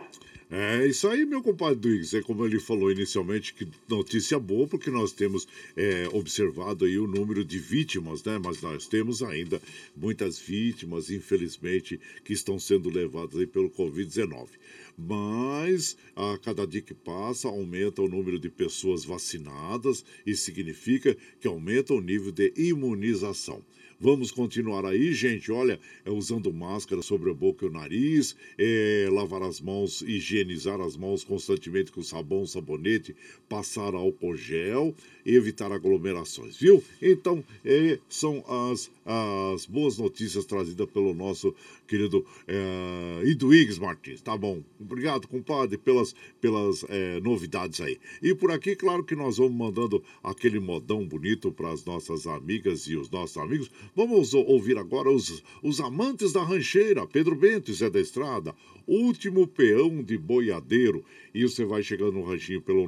É 0.54 0.86
isso 0.86 1.08
aí, 1.08 1.26
meu 1.26 1.42
compadre 1.42 1.80
Duígues. 1.80 2.14
É 2.14 2.22
como 2.22 2.46
ele 2.46 2.60
falou 2.60 2.92
inicialmente, 2.92 3.54
que 3.54 3.66
notícia 3.88 4.38
boa, 4.38 4.68
porque 4.68 4.92
nós 4.92 5.14
temos 5.14 5.48
é, 5.78 6.10
observado 6.12 6.84
aí 6.84 7.00
o 7.00 7.08
número 7.08 7.46
de 7.46 7.58
vítimas, 7.58 8.22
né? 8.26 8.38
Mas 8.38 8.62
nós 8.62 8.86
temos 8.86 9.24
ainda 9.24 9.62
muitas 9.96 10.38
vítimas, 10.38 11.10
infelizmente, 11.10 11.98
que 12.26 12.34
estão 12.34 12.60
sendo 12.60 12.90
levadas 12.90 13.40
aí 13.40 13.48
pelo 13.48 13.70
Covid-19. 13.70 14.50
Mas 14.98 15.96
a 16.14 16.38
cada 16.38 16.68
dia 16.68 16.82
que 16.82 16.94
passa, 16.94 17.48
aumenta 17.48 18.02
o 18.02 18.10
número 18.10 18.38
de 18.38 18.50
pessoas 18.50 19.06
vacinadas 19.06 20.04
e 20.26 20.36
significa 20.36 21.16
que 21.40 21.48
aumenta 21.48 21.94
o 21.94 22.02
nível 22.02 22.30
de 22.30 22.52
imunização. 22.58 23.64
Vamos 24.04 24.32
continuar 24.32 24.84
aí, 24.84 25.14
gente. 25.14 25.52
Olha, 25.52 25.80
é 26.04 26.10
usando 26.10 26.52
máscara 26.52 27.04
sobre 27.04 27.30
a 27.30 27.36
boca 27.36 27.64
e 27.64 27.70
o 27.70 27.72
nariz, 27.72 28.36
é, 28.58 29.08
lavar 29.12 29.44
as 29.44 29.62
mãos, 29.62 30.02
higienizar 30.02 30.82
as 30.82 30.98
mãos 30.98 31.24
constantemente 31.24 31.92
com 31.92 32.02
sabão, 32.02 32.48
sabonete, 32.48 33.16
passar 33.48 33.94
álcool 33.94 34.36
gel, 34.36 34.96
evitar 35.24 35.72
aglomerações, 35.72 36.58
viu? 36.58 36.84
Então, 37.00 37.44
é, 37.64 38.00
são 38.10 38.44
as, 38.72 38.90
as 39.06 39.68
boas 39.68 40.00
notícias 40.00 40.46
trazidas 40.46 40.90
pelo 40.90 41.14
nosso 41.14 41.54
querido 41.92 42.26
é, 42.48 43.22
Iduígues 43.26 43.78
Martins. 43.78 44.22
Tá 44.22 44.38
bom. 44.38 44.64
Obrigado, 44.80 45.28
compadre, 45.28 45.78
pelas, 45.78 46.16
pelas 46.40 46.86
é, 46.88 47.20
novidades 47.20 47.82
aí. 47.82 48.00
E 48.22 48.34
por 48.34 48.50
aqui, 48.50 48.78
claro 48.78 49.04
que 49.04 49.14
nós 49.14 49.36
vamos 49.38 49.52
mandando 49.52 50.02
aquele 50.24 50.58
modão 50.58 51.06
bonito 51.06 51.52
para 51.52 51.70
as 51.70 51.84
nossas 51.84 52.26
amigas 52.26 52.88
e 52.88 52.96
os 52.96 53.10
nossos 53.10 53.36
amigos. 53.36 53.70
Vamos 53.94 54.34
ouvir 54.34 54.78
agora 54.78 55.12
os, 55.12 55.44
os 55.62 55.82
amantes 55.82 56.32
da 56.32 56.42
rancheira, 56.42 57.06
Pedro 57.06 57.36
Bento 57.36 57.70
e 57.70 57.74
Zé 57.74 57.90
da 57.90 58.00
Estrada, 58.00 58.56
último 58.88 59.46
peão 59.46 60.02
de 60.02 60.18
boiadeiro. 60.18 61.04
E 61.34 61.44
você 61.44 61.66
vai 61.66 61.84
chegando 61.84 62.14
no 62.14 62.24
ranchinho 62.24 62.62
pelo 62.62 62.88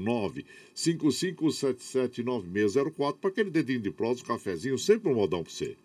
955779604 0.76 3.18
para 3.20 3.30
aquele 3.30 3.50
dedinho 3.50 3.82
de 3.82 3.92
prosa, 3.92 4.22
um 4.22 4.26
cafezinho, 4.26 4.78
sempre 4.78 5.12
um 5.12 5.16
modão 5.16 5.44
para 5.44 5.52
você. 5.52 5.76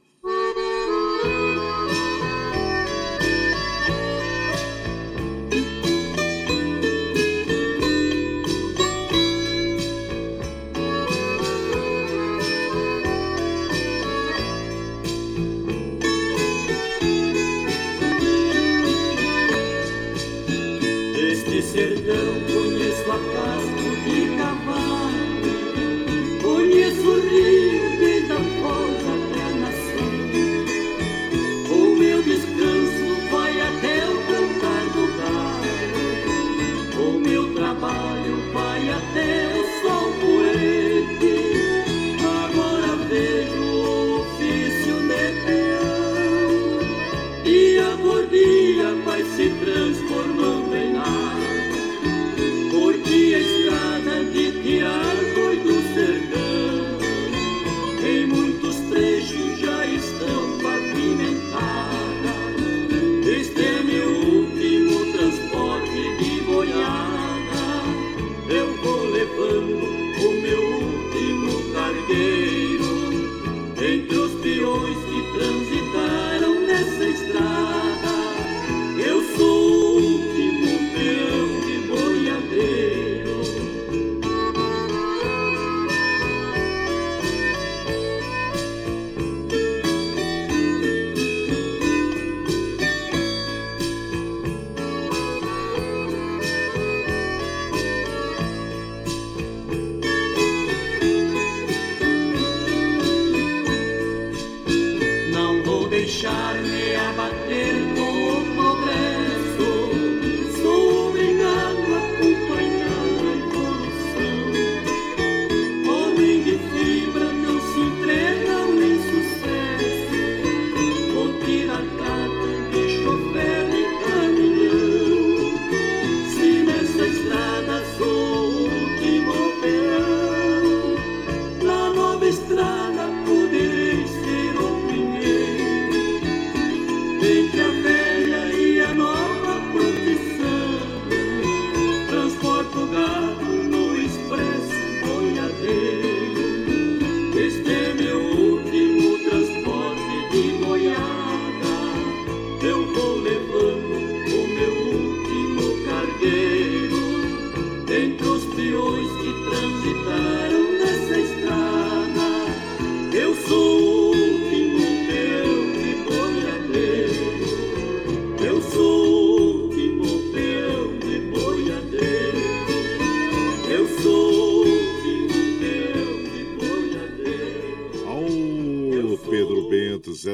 se 49.39 49.51
transformando 49.51 50.77
em 50.77 50.88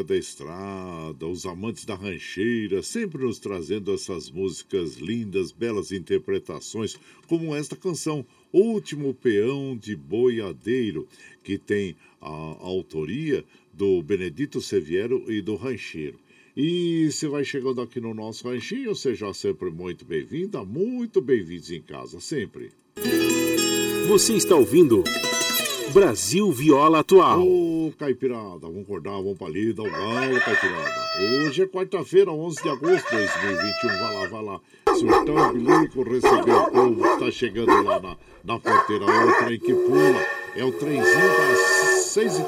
da 0.05 0.17
estrada, 0.17 1.27
os 1.27 1.47
amantes 1.47 1.85
da 1.85 1.95
rancheira, 1.95 2.83
sempre 2.83 3.25
nos 3.25 3.39
trazendo 3.39 3.93
essas 3.93 4.31
músicas 4.31 4.97
lindas, 4.97 5.51
belas 5.51 5.91
interpretações, 5.91 6.97
como 7.27 7.55
esta 7.55 7.75
canção, 7.75 8.25
Último 8.53 9.13
Peão 9.15 9.77
de 9.77 9.97
Boiadeiro, 9.97 11.09
que 11.43 11.59
tem 11.59 11.97
a, 12.21 12.29
autoria 12.29 13.45
do 13.73 14.01
Benedito 14.03 14.61
Seviero 14.61 15.25
e 15.29 15.43
do 15.43 15.57
Rancheiro. 15.57 16.19
E 16.57 17.11
você 17.11 17.27
vai 17.27 17.45
chegando 17.45 17.81
aqui 17.81 18.01
no 18.01 18.15
nosso 18.15 18.47
ranchinho, 18.47 18.95
seja 18.95 19.35
sempre 19.35 19.71
muito 19.71 20.05
bem-vinda, 20.05 20.65
muito 20.65 21.21
bem-vindos 21.21 21.73
em 21.73 21.83
casa, 21.83 22.21
sempre. 22.21 22.71
Você 24.07 24.35
está 24.35 24.55
ouvindo 24.55 25.03
Brasil 25.95 26.51
Viola 26.51 26.99
Atual. 26.99 27.41
Ô, 27.41 27.93
Caipirada, 27.97 28.59
vamos 28.63 28.83
acordar, 28.83 29.13
vamos 29.13 29.39
pra 29.39 29.49
lida, 29.49 29.81
o 29.81 29.89
galo, 29.89 30.41
Caipirada. 30.41 30.91
Hoje 31.47 31.63
é 31.63 31.67
quarta-feira, 31.69 32.33
11 32.33 32.63
de 32.65 32.69
agosto 32.69 33.11
de 33.11 33.17
2021. 33.17 33.89
Vai 33.91 34.15
lá, 34.15 34.27
vai 34.27 34.45
lá. 34.45 34.61
Surtão 34.99 35.53
Bilico 35.53 36.03
recebeu 36.03 36.63
o 36.63 36.71
povo 36.73 37.19
tá 37.21 37.31
chegando 37.31 37.85
lá 37.85 38.01
na, 38.01 38.17
na 38.43 38.59
porteira. 38.59 39.05
É 39.05 39.25
o 39.25 39.45
trem 39.45 39.61
que 39.61 39.73
pula. 39.73 40.27
É 40.57 40.65
o 40.65 40.73
trenzinho 40.73 41.05
das 41.05 41.59
6h35, 42.13 42.43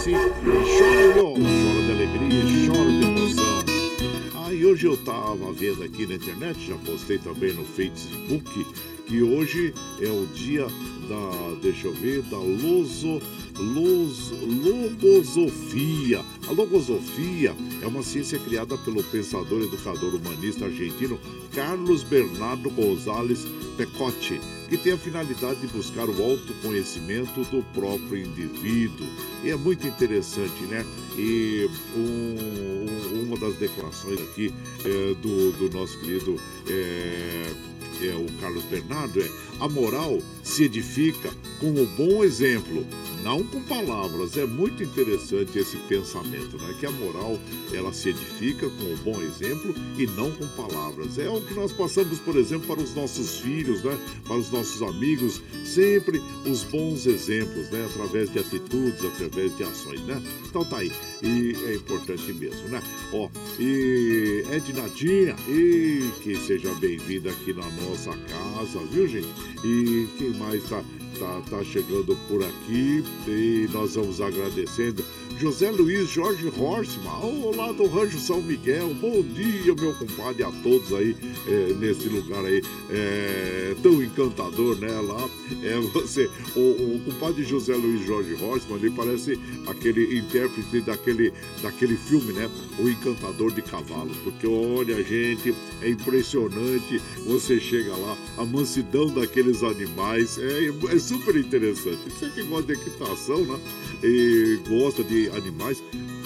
6h35. 0.00 0.08
E 0.08 0.68
chora 0.78 1.12
viola, 1.12 1.34
chora 1.36 1.82
de 1.84 1.92
alegria, 1.92 2.42
chora 2.66 2.90
de 2.90 3.04
emoção. 3.04 4.44
Aí 4.46 4.64
hoje 4.64 4.86
eu 4.86 4.94
estava 4.94 5.52
vendo 5.52 5.82
aqui 5.84 6.06
na 6.06 6.14
internet, 6.14 6.58
já 6.66 6.76
postei 6.78 7.18
também 7.18 7.52
no 7.52 7.66
Facebook, 7.66 8.66
que 9.08 9.22
hoje 9.22 9.74
é 10.00 10.08
o 10.08 10.26
dia 10.26 10.66
da, 11.08 11.54
deixa 11.62 11.86
eu 11.88 11.94
ver, 11.94 12.20
da 12.22 12.36
loso, 12.36 13.20
los, 13.58 14.30
logosofia. 14.62 16.22
A 16.46 16.52
logosofia 16.52 17.56
é 17.82 17.86
uma 17.86 18.02
ciência 18.02 18.38
criada 18.38 18.76
pelo 18.76 19.02
pensador 19.04 19.62
educador 19.62 20.14
humanista 20.14 20.66
argentino 20.66 21.18
Carlos 21.54 22.02
Bernardo 22.02 22.68
González 22.70 23.46
Pecotti, 23.78 24.38
que 24.68 24.76
tem 24.76 24.92
a 24.92 24.98
finalidade 24.98 25.60
de 25.60 25.68
buscar 25.68 26.06
o 26.06 26.22
autoconhecimento 26.22 27.42
do 27.44 27.64
próprio 27.72 28.18
indivíduo. 28.18 29.06
E 29.42 29.48
é 29.48 29.56
muito 29.56 29.86
interessante, 29.86 30.62
né? 30.64 30.84
E 31.16 31.66
um, 31.96 33.24
uma 33.24 33.38
das 33.38 33.54
declarações 33.56 34.20
aqui 34.20 34.52
é, 34.84 35.14
do, 35.14 35.52
do 35.52 35.70
nosso 35.74 35.98
querido. 36.00 36.36
É, 36.68 37.77
é, 38.02 38.14
o 38.14 38.26
Carlos 38.40 38.64
Bernardo, 38.64 39.20
é 39.20 39.28
a 39.60 39.68
moral 39.68 40.18
se 40.42 40.64
edifica 40.64 41.30
com 41.60 41.70
o 41.70 41.86
bom 41.96 42.24
exemplo, 42.24 42.86
não 43.22 43.42
com 43.42 43.60
palavras. 43.62 44.36
É 44.36 44.46
muito 44.46 44.82
interessante 44.82 45.58
esse 45.58 45.76
pensamento, 45.88 46.56
né? 46.56 46.74
Que 46.78 46.86
a 46.86 46.90
moral 46.90 47.38
ela 47.72 47.92
se 47.92 48.10
edifica 48.10 48.68
com 48.68 48.84
o 48.84 48.96
bom 48.98 49.20
exemplo 49.20 49.74
e 49.98 50.06
não 50.06 50.30
com 50.30 50.46
palavras. 50.48 51.18
É 51.18 51.28
o 51.28 51.40
que 51.40 51.54
nós 51.54 51.72
passamos, 51.72 52.18
por 52.20 52.36
exemplo, 52.36 52.66
para 52.66 52.82
os 52.82 52.94
nossos 52.94 53.38
filhos, 53.40 53.82
né? 53.82 53.98
Para 54.24 54.36
os 54.36 54.50
nossos 54.50 54.80
amigos, 54.82 55.40
sempre 55.64 56.22
os 56.46 56.62
bons 56.64 57.06
exemplos, 57.06 57.68
né? 57.70 57.84
Através 57.90 58.32
de 58.32 58.38
atitudes, 58.38 59.04
através 59.04 59.56
de 59.56 59.64
ações, 59.64 60.00
né? 60.02 60.22
Então 60.48 60.64
tá 60.64 60.78
aí. 60.78 60.92
E 61.22 61.56
é 61.66 61.74
importante 61.74 62.32
mesmo, 62.32 62.68
né? 62.68 62.80
Ó, 63.12 63.28
e 63.58 64.44
Ednadinha, 64.52 65.34
e 65.48 66.10
que 66.22 66.36
seja 66.36 66.72
bem-vinda 66.74 67.30
aqui 67.30 67.52
na 67.52 67.68
nossa 67.70 68.10
casa, 68.10 68.78
viu, 68.90 69.08
gente? 69.08 69.28
E 69.64 70.08
quem 70.16 70.34
mais 70.34 70.62
tá 70.68 70.82
tá, 71.18 71.42
tá 71.50 71.64
chegando 71.64 72.16
por 72.28 72.42
aqui 72.42 73.04
e 73.26 73.68
nós 73.72 73.94
vamos 73.94 74.20
agradecendo. 74.20 75.04
José 75.38 75.70
Luiz 75.70 76.08
Jorge 76.08 76.52
Horstmann, 76.58 77.54
lá 77.54 77.70
do 77.70 77.86
Rancho 77.86 78.18
São 78.18 78.42
Miguel. 78.42 78.92
Bom 78.94 79.22
dia, 79.22 79.72
meu 79.74 79.94
compadre, 79.94 80.42
a 80.42 80.50
todos 80.62 80.92
aí 80.92 81.16
é, 81.46 81.72
nesse 81.74 82.08
lugar 82.08 82.44
aí 82.44 82.60
é, 82.90 83.74
tão 83.82 84.02
encantador, 84.02 84.76
né? 84.76 84.88
Lá 85.00 85.28
é 85.62 85.78
você, 85.92 86.28
o, 86.56 86.60
o 86.60 87.02
compadre 87.04 87.44
José 87.44 87.74
Luiz 87.74 88.04
Jorge 88.04 88.34
Horstmann, 88.34 88.80
ele 88.80 88.90
parece 88.90 89.38
aquele 89.66 90.18
intérprete 90.18 90.80
daquele, 90.80 91.32
daquele 91.62 91.96
filme, 91.96 92.32
né? 92.32 92.50
O 92.78 92.88
Encantador 92.88 93.52
de 93.52 93.62
Cavalos, 93.62 94.16
porque 94.18 94.46
olha, 94.46 95.02
gente, 95.04 95.54
é 95.82 95.88
impressionante. 95.88 97.00
Você 97.26 97.60
chega 97.60 97.94
lá, 97.96 98.16
a 98.36 98.44
mansidão 98.44 99.06
daqueles 99.08 99.62
animais 99.62 100.38
é, 100.38 100.66
é 100.66 100.98
super 101.08 101.34
interessante. 101.36 101.98
Você 102.10 102.28
que 102.28 102.42
gosta 102.42 102.74
de 102.74 102.80
equitação, 102.80 103.44
né? 103.44 103.58
E 104.02 104.60
gosta 104.68 105.02
de 105.02 105.30
animais, 105.30 105.82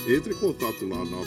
entre 0.09 0.35
em 0.35 0.37
contato 0.37 0.85
lá 0.89 1.05
na, 1.05 1.18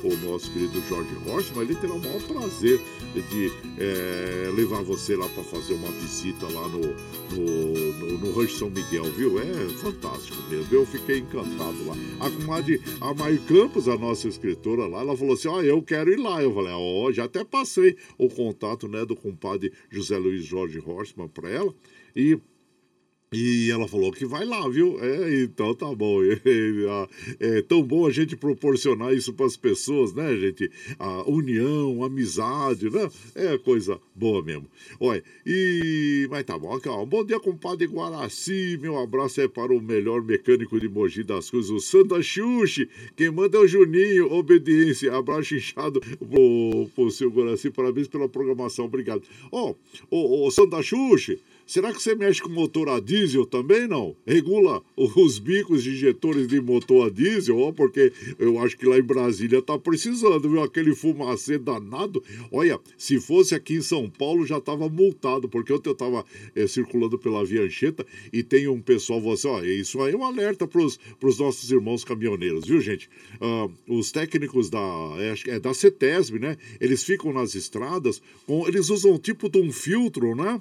com, 0.00 0.08
o 0.08 0.16
nosso 0.30 0.50
querido 0.50 0.82
Jorge 0.88 1.14
Rocha, 1.26 1.52
mas 1.54 1.68
ele 1.68 1.78
terá 1.78 1.92
o 1.92 2.00
maior 2.00 2.22
prazer 2.22 2.80
de 3.14 3.52
é, 3.78 4.50
levar 4.54 4.82
você 4.82 5.16
lá 5.16 5.28
para 5.28 5.42
fazer 5.44 5.74
uma 5.74 5.90
visita 5.92 6.46
lá 6.46 6.68
no, 6.68 6.80
no, 6.80 7.92
no, 7.92 8.18
no 8.18 8.32
Rancho 8.32 8.58
São 8.58 8.70
Miguel, 8.70 9.04
viu? 9.12 9.38
É 9.38 9.68
fantástico 9.80 10.42
mesmo. 10.50 10.74
Eu 10.74 10.86
fiquei 10.86 11.18
encantado 11.18 11.86
lá. 11.86 11.94
A 12.20 12.30
comadre, 12.30 12.82
a 13.00 13.14
Maio 13.14 13.40
Campos, 13.42 13.86
a 13.86 13.96
nossa 13.96 14.28
escritora 14.28 14.86
lá, 14.86 15.00
ela 15.00 15.16
falou 15.16 15.34
assim: 15.34 15.48
Ó, 15.48 15.60
ah, 15.60 15.64
eu 15.64 15.82
quero 15.82 16.10
ir 16.10 16.18
lá. 16.18 16.42
Eu 16.42 16.54
falei: 16.54 16.72
Ó, 16.72 17.04
oh, 17.04 17.12
já 17.12 17.24
até 17.24 17.44
passei 17.44 17.96
o 18.18 18.28
contato 18.28 18.88
né, 18.88 19.04
do 19.04 19.14
compadre 19.14 19.72
José 19.90 20.16
Luiz 20.16 20.44
Jorge 20.44 20.82
Horstmann 20.84 21.28
para 21.28 21.50
ela. 21.50 21.74
E 22.16 22.38
e 23.34 23.70
ela 23.70 23.88
falou 23.88 24.12
que 24.12 24.24
vai 24.24 24.44
lá, 24.44 24.68
viu? 24.68 24.98
É, 25.02 25.42
então 25.42 25.74
tá 25.74 25.92
bom. 25.94 26.20
É, 27.40 27.62
tão 27.62 27.82
bom 27.82 28.06
a 28.06 28.10
gente 28.10 28.36
proporcionar 28.36 29.12
isso 29.12 29.32
para 29.32 29.46
as 29.46 29.56
pessoas, 29.56 30.14
né, 30.14 30.36
gente? 30.36 30.70
A 30.98 31.28
união, 31.28 32.02
a 32.02 32.06
amizade, 32.06 32.90
né? 32.90 33.10
É 33.34 33.58
coisa 33.58 34.00
boa 34.14 34.42
mesmo. 34.42 34.66
Olha, 35.00 35.22
e. 35.44 36.26
Mas 36.30 36.44
tá 36.44 36.58
bom, 36.58 36.78
calma. 36.80 37.04
Bom 37.06 37.24
dia, 37.24 37.40
compadre 37.40 37.86
Guaraci. 37.86 38.78
Meu 38.80 38.98
abraço 38.98 39.40
é 39.40 39.48
para 39.48 39.72
o 39.72 39.80
melhor 39.80 40.22
mecânico 40.22 40.78
de 40.78 40.88
Mogi 40.88 41.24
das 41.24 41.50
Cruzes, 41.50 41.70
o 41.70 41.80
Santa 41.80 42.22
Xuxi. 42.22 42.88
Quem 43.16 43.30
manda 43.30 43.58
é 43.58 43.60
o 43.60 43.66
Juninho. 43.66 44.32
Obediência. 44.32 45.14
Abraço 45.14 45.54
inchado 45.54 46.00
pro, 46.00 46.88
pro 46.94 47.10
seu 47.10 47.30
Guaraci. 47.30 47.70
Parabéns 47.70 48.08
pela 48.08 48.28
programação. 48.28 48.84
Obrigado. 48.84 49.22
Ó, 49.50 49.74
oh, 50.10 50.46
o 50.46 50.50
Santa 50.50 50.82
Xuxi. 50.82 51.40
Será 51.66 51.92
que 51.92 52.02
você 52.02 52.14
mexe 52.14 52.42
com 52.42 52.50
motor 52.50 52.90
a 52.90 53.00
diesel 53.00 53.46
também, 53.46 53.88
não? 53.88 54.14
Regula 54.26 54.82
os 54.96 55.38
bicos 55.38 55.82
de 55.82 55.92
injetores 55.92 56.46
de 56.46 56.60
motor 56.60 57.06
a 57.06 57.10
diesel, 57.10 57.58
ó, 57.58 57.72
porque 57.72 58.12
eu 58.38 58.58
acho 58.58 58.76
que 58.76 58.84
lá 58.84 58.98
em 58.98 59.02
Brasília 59.02 59.62
tá 59.62 59.78
precisando, 59.78 60.48
viu? 60.48 60.62
Aquele 60.62 60.94
fumacê 60.94 61.56
danado. 61.56 62.22
Olha, 62.52 62.78
se 62.98 63.18
fosse 63.18 63.54
aqui 63.54 63.76
em 63.76 63.82
São 63.82 64.10
Paulo 64.10 64.46
já 64.46 64.60
tava 64.60 64.90
multado, 64.90 65.48
porque 65.48 65.72
ontem 65.72 65.88
eu 65.88 65.94
tava 65.94 66.24
é, 66.54 66.66
circulando 66.66 67.18
pela 67.18 67.44
Via 67.44 67.62
Anchieta 67.62 68.04
e 68.30 68.42
tem 68.42 68.68
um 68.68 68.80
pessoal, 68.80 69.20
você, 69.20 69.48
ó, 69.48 69.62
isso 69.62 70.02
aí 70.02 70.12
é 70.12 70.16
um 70.16 70.24
alerta 70.24 70.66
pros, 70.66 70.98
pros 71.18 71.38
nossos 71.38 71.70
irmãos 71.70 72.04
caminhoneiros, 72.04 72.66
viu, 72.66 72.80
gente? 72.80 73.08
Uh, 73.40 73.98
os 73.98 74.12
técnicos 74.12 74.68
da, 74.68 74.80
é, 75.18 75.54
é 75.54 75.58
da 75.58 75.72
CETESB, 75.72 76.38
né? 76.38 76.58
Eles 76.78 77.02
ficam 77.02 77.32
nas 77.32 77.54
estradas, 77.54 78.20
com, 78.46 78.68
eles 78.68 78.90
usam 78.90 79.18
tipo 79.18 79.48
de 79.48 79.58
um 79.58 79.72
filtro, 79.72 80.34
né? 80.34 80.60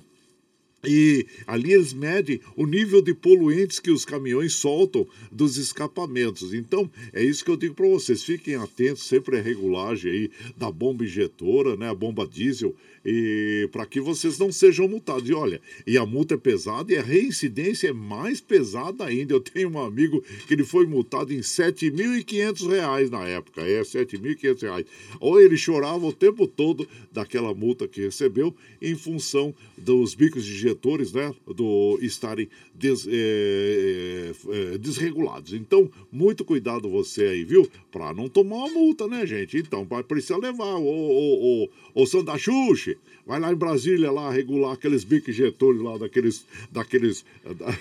E 0.86 1.26
ali 1.48 1.74
eles 1.74 1.94
medem 1.94 2.42
o 2.56 2.66
nível 2.66 3.02
de 3.02 3.14
poluentes 3.14 3.80
que 3.80 3.90
os 3.90 4.04
caminhões 4.04 4.56
soltam 4.56 5.08
dos 5.32 5.58
escapamentos. 5.58 6.54
Então, 6.54 6.90
é 7.14 7.24
isso 7.24 7.44
que 7.44 7.52
eu 7.52 7.58
digo 7.58 7.74
para 7.74 7.88
vocês. 7.88 8.24
Fiquem 8.24 8.56
atentos 8.56 9.04
sempre 9.04 9.38
à 9.38 9.42
regulagem 9.42 10.12
aí 10.12 10.32
da 10.58 10.70
bomba 10.70 11.06
injetora, 11.06 11.78
né? 11.78 11.90
A 11.90 11.96
bomba 11.96 12.28
diesel 12.28 12.76
e 13.06 13.68
para 13.72 13.86
que 13.86 14.00
vocês 14.00 14.38
não 14.38 14.52
sejam 14.52 14.88
multados. 14.88 15.30
E 15.30 15.34
olha, 15.34 15.62
e 15.86 15.98
a 15.98 16.06
multa 16.06 16.36
é 16.36 16.38
pesada 16.38 16.94
e 16.94 16.98
a 16.98 17.02
reincidência 17.02 17.90
é 17.90 17.94
mais 17.94 18.40
pesada 18.40 19.06
ainda. 19.06 19.34
Eu 19.34 19.40
tenho 19.40 19.70
um 19.70 19.80
amigo 19.80 20.24
que 20.48 20.54
ele 20.54 20.64
foi 20.64 20.86
multado 20.86 21.34
em 21.34 21.38
R$ 21.38 21.42
7.500 21.42 23.10
na 23.10 23.28
época, 23.28 23.62
é, 23.62 23.80
R$ 23.80 23.84
7.500. 23.84 24.86
Ou 25.20 25.40
ele 25.40 25.58
chorava 25.58 26.06
o 26.06 26.14
tempo 26.14 26.48
todo 26.48 26.88
daquela 27.12 27.54
multa 27.54 27.88
que 27.88 28.02
recebeu 28.02 28.56
em 28.82 28.96
função 28.96 29.54
dos 29.78 30.14
bicos 30.16 30.46
de 30.46 30.54
injetores, 30.54 31.12
né, 31.12 31.34
do 31.48 31.98
estarem 32.02 32.48
des, 32.74 33.08
é, 33.08 34.32
é, 34.50 34.78
desregulados. 34.78 35.54
Então, 35.54 35.90
muito 36.12 36.46
cuidado 36.46 36.90
você 36.90 37.26
aí, 37.26 37.44
viu? 37.44 37.70
Para 37.92 38.14
não 38.14 38.28
tomar 38.28 38.58
uma 38.58 38.70
multa, 38.70 39.08
né, 39.08 39.26
gente? 39.26 39.58
Então, 39.58 39.86
vai 39.86 40.04
precisar 40.04 40.38
levar 40.38 40.76
o, 40.76 40.86
o, 40.86 41.64
o, 41.64 41.70
o 42.02 42.06
Sandachuche, 42.06 42.93
vai 43.26 43.40
lá 43.40 43.52
em 43.52 43.56
Brasília 43.56 44.12
lá 44.12 44.32
regular 44.32 44.74
aqueles 44.74 45.04
bicos 45.04 45.30
injetores 45.30 45.82
lá 45.82 45.98
daqueles, 45.98 46.46
daqueles 46.72 47.26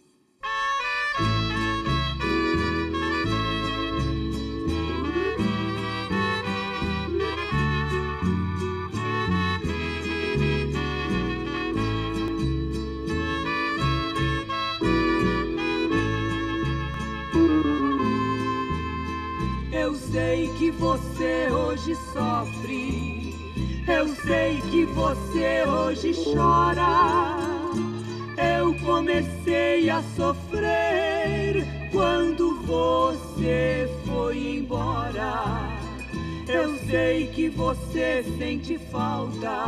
Você 20.82 21.48
hoje 21.52 21.96
sofre, 22.12 23.36
eu 23.88 24.08
sei 24.16 24.60
que 24.62 24.84
você 24.86 25.64
hoje 25.64 26.12
chora. 26.34 27.38
Eu 28.58 28.74
comecei 28.84 29.92
a 29.92 30.02
sofrer 30.16 31.68
quando 31.92 32.64
você 32.64 33.88
foi 34.08 34.58
embora. 34.58 35.70
Eu 36.48 36.76
sei 36.90 37.28
que 37.28 37.48
você 37.50 38.26
sente 38.40 38.80
falta 38.92 39.68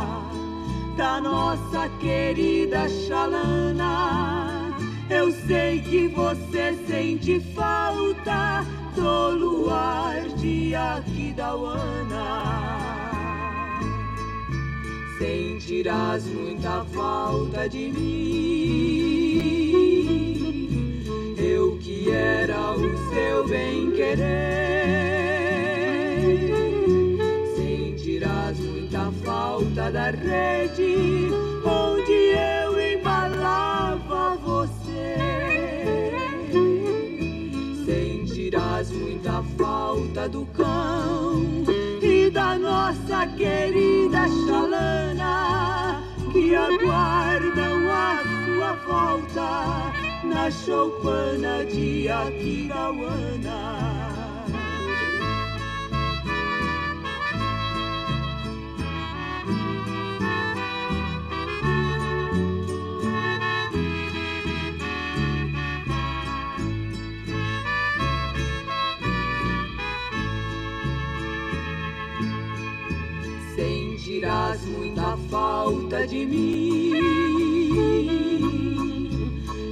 da 0.96 1.20
nossa 1.20 1.88
querida 2.00 2.88
Xalana. 2.88 4.63
Eu 5.10 5.30
sei 5.46 5.80
que 5.80 6.08
você 6.08 6.74
sente 6.86 7.38
falta 7.54 8.64
do 8.94 9.30
luar 9.30 10.22
de 10.36 10.74
Aquidauana. 10.74 12.24
Sentirás 15.18 16.24
muita 16.26 16.84
falta 16.86 17.68
de 17.68 17.90
mim. 17.90 18.14
Eu 21.36 21.76
que 21.78 22.10
era 22.10 22.72
o 22.72 23.12
seu 23.12 23.46
bem-querer 23.46 24.64
falta 29.24 29.90
da 29.90 30.10
rede 30.10 31.28
do 40.22 40.46
cão 40.46 41.64
e 42.00 42.30
da 42.30 42.56
nossa 42.56 43.26
querida 43.36 44.26
chalana 44.46 46.00
que 46.32 46.54
aguardam 46.54 47.90
a 47.90 48.22
sua 48.46 48.72
volta 48.86 49.92
na 50.24 50.50
choupana 50.50 51.64
de 51.64 52.08
Aquidauana. 52.08 53.93
Falta 75.64 76.06
de 76.06 76.26
mim. 76.26 76.92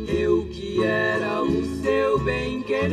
Eu 0.08 0.46
que 0.50 0.82
era 0.82 1.42
o 1.42 1.62
seu 1.82 2.18
bem-querer, 2.20 2.92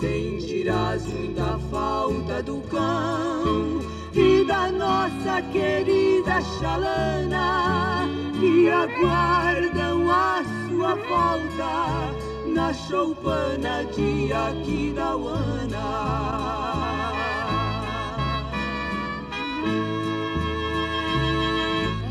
Sentirás 0.00 1.04
muita 1.06 1.58
falta 1.70 2.40
do 2.40 2.60
cão 2.68 3.80
e 4.14 4.44
da 4.44 4.70
nossa 4.70 5.42
querida 5.52 6.40
Xalana, 6.40 8.08
que 8.38 8.68
aguardam 9.00 10.10
a 10.10 10.44
sua 10.68 10.94
volta 10.94 12.14
na 12.46 12.72
choupana 12.72 13.84
de 13.84 14.32
Aquidauana. 14.32 15.78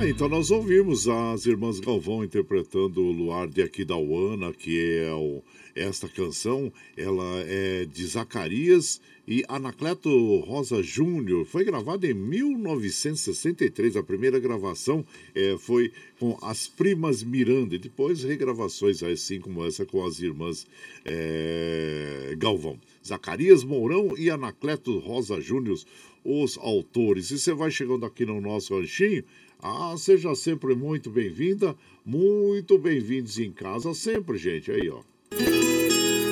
Ah, 0.01 0.07
então 0.07 0.29
nós 0.29 0.49
ouvimos 0.49 1.07
as 1.07 1.45
irmãs 1.45 1.79
Galvão 1.79 2.23
interpretando 2.23 3.01
o 3.01 3.11
Luar 3.11 3.47
de 3.47 3.61
Aquidauana, 3.61 4.53
que 4.53 4.97
é 4.97 5.13
o, 5.13 5.43
esta 5.75 6.07
canção, 6.07 6.71
ela 6.97 7.43
é 7.45 7.85
de 7.85 8.05
Zacarias 8.07 9.01
e 9.29 9.45
Anacleto 9.47 10.39
Rosa 10.39 10.81
Júnior. 10.81 11.45
Foi 11.45 11.63
gravada 11.63 12.07
em 12.07 12.15
1963. 12.15 13.95
A 13.95 14.01
primeira 14.01 14.39
gravação 14.39 15.05
é, 15.35 15.55
foi 15.59 15.91
com 16.19 16.35
as 16.41 16.67
primas 16.67 17.21
Miranda 17.21 17.75
e 17.75 17.77
depois 17.77 18.23
regravações 18.23 19.03
assim 19.03 19.39
como 19.39 19.63
essa 19.63 19.85
com 19.85 20.03
as 20.03 20.19
irmãs 20.19 20.65
é, 21.05 22.33
Galvão. 22.39 22.79
Zacarias 23.05 23.63
Mourão 23.63 24.17
e 24.17 24.31
Anacleto 24.31 24.97
Rosa 24.97 25.39
Júnior, 25.39 25.79
os 26.25 26.57
autores. 26.57 27.29
E 27.29 27.37
você 27.37 27.53
vai 27.53 27.69
chegando 27.69 28.07
aqui 28.07 28.25
no 28.25 28.41
nosso 28.41 28.75
ranchinho. 28.75 29.23
Ah, 29.61 29.93
seja 29.95 30.33
sempre 30.33 30.73
muito 30.73 31.11
bem-vinda, 31.11 31.75
muito 32.03 32.79
bem-vindos 32.79 33.37
em 33.37 33.51
casa 33.51 33.93
sempre, 33.93 34.39
gente. 34.39 34.71
Aí, 34.71 34.89
ó. 34.89 35.01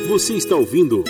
Você 0.08 0.34
está 0.34 0.56
ouvindo 0.56 1.04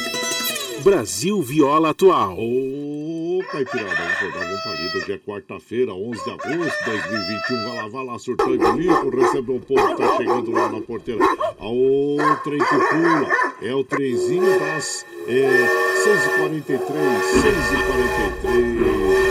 Brasil 0.84 1.42
Viola 1.42 1.90
Atual. 1.90 2.38
Ô, 2.38 3.44
Caipirada, 3.52 3.96
vamos 3.96 4.14
acordar, 4.14 4.46
vamos 4.46 4.64
palido. 4.64 4.98
Hoje 4.98 5.12
é 5.12 5.18
quarta-feira, 5.18 5.94
11 5.94 6.24
de 6.24 6.30
agosto 6.30 6.50
de 6.50 6.86
2021. 6.86 7.64
Vai 7.66 7.76
lá, 7.76 7.88
vai 7.88 8.06
lá, 8.06 8.20
surtando 8.20 8.56
e 8.56 8.58
bonito. 8.58 9.10
Recebe 9.10 9.52
um 9.52 9.60
povo 9.60 9.88
que 9.88 9.96
tá 10.02 10.18
chegando 10.18 10.52
lá 10.52 10.72
na 10.72 10.82
porteira. 10.82 11.26
Ô, 11.60 12.18
trem 12.44 12.60
que 12.60 12.66
pula. 12.66 13.28
É 13.62 13.74
o 13.74 13.84
trenzinho 13.84 14.60
das 14.60 15.06
é, 15.28 15.68
6h43, 16.06 16.80
6h43. 18.44 19.28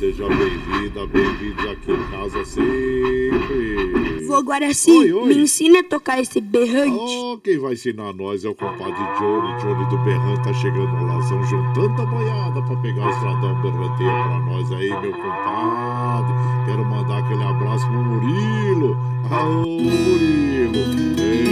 Seja 0.00 0.26
bem-vinda, 0.28 1.06
bem-vindos 1.08 1.66
aqui 1.66 1.92
em 1.92 2.10
casa 2.10 2.42
sempre. 2.46 4.09
Vô 4.30 4.44
Guaraci, 4.44 4.92
oi, 4.92 5.12
oi. 5.12 5.26
me 5.26 5.42
ensina 5.42 5.80
a 5.80 5.82
tocar 5.82 6.20
esse 6.20 6.40
berrante. 6.40 7.16
Oh, 7.16 7.36
quem 7.42 7.58
vai 7.58 7.72
ensinar 7.72 8.12
nós 8.12 8.44
é 8.44 8.48
o 8.48 8.54
compadre 8.54 8.94
Johnny. 9.18 9.60
Johnny 9.60 9.84
do 9.90 9.98
Berrante 10.04 10.44
tá 10.44 10.54
chegando 10.54 10.86
no 10.86 11.04
Lazão, 11.04 11.42
juntando 11.46 12.00
a 12.00 12.06
boiada 12.06 12.62
pra 12.62 12.76
pegar 12.76 13.08
o 13.08 13.10
estradão 13.10 13.60
berranteio 13.60 14.08
pra 14.08 14.38
nós 14.38 14.70
aí, 14.70 14.88
meu 14.88 15.10
compadre. 15.10 16.32
Quero 16.64 16.84
mandar 16.84 17.18
aquele 17.18 17.42
abraço 17.42 17.84
pro 17.88 18.04
Murilo. 18.04 18.96
Aô, 19.32 19.66
Murilo. 19.66 20.78
Ei, 21.18 21.49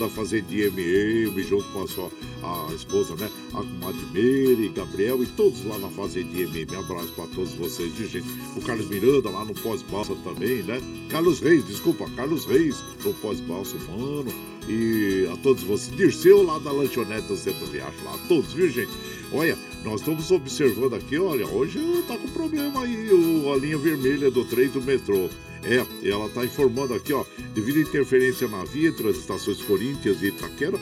da 0.00 0.08
Fazendinha 0.08 0.66
MM, 0.68 1.42
junto 1.42 1.64
com 1.72 1.82
a 1.82 1.86
sua 1.86 2.10
a 2.42 2.72
esposa, 2.74 3.14
né? 3.16 3.30
A 3.52 3.58
comadre 3.58 4.68
Gabriel 4.74 5.22
e 5.22 5.26
todos 5.26 5.62
lá 5.66 5.78
na 5.78 5.88
Fazendinha 5.90 6.44
MM. 6.44 6.74
Abraço 6.76 7.12
para 7.12 7.26
todos 7.26 7.52
vocês, 7.52 7.92
viu, 7.92 8.08
gente? 8.08 8.26
O 8.56 8.62
Carlos 8.62 8.88
Miranda 8.88 9.28
lá 9.28 9.44
no 9.44 9.52
Pós-Balsa 9.54 10.14
também, 10.24 10.62
né? 10.62 10.80
Carlos 11.10 11.40
Reis, 11.40 11.66
desculpa, 11.66 12.08
Carlos 12.16 12.46
Reis 12.46 12.82
no 13.04 13.12
Pós-Balsa, 13.14 13.76
mano. 13.90 14.49
E 14.68 15.28
a 15.32 15.36
todos 15.38 15.62
vocês. 15.62 15.96
Dirceu 15.96 16.42
lá 16.42 16.58
da 16.58 16.70
lanchonete 16.70 17.26
do 17.26 17.36
Centro 17.36 17.66
Viagem, 17.66 18.04
lá, 18.04 18.18
todos, 18.28 18.52
viu, 18.52 18.68
gente? 18.68 18.92
Olha, 19.32 19.56
nós 19.84 20.00
estamos 20.00 20.30
observando 20.30 20.94
aqui, 20.94 21.16
olha, 21.18 21.46
hoje 21.46 21.78
tá 22.06 22.16
com 22.16 22.28
problema 22.28 22.82
aí 22.82 23.12
o, 23.12 23.52
a 23.52 23.56
linha 23.56 23.78
vermelha 23.78 24.30
do 24.30 24.44
trem 24.44 24.68
do 24.68 24.82
metrô. 24.82 25.28
É, 25.62 25.84
ela 26.08 26.26
está 26.26 26.44
informando 26.44 26.94
aqui, 26.94 27.12
ó, 27.12 27.24
devido 27.54 27.78
à 27.78 27.82
interferência 27.82 28.48
na 28.48 28.64
via 28.64 28.88
entre 28.88 29.08
as 29.08 29.16
estações 29.16 29.60
Corinthians 29.62 30.22
e 30.22 30.28
Itaquera, 30.28 30.78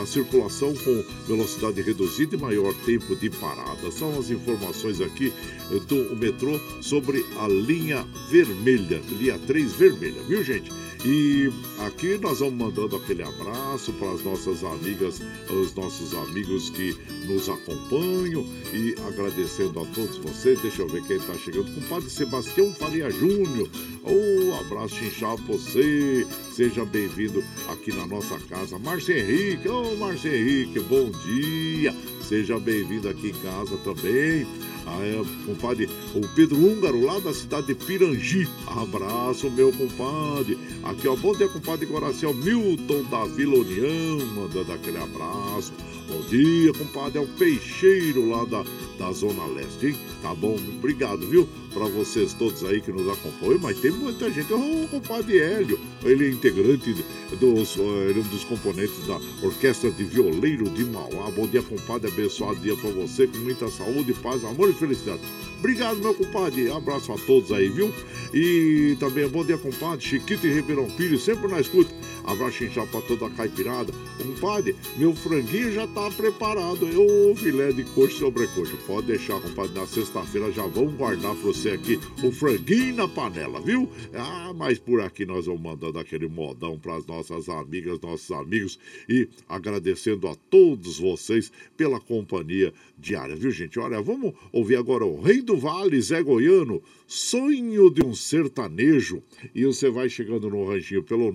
a 0.00 0.06
circulação 0.06 0.72
com 0.74 1.04
velocidade 1.26 1.82
reduzida 1.82 2.36
e 2.36 2.38
maior 2.38 2.72
tempo 2.86 3.16
de 3.16 3.28
parada. 3.30 3.90
São 3.90 4.16
as 4.18 4.30
informações 4.30 5.00
aqui 5.00 5.32
eh, 5.72 5.80
do 5.88 6.16
metrô 6.16 6.58
sobre 6.80 7.26
a 7.40 7.48
linha 7.48 8.06
vermelha, 8.30 9.02
linha 9.10 9.38
3 9.40 9.72
vermelha, 9.72 10.22
viu 10.28 10.44
gente? 10.44 10.70
E 11.04 11.50
aqui 11.84 12.16
nós 12.18 12.38
vamos 12.38 12.54
mandando 12.54 12.94
aquele 12.94 13.24
abraço 13.24 13.92
para 13.94 14.12
as 14.12 14.22
nossas 14.22 14.62
amigas, 14.62 15.20
os 15.50 15.74
nossos 15.74 16.14
amigos 16.14 16.70
que 16.70 16.96
nos 17.26 17.48
acompanham 17.48 18.46
e 18.72 18.94
agradecendo 19.08 19.80
a 19.80 19.86
todos 19.86 20.16
vocês. 20.18 20.60
Deixa 20.60 20.82
eu 20.82 20.88
ver 20.88 21.02
quem 21.02 21.16
está 21.16 21.34
chegando. 21.34 21.74
Compadre 21.74 22.08
Sebastião 22.08 22.72
Faria 22.74 23.10
Júnior. 23.10 23.68
Oh, 24.04 24.54
abraço 24.60 25.02
inchado 25.04 25.42
para 25.42 25.56
você. 25.56 26.24
Seja 26.54 26.84
bem-vindo 26.84 27.42
aqui 27.68 27.92
na 27.92 28.06
nossa 28.06 28.38
casa. 28.48 28.78
Márcio 28.78 29.16
Henrique. 29.16 29.68
Oh, 29.68 29.96
Márcio 29.96 30.32
Henrique, 30.32 30.78
bom 30.80 31.10
dia. 31.24 31.92
Seja 32.28 32.60
bem-vindo 32.60 33.08
aqui 33.08 33.30
em 33.30 33.42
casa 33.42 33.76
também. 33.78 34.46
Ah, 34.86 35.00
é, 35.04 35.22
compadre, 35.46 35.88
o 36.14 36.26
Pedro 36.34 36.56
Húngaro, 36.56 37.04
lá 37.04 37.18
da 37.20 37.32
cidade 37.32 37.68
de 37.68 37.74
Pirangi. 37.74 38.48
Abraço, 38.66 39.50
meu 39.50 39.72
compadre. 39.72 40.58
Aqui, 40.82 41.06
ó, 41.08 41.16
bom 41.16 41.34
dia, 41.34 41.48
compadre 41.48 41.86
Coração 41.86 42.34
Milton 42.34 43.02
da 43.04 43.24
Vila 43.24 43.58
União, 43.58 44.26
mandando 44.34 44.72
aquele 44.72 44.98
abraço. 44.98 45.72
Bom 46.12 46.20
dia, 46.28 46.72
compadre. 46.74 47.18
É 47.18 47.20
o 47.22 47.26
Peixeiro 47.26 48.28
lá 48.28 48.44
da, 48.44 48.62
da 48.98 49.10
Zona 49.12 49.46
Leste, 49.46 49.86
hein? 49.86 49.96
Tá 50.20 50.34
bom? 50.34 50.58
Obrigado, 50.76 51.26
viu? 51.26 51.48
Para 51.72 51.86
vocês 51.86 52.34
todos 52.34 52.62
aí 52.64 52.82
que 52.82 52.92
nos 52.92 53.08
acompanham. 53.08 53.58
Mas 53.58 53.80
tem 53.80 53.90
muita 53.90 54.30
gente. 54.30 54.52
O 54.52 54.86
compadre 54.88 55.38
Hélio, 55.38 55.80
ele 56.04 56.26
é 56.26 56.30
integrante 56.30 56.94
dos, 57.40 57.76
ele 57.76 58.20
é 58.20 58.22
um 58.22 58.28
dos 58.28 58.44
componentes 58.44 59.06
da 59.06 59.18
Orquestra 59.42 59.90
de 59.90 60.04
Violeiro 60.04 60.68
de 60.68 60.84
Mauá. 60.84 61.30
Bom 61.30 61.46
dia, 61.46 61.62
compadre. 61.62 62.10
Abençoado 62.10 62.60
dia 62.60 62.76
para 62.76 62.90
você, 62.90 63.26
com 63.26 63.38
muita 63.38 63.68
saúde, 63.70 64.12
paz, 64.12 64.44
amor 64.44 64.68
e 64.68 64.74
felicidade. 64.74 65.22
Obrigado, 65.60 65.96
meu 65.96 66.12
compadre. 66.12 66.70
Abraço 66.70 67.10
a 67.10 67.16
todos 67.16 67.50
aí, 67.52 67.70
viu? 67.70 67.90
E 68.34 68.96
também 69.00 69.26
bom 69.28 69.42
dia, 69.46 69.56
compadre. 69.56 70.04
Chiquito 70.04 70.46
e 70.46 70.52
Ribeirão 70.52 70.90
Filho, 70.90 71.18
sempre 71.18 71.48
na 71.48 71.58
escuta. 71.58 71.90
Abraço 72.24 72.66
já 72.68 72.86
para 72.86 73.00
toda 73.02 73.26
a 73.26 73.30
caipirada. 73.30 73.92
Compadre, 74.18 74.76
meu 74.96 75.14
franguinho 75.14 75.72
já 75.72 75.86
tá 75.86 76.10
preparado. 76.10 76.86
Eu, 76.86 77.34
filé 77.36 77.72
de 77.72 77.84
coxa 77.84 78.14
e 78.14 78.18
sobrecoxa. 78.18 78.76
Pode 78.86 79.06
deixar, 79.08 79.40
compadre. 79.40 79.72
Na 79.72 79.86
sexta-feira 79.86 80.52
já 80.52 80.66
vamos 80.66 80.94
guardar 80.94 81.34
para 81.34 81.44
você 81.44 81.70
aqui 81.70 81.98
o 82.22 82.30
franguinho 82.30 82.94
na 82.94 83.08
panela, 83.08 83.60
viu? 83.60 83.88
Ah, 84.14 84.52
mas 84.54 84.78
por 84.78 85.00
aqui 85.00 85.24
nós 85.24 85.46
vamos 85.46 85.62
mandando 85.62 85.98
aquele 85.98 86.28
modão 86.28 86.78
para 86.78 86.96
as 86.96 87.06
nossas 87.06 87.48
amigas, 87.48 88.00
nossos 88.00 88.30
amigos 88.30 88.78
e 89.08 89.28
agradecendo 89.48 90.28
a 90.28 90.34
todos 90.34 90.98
vocês 90.98 91.50
pela 91.76 92.00
companhia 92.00 92.72
diária, 92.98 93.34
viu, 93.34 93.50
gente? 93.50 93.78
Olha, 93.78 94.00
vamos 94.00 94.32
ouvir 94.52 94.76
agora 94.76 95.04
o 95.04 95.20
Rei 95.20 95.42
do 95.42 95.56
Vale, 95.56 96.00
Zé 96.00 96.22
Goiano, 96.22 96.82
Sonho 97.12 97.90
de 97.90 98.02
um 98.02 98.14
Sertanejo. 98.14 99.22
E 99.54 99.66
você 99.66 99.90
vai 99.90 100.08
chegando 100.08 100.48
no 100.48 100.66
ranchinho 100.66 101.02
pelo 101.02 101.30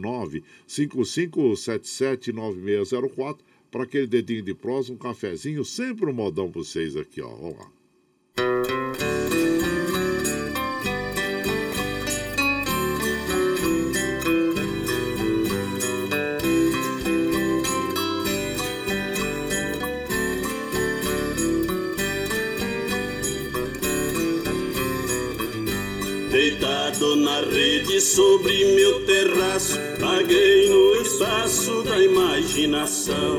955779604 0.68 3.38
para 3.70 3.84
aquele 3.84 4.08
dedinho 4.08 4.42
de 4.42 4.56
prosa, 4.56 4.92
um 4.92 4.98
cafezinho, 4.98 5.64
sempre 5.64 6.10
um 6.10 6.14
modão 6.14 6.50
para 6.50 6.64
vocês 6.64 6.98
aqui, 6.98 7.22
ó. 7.22 7.30
Vamos 7.30 7.60
lá. 7.60 7.72
Na 27.00 27.42
rede 27.42 28.02
sobre 28.02 28.74
meu 28.74 29.06
terraço, 29.06 29.78
paguei 30.00 30.68
no 30.68 30.96
espaço 31.00 31.84
da 31.84 32.04
imaginação. 32.04 33.38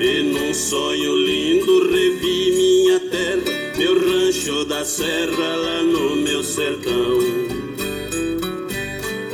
E 0.00 0.22
num 0.22 0.54
sonho 0.54 1.14
lindo 1.14 1.90
revi 1.92 2.50
minha 2.50 3.00
terra, 3.10 3.76
meu 3.76 3.94
rancho 3.94 4.64
da 4.64 4.86
serra 4.86 5.56
lá 5.56 5.82
no 5.82 6.16
meu 6.16 6.42
sertão. 6.42 7.18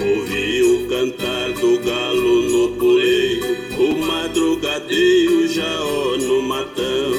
Ouvi 0.00 0.62
o 0.62 0.88
cantar 0.88 1.52
do 1.52 1.78
galo 1.78 2.42
no 2.42 2.76
puleiro, 2.76 3.56
o 3.78 4.04
madrugadeiro 4.04 5.46
já 5.46 5.84
ó 5.84 6.16
no 6.16 6.42
matão. 6.42 7.12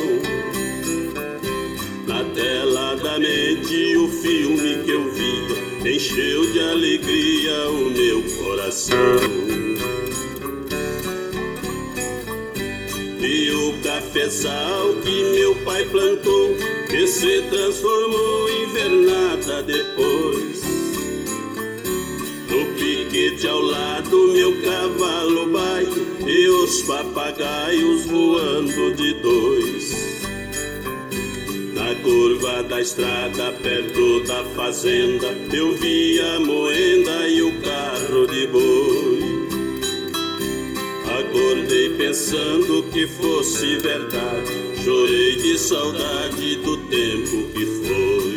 Na 2.08 2.26
tela 2.36 2.96
da 2.96 3.18
mente 3.18 3.51
encheu 5.86 6.52
de 6.52 6.60
alegria 6.60 7.70
o 7.70 7.90
meu 7.90 8.22
coração. 8.38 8.98
E 13.20 13.52
o 13.52 13.74
cafezal 13.84 14.94
que 15.04 15.24
meu 15.36 15.56
pai 15.64 15.86
plantou, 15.86 16.56
que 16.90 17.08
se 17.08 17.42
transformou 17.50 18.50
em 18.50 18.74
vernada 18.74 19.64
depois. 19.64 20.62
No 22.50 22.66
piquete 22.76 23.48
ao 23.48 23.62
lado, 23.62 24.28
meu 24.34 24.62
cavalo 24.62 25.48
baio 25.52 26.08
e 26.28 26.48
os 26.48 26.82
papagaios 26.84 28.06
voando 28.06 28.96
de 28.96 29.14
dois. 29.16 29.81
Na 31.92 31.98
curva 31.98 32.64
da 32.64 32.80
estrada, 32.80 33.52
perto 33.62 34.22
da 34.22 34.46
fazenda, 34.56 35.28
eu 35.52 35.76
vi 35.76 36.22
a 36.22 36.40
moenda 36.40 37.28
e 37.28 37.42
o 37.42 37.52
carro 37.60 38.28
de 38.28 38.48
boi. 38.48 39.20
Acordei 41.20 41.90
pensando 41.98 42.84
que 42.94 43.06
fosse 43.08 43.76
verdade, 43.80 44.82
chorei 44.82 45.36
de 45.36 45.60
saudade 45.60 46.56
do 46.64 46.78
tempo 46.78 47.52
que 47.52 47.66
foi. 47.66 48.31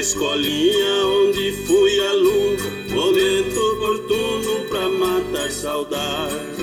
Escolinha 0.00 1.04
onde 1.04 1.52
fui 1.66 2.00
aluno, 2.00 2.56
momento 2.88 3.60
oportuno 3.60 4.64
pra 4.70 4.88
matar 4.88 5.50
saudade. 5.50 6.56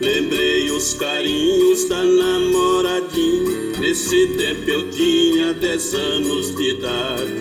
Lembrei 0.00 0.70
os 0.70 0.94
carinhos 0.94 1.88
da 1.88 2.00
namoradinha, 2.04 3.72
nesse 3.80 4.28
tempo 4.38 4.70
eu 4.70 4.88
tinha 4.92 5.52
dez 5.52 5.92
anos 5.94 6.54
de 6.54 6.70
idade. 6.70 7.34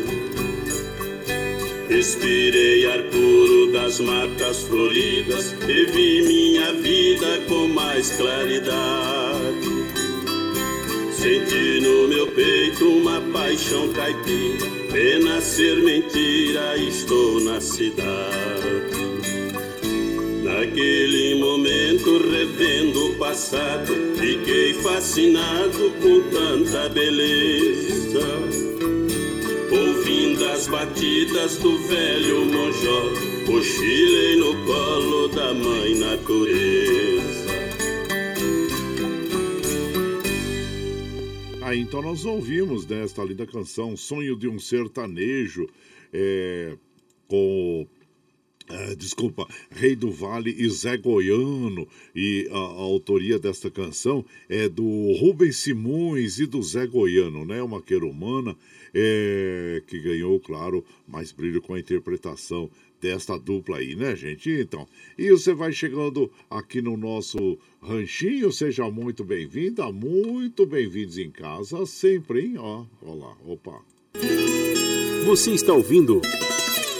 Respirei 1.87 2.87
ar 2.87 3.03
puro 3.03 3.71
das 3.71 3.99
matas 3.99 4.63
floridas 4.63 5.53
e 5.69 5.85
vi 5.91 6.23
minha 6.23 6.73
vida 6.73 7.39
com 7.47 7.67
mais 7.67 8.09
claridade. 8.13 9.16
Senti 11.19 11.79
no 11.81 12.07
meu 12.07 12.27
peito 12.27 12.87
uma 12.87 13.19
paixão 13.33 13.91
caipira, 13.91 14.67
pena 14.91 15.41
ser 15.41 15.77
mentira, 15.77 16.77
estou 16.77 17.39
na 17.39 17.59
cidade. 17.59 18.05
Naquele 20.43 21.39
momento, 21.39 22.19
revendo 22.19 23.07
o 23.07 23.15
passado, 23.15 23.95
fiquei 24.15 24.75
fascinado 24.75 25.91
com 25.99 26.21
tanta 26.29 26.87
beleza. 26.89 28.27
Ouvindo 29.71 30.45
as 30.45 30.67
batidas 30.67 31.55
do 31.57 31.79
velho 31.79 32.45
monjó, 32.45 33.11
cochilei 33.47 34.35
no 34.35 34.55
colo 34.67 35.27
da 35.29 35.51
mãe 35.51 35.95
natureza. 35.95 37.16
Aí 41.67 41.81
então 41.81 42.01
nós 42.01 42.23
ouvimos 42.23 42.85
desta 42.85 43.21
linda 43.25 43.45
canção 43.45 43.97
Sonho 43.97 44.37
de 44.37 44.47
um 44.47 44.57
Sertanejo, 44.57 45.67
é, 46.13 46.77
com 47.27 47.85
é, 48.69 48.95
desculpa, 48.95 49.45
Rei 49.69 49.93
do 49.93 50.09
Vale 50.09 50.55
e 50.57 50.69
Zé 50.69 50.95
Goiano. 50.95 51.85
E 52.15 52.47
a, 52.51 52.57
a, 52.57 52.57
autoria 52.57 53.37
desta 53.37 53.69
canção 53.69 54.23
é 54.47 54.69
do 54.69 55.11
Rubens 55.19 55.57
Simões 55.57 56.39
e 56.39 56.45
do 56.45 56.63
Zé 56.63 56.87
Goiano, 56.87 57.43
né? 57.43 57.61
Uma 57.61 57.81
querumana 57.81 58.55
é, 58.93 59.83
que 59.87 59.99
ganhou, 59.99 60.39
claro, 60.39 60.85
mais 61.05 61.33
brilho 61.33 61.61
com 61.61 61.73
a 61.73 61.79
interpretação 61.79 62.69
desta 63.01 63.37
dupla 63.37 63.77
aí, 63.77 63.95
né, 63.95 64.15
gente? 64.15 64.49
Então, 64.49 64.87
e 65.17 65.29
você 65.29 65.53
vai 65.53 65.71
chegando 65.71 66.31
aqui 66.49 66.81
no 66.81 66.97
nosso 66.97 67.57
ranchinho, 67.81 68.51
seja 68.51 68.89
muito 68.89 69.23
bem-vinda, 69.23 69.91
muito 69.91 70.65
bem-vindos 70.65 71.17
em 71.17 71.29
casa, 71.29 71.85
sempre, 71.85 72.41
hein? 72.41 72.55
Ó, 72.57 72.85
olá, 73.01 73.35
opa. 73.45 73.81
Você 75.25 75.51
está 75.51 75.73
ouvindo 75.73 76.21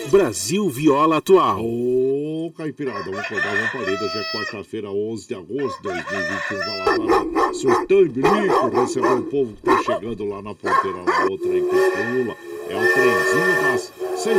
Brasil 0.10 0.70
Viola 0.70 1.18
Atual. 1.18 1.64
Ô, 1.64 2.46
oh, 2.46 2.52
Caipirada, 2.52 3.04
vamos 3.04 3.20
acordar 3.20 3.56
uma 3.56 3.72
parede. 3.72 4.08
Já 4.08 4.20
é 4.20 4.32
quarta-feira, 4.32 4.90
11 4.90 5.28
de 5.28 5.36
agosto 5.36 5.78
de 5.78 5.84
2021. 5.84 6.58
Vai 6.58 6.78
lá, 6.78 6.98
vai 6.98 7.08
lá. 7.32 7.54
Surtão 7.54 8.02
e 8.02 8.10
bilico, 8.10 8.70
receber 8.70 9.14
o 9.14 9.24
povo 9.24 9.54
que 9.54 9.62
tá 9.64 9.84
chegando 9.84 10.26
lá 10.26 10.42
na 10.42 10.56
porteira, 10.56 10.98
lá, 10.98 11.26
outra 11.30 11.52
aí 11.52 11.62
que 11.62 11.68
pula. 11.68 12.38
É 12.70 12.76
o 12.76 12.94
trenzinho 12.94 13.62
das 13.64 13.94
6h49, 14.18 14.34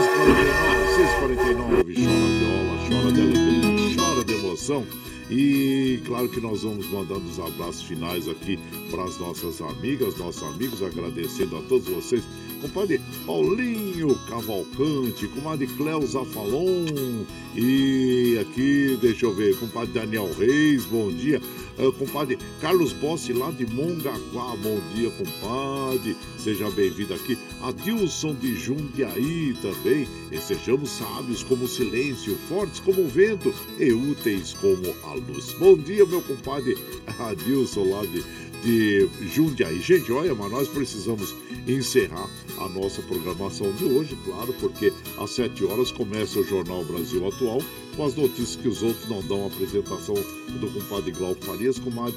6h49. 0.96 1.54
Chora 1.54 1.82
viola, 1.84 2.74
chora 2.88 3.12
de 3.12 3.20
alegria, 3.20 3.96
chora 3.96 4.24
de 4.24 4.34
emoção. 4.34 4.84
E 5.30 6.02
claro 6.04 6.28
que 6.28 6.40
nós 6.40 6.62
vamos 6.62 6.90
mandando 6.90 7.28
os 7.28 7.38
abraços 7.38 7.82
finais 7.82 8.28
aqui 8.28 8.58
para 8.90 9.04
as 9.04 9.18
nossas 9.18 9.60
amigas, 9.60 10.16
nossos 10.16 10.42
amigos, 10.42 10.82
agradecendo 10.82 11.56
a 11.56 11.62
todos 11.62 11.88
vocês 11.88 12.24
compadre 12.60 13.00
Paulinho 13.24 14.14
Cavalcante, 14.28 15.28
comadre 15.28 15.66
Cleusa 15.66 16.24
Falon 16.24 17.24
e 17.54 18.38
aqui, 18.40 18.98
deixa 19.00 19.26
eu 19.26 19.34
ver, 19.34 19.56
compadre 19.58 19.92
Daniel 19.92 20.30
Reis, 20.38 20.84
bom 20.84 21.10
dia. 21.10 21.40
Uh, 21.78 21.92
compadre 21.92 22.36
Carlos 22.60 22.92
Bossi 22.92 23.32
lá 23.32 23.52
de 23.52 23.64
Mongaguá, 23.66 24.56
bom 24.56 24.80
dia, 24.94 25.10
compadre. 25.10 26.16
Seja 26.36 26.68
bem-vindo 26.70 27.14
aqui. 27.14 27.38
Adilson 27.62 28.34
de 28.34 28.56
Jundiaí 28.56 29.56
também. 29.62 30.08
E 30.32 30.38
sejamos 30.38 30.90
sábios 30.90 31.44
como 31.44 31.66
o 31.66 31.68
silêncio, 31.68 32.36
fortes 32.48 32.80
como 32.80 33.02
o 33.02 33.08
vento 33.08 33.54
e 33.78 33.92
úteis 33.92 34.54
como 34.54 34.92
a 35.04 35.14
luz. 35.14 35.52
Bom 35.52 35.76
dia, 35.76 36.04
meu 36.04 36.20
compadre 36.20 36.76
Adilson 37.20 37.90
lá 37.90 38.04
de 38.06 38.24
de 38.62 39.08
Jundiaí. 39.34 39.80
Gente, 39.80 40.10
olha, 40.12 40.34
mas 40.34 40.50
nós 40.50 40.68
precisamos 40.68 41.34
encerrar 41.66 42.28
a 42.58 42.68
nossa 42.68 43.02
programação 43.02 43.72
de 43.72 43.84
hoje, 43.84 44.16
claro, 44.24 44.52
porque 44.54 44.92
às 45.18 45.30
7 45.30 45.64
horas 45.64 45.90
começa 45.90 46.38
o 46.38 46.44
Jornal 46.44 46.84
Brasil 46.84 47.26
Atual 47.26 47.60
com 47.96 48.04
as 48.04 48.14
notícias 48.14 48.56
que 48.56 48.68
os 48.68 48.82
outros 48.82 49.08
não 49.08 49.20
dão. 49.22 49.44
A 49.44 49.46
apresentação 49.48 50.14
do 50.14 50.70
compadre 50.72 51.12
Glauco 51.12 51.44
Farias 51.44 51.78
com 51.78 51.90
a 51.90 52.12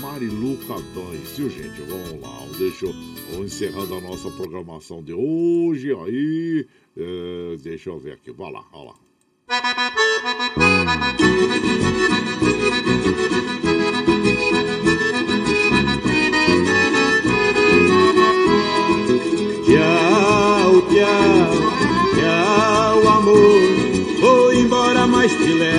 Marilu 0.00 0.56
Cadões. 0.66 1.36
Viu, 1.36 1.50
gente? 1.50 1.80
Vamos 1.82 2.20
lá, 2.20 2.46
deixa 2.58 2.86
eu 2.86 2.94
vou 3.32 3.44
encerrando 3.44 3.94
a 3.94 4.00
nossa 4.00 4.30
programação 4.30 5.02
de 5.02 5.12
hoje. 5.12 5.92
Aí, 5.92 6.66
é, 6.96 7.56
deixa 7.62 7.90
eu 7.90 7.98
ver 7.98 8.12
aqui. 8.12 8.30
Vai 8.32 8.52
lá, 8.52 8.64
vai 8.72 8.84
lá. 8.84 8.94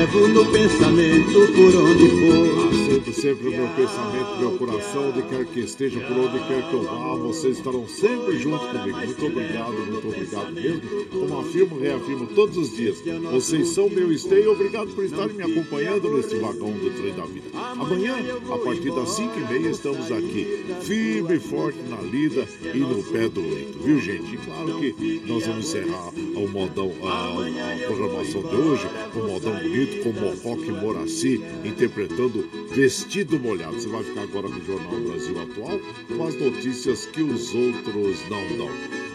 Levo 0.06 0.27
no 0.27 0.45
pensamento 0.45 1.34
por 1.53 1.76
onde 1.76 2.10
for 2.10 2.76
sempre, 2.86 3.14
sempre 3.14 3.48
o 3.48 3.52
meu 3.52 3.68
pensamento, 3.69 4.40
meu 4.40 4.52
coração, 4.57 5.10
onde 5.10 5.22
quer 5.23 5.45
que 5.45 5.60
esteja, 5.61 5.99
por 6.02 6.18
onde 6.18 6.40
quer 6.48 6.69
que 6.69 6.73
eu 6.73 6.84
vá, 6.84 7.15
vocês 7.15 7.57
estarão 7.57 7.88
sempre 7.88 8.38
junto 8.40 8.65
comigo. 8.68 8.98
Muito 8.98 9.26
obrigado, 9.26 9.73
muito 9.73 10.07
obrigado 10.07 10.53
mesmo. 10.53 10.82
Como 11.11 11.40
afirmo, 11.40 11.80
reafirmo 11.80 12.27
todos 12.27 12.57
os 12.57 12.76
dias, 12.76 12.98
vocês 13.32 13.69
são 13.69 13.90
meu 13.90 14.11
esteio. 14.11 14.52
Obrigado 14.52 14.90
por 14.94 15.03
estarem 15.03 15.36
me 15.36 15.44
acompanhando 15.44 16.10
neste 16.11 16.36
vagão 16.36 16.72
do 16.72 16.90
trem 16.91 17.14
da 17.14 17.26
vida. 17.26 17.48
Amanhã, 17.53 18.15
a 18.52 18.57
partir 18.57 18.91
das 18.91 19.10
5 19.10 19.34
e 19.40 19.53
meia, 19.53 19.69
estamos 19.69 20.11
aqui, 20.11 20.65
firme 20.82 21.36
e 21.36 21.40
forte 21.40 21.80
na 21.90 22.02
lida 22.02 22.48
e 22.73 22.77
no 22.77 23.03
pé 23.03 23.27
do 23.27 23.41
leito, 23.41 23.80
viu 23.80 23.99
gente? 23.99 24.36
E 24.36 24.38
claro 24.38 24.80
que 24.80 25.22
nós 25.26 25.45
vamos 25.45 25.65
encerrar 25.65 26.10
o 26.36 26.48
modão, 26.48 26.91
a, 27.03 27.30
a 27.30 27.88
programação 27.88 28.41
de 28.41 28.56
hoje, 28.56 28.88
o 29.15 29.19
modão 29.19 29.56
bonito 29.56 29.95
com 30.04 30.12
Mocoque 30.12 30.72
Moraci 30.72 31.42
interpretando 31.64 32.48
Vestido 32.74 33.40
Molhado. 33.40 33.76
Você 33.76 33.88
vai 33.88 34.04
ficar 34.04 34.22
agora 34.22 34.48
no 34.48 34.64
Jornal 34.66 35.00
Brasil 35.02 35.40
Atual 35.40 35.80
com 36.08 36.24
as 36.26 36.36
notícias 36.36 37.06
que 37.06 37.22
os 37.22 37.54
outros 37.54 38.20
não 38.30 38.58
dão. 38.58 38.70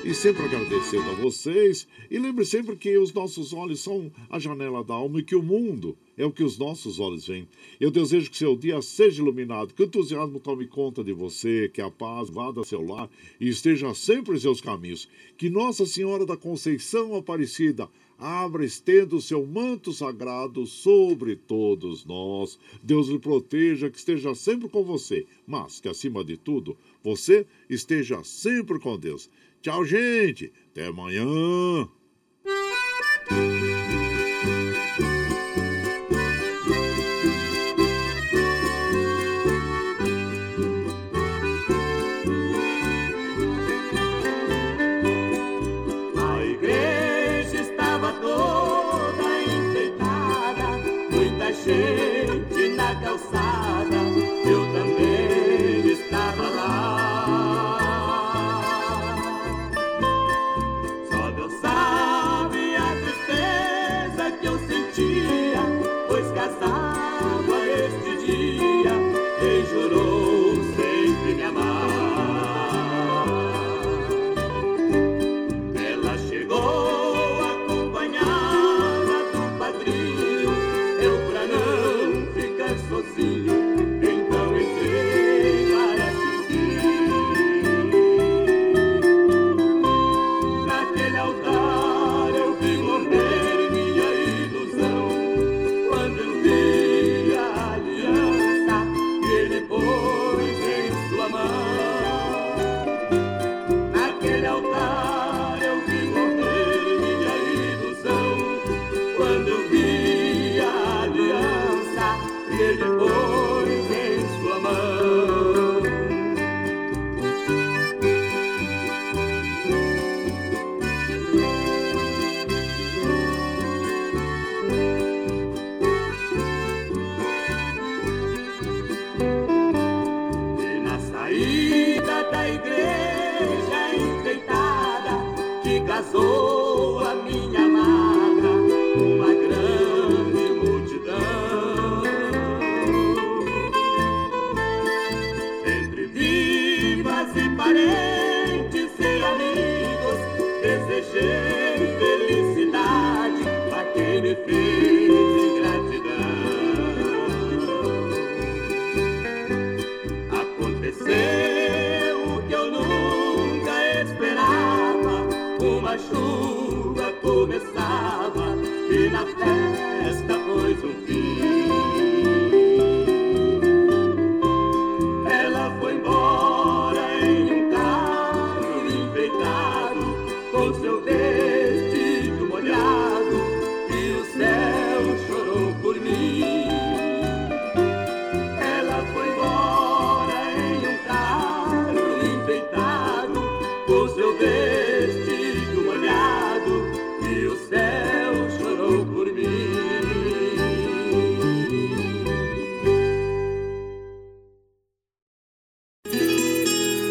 E 0.04 0.14
sempre 0.14 0.44
agradecendo 0.44 1.10
a 1.10 1.14
vocês. 1.14 1.86
E 2.10 2.18
lembre 2.18 2.44
sempre 2.44 2.74
que 2.76 2.96
os 2.96 3.12
nossos 3.12 3.52
olhos 3.52 3.80
são 3.80 4.10
a 4.30 4.38
janela 4.38 4.82
da 4.82 4.94
alma 4.94 5.20
e 5.20 5.22
que 5.22 5.36
o 5.36 5.42
mundo 5.42 5.96
é 6.16 6.24
o 6.24 6.32
que 6.32 6.42
os 6.42 6.58
nossos 6.58 6.98
olhos 6.98 7.26
veem. 7.26 7.46
Eu 7.78 7.90
desejo 7.90 8.30
que 8.30 8.36
seu 8.36 8.56
dia 8.56 8.80
seja 8.80 9.22
iluminado, 9.22 9.74
que 9.74 9.82
o 9.82 9.86
entusiasmo 9.86 10.40
tome 10.40 10.66
conta 10.66 11.04
de 11.04 11.12
você, 11.12 11.70
que 11.72 11.80
a 11.80 11.90
paz 11.90 12.30
vá 12.30 12.50
da 12.50 12.64
seu 12.64 12.82
lar 12.82 13.10
e 13.38 13.48
esteja 13.48 13.92
sempre 13.94 14.36
em 14.36 14.40
seus 14.40 14.60
caminhos. 14.60 15.08
Que 15.36 15.50
Nossa 15.50 15.84
Senhora 15.84 16.24
da 16.24 16.36
Conceição 16.36 17.14
Aparecida 17.14 17.88
abra, 18.20 18.64
estenda 18.64 19.16
o 19.16 19.20
seu 19.20 19.44
manto 19.46 19.92
sagrado 19.92 20.66
sobre 20.66 21.34
todos 21.34 22.04
nós. 22.04 22.58
Deus 22.82 23.08
lhe 23.08 23.18
proteja, 23.18 23.90
que 23.90 23.98
esteja 23.98 24.34
sempre 24.34 24.68
com 24.68 24.84
você, 24.84 25.26
mas 25.46 25.80
que, 25.80 25.88
acima 25.88 26.22
de 26.22 26.36
tudo, 26.36 26.76
você 27.02 27.46
esteja 27.68 28.22
sempre 28.22 28.78
com 28.78 28.98
Deus. 28.98 29.30
Tchau, 29.62 29.84
gente. 29.84 30.52
Até 30.70 30.86
amanhã. 30.86 31.88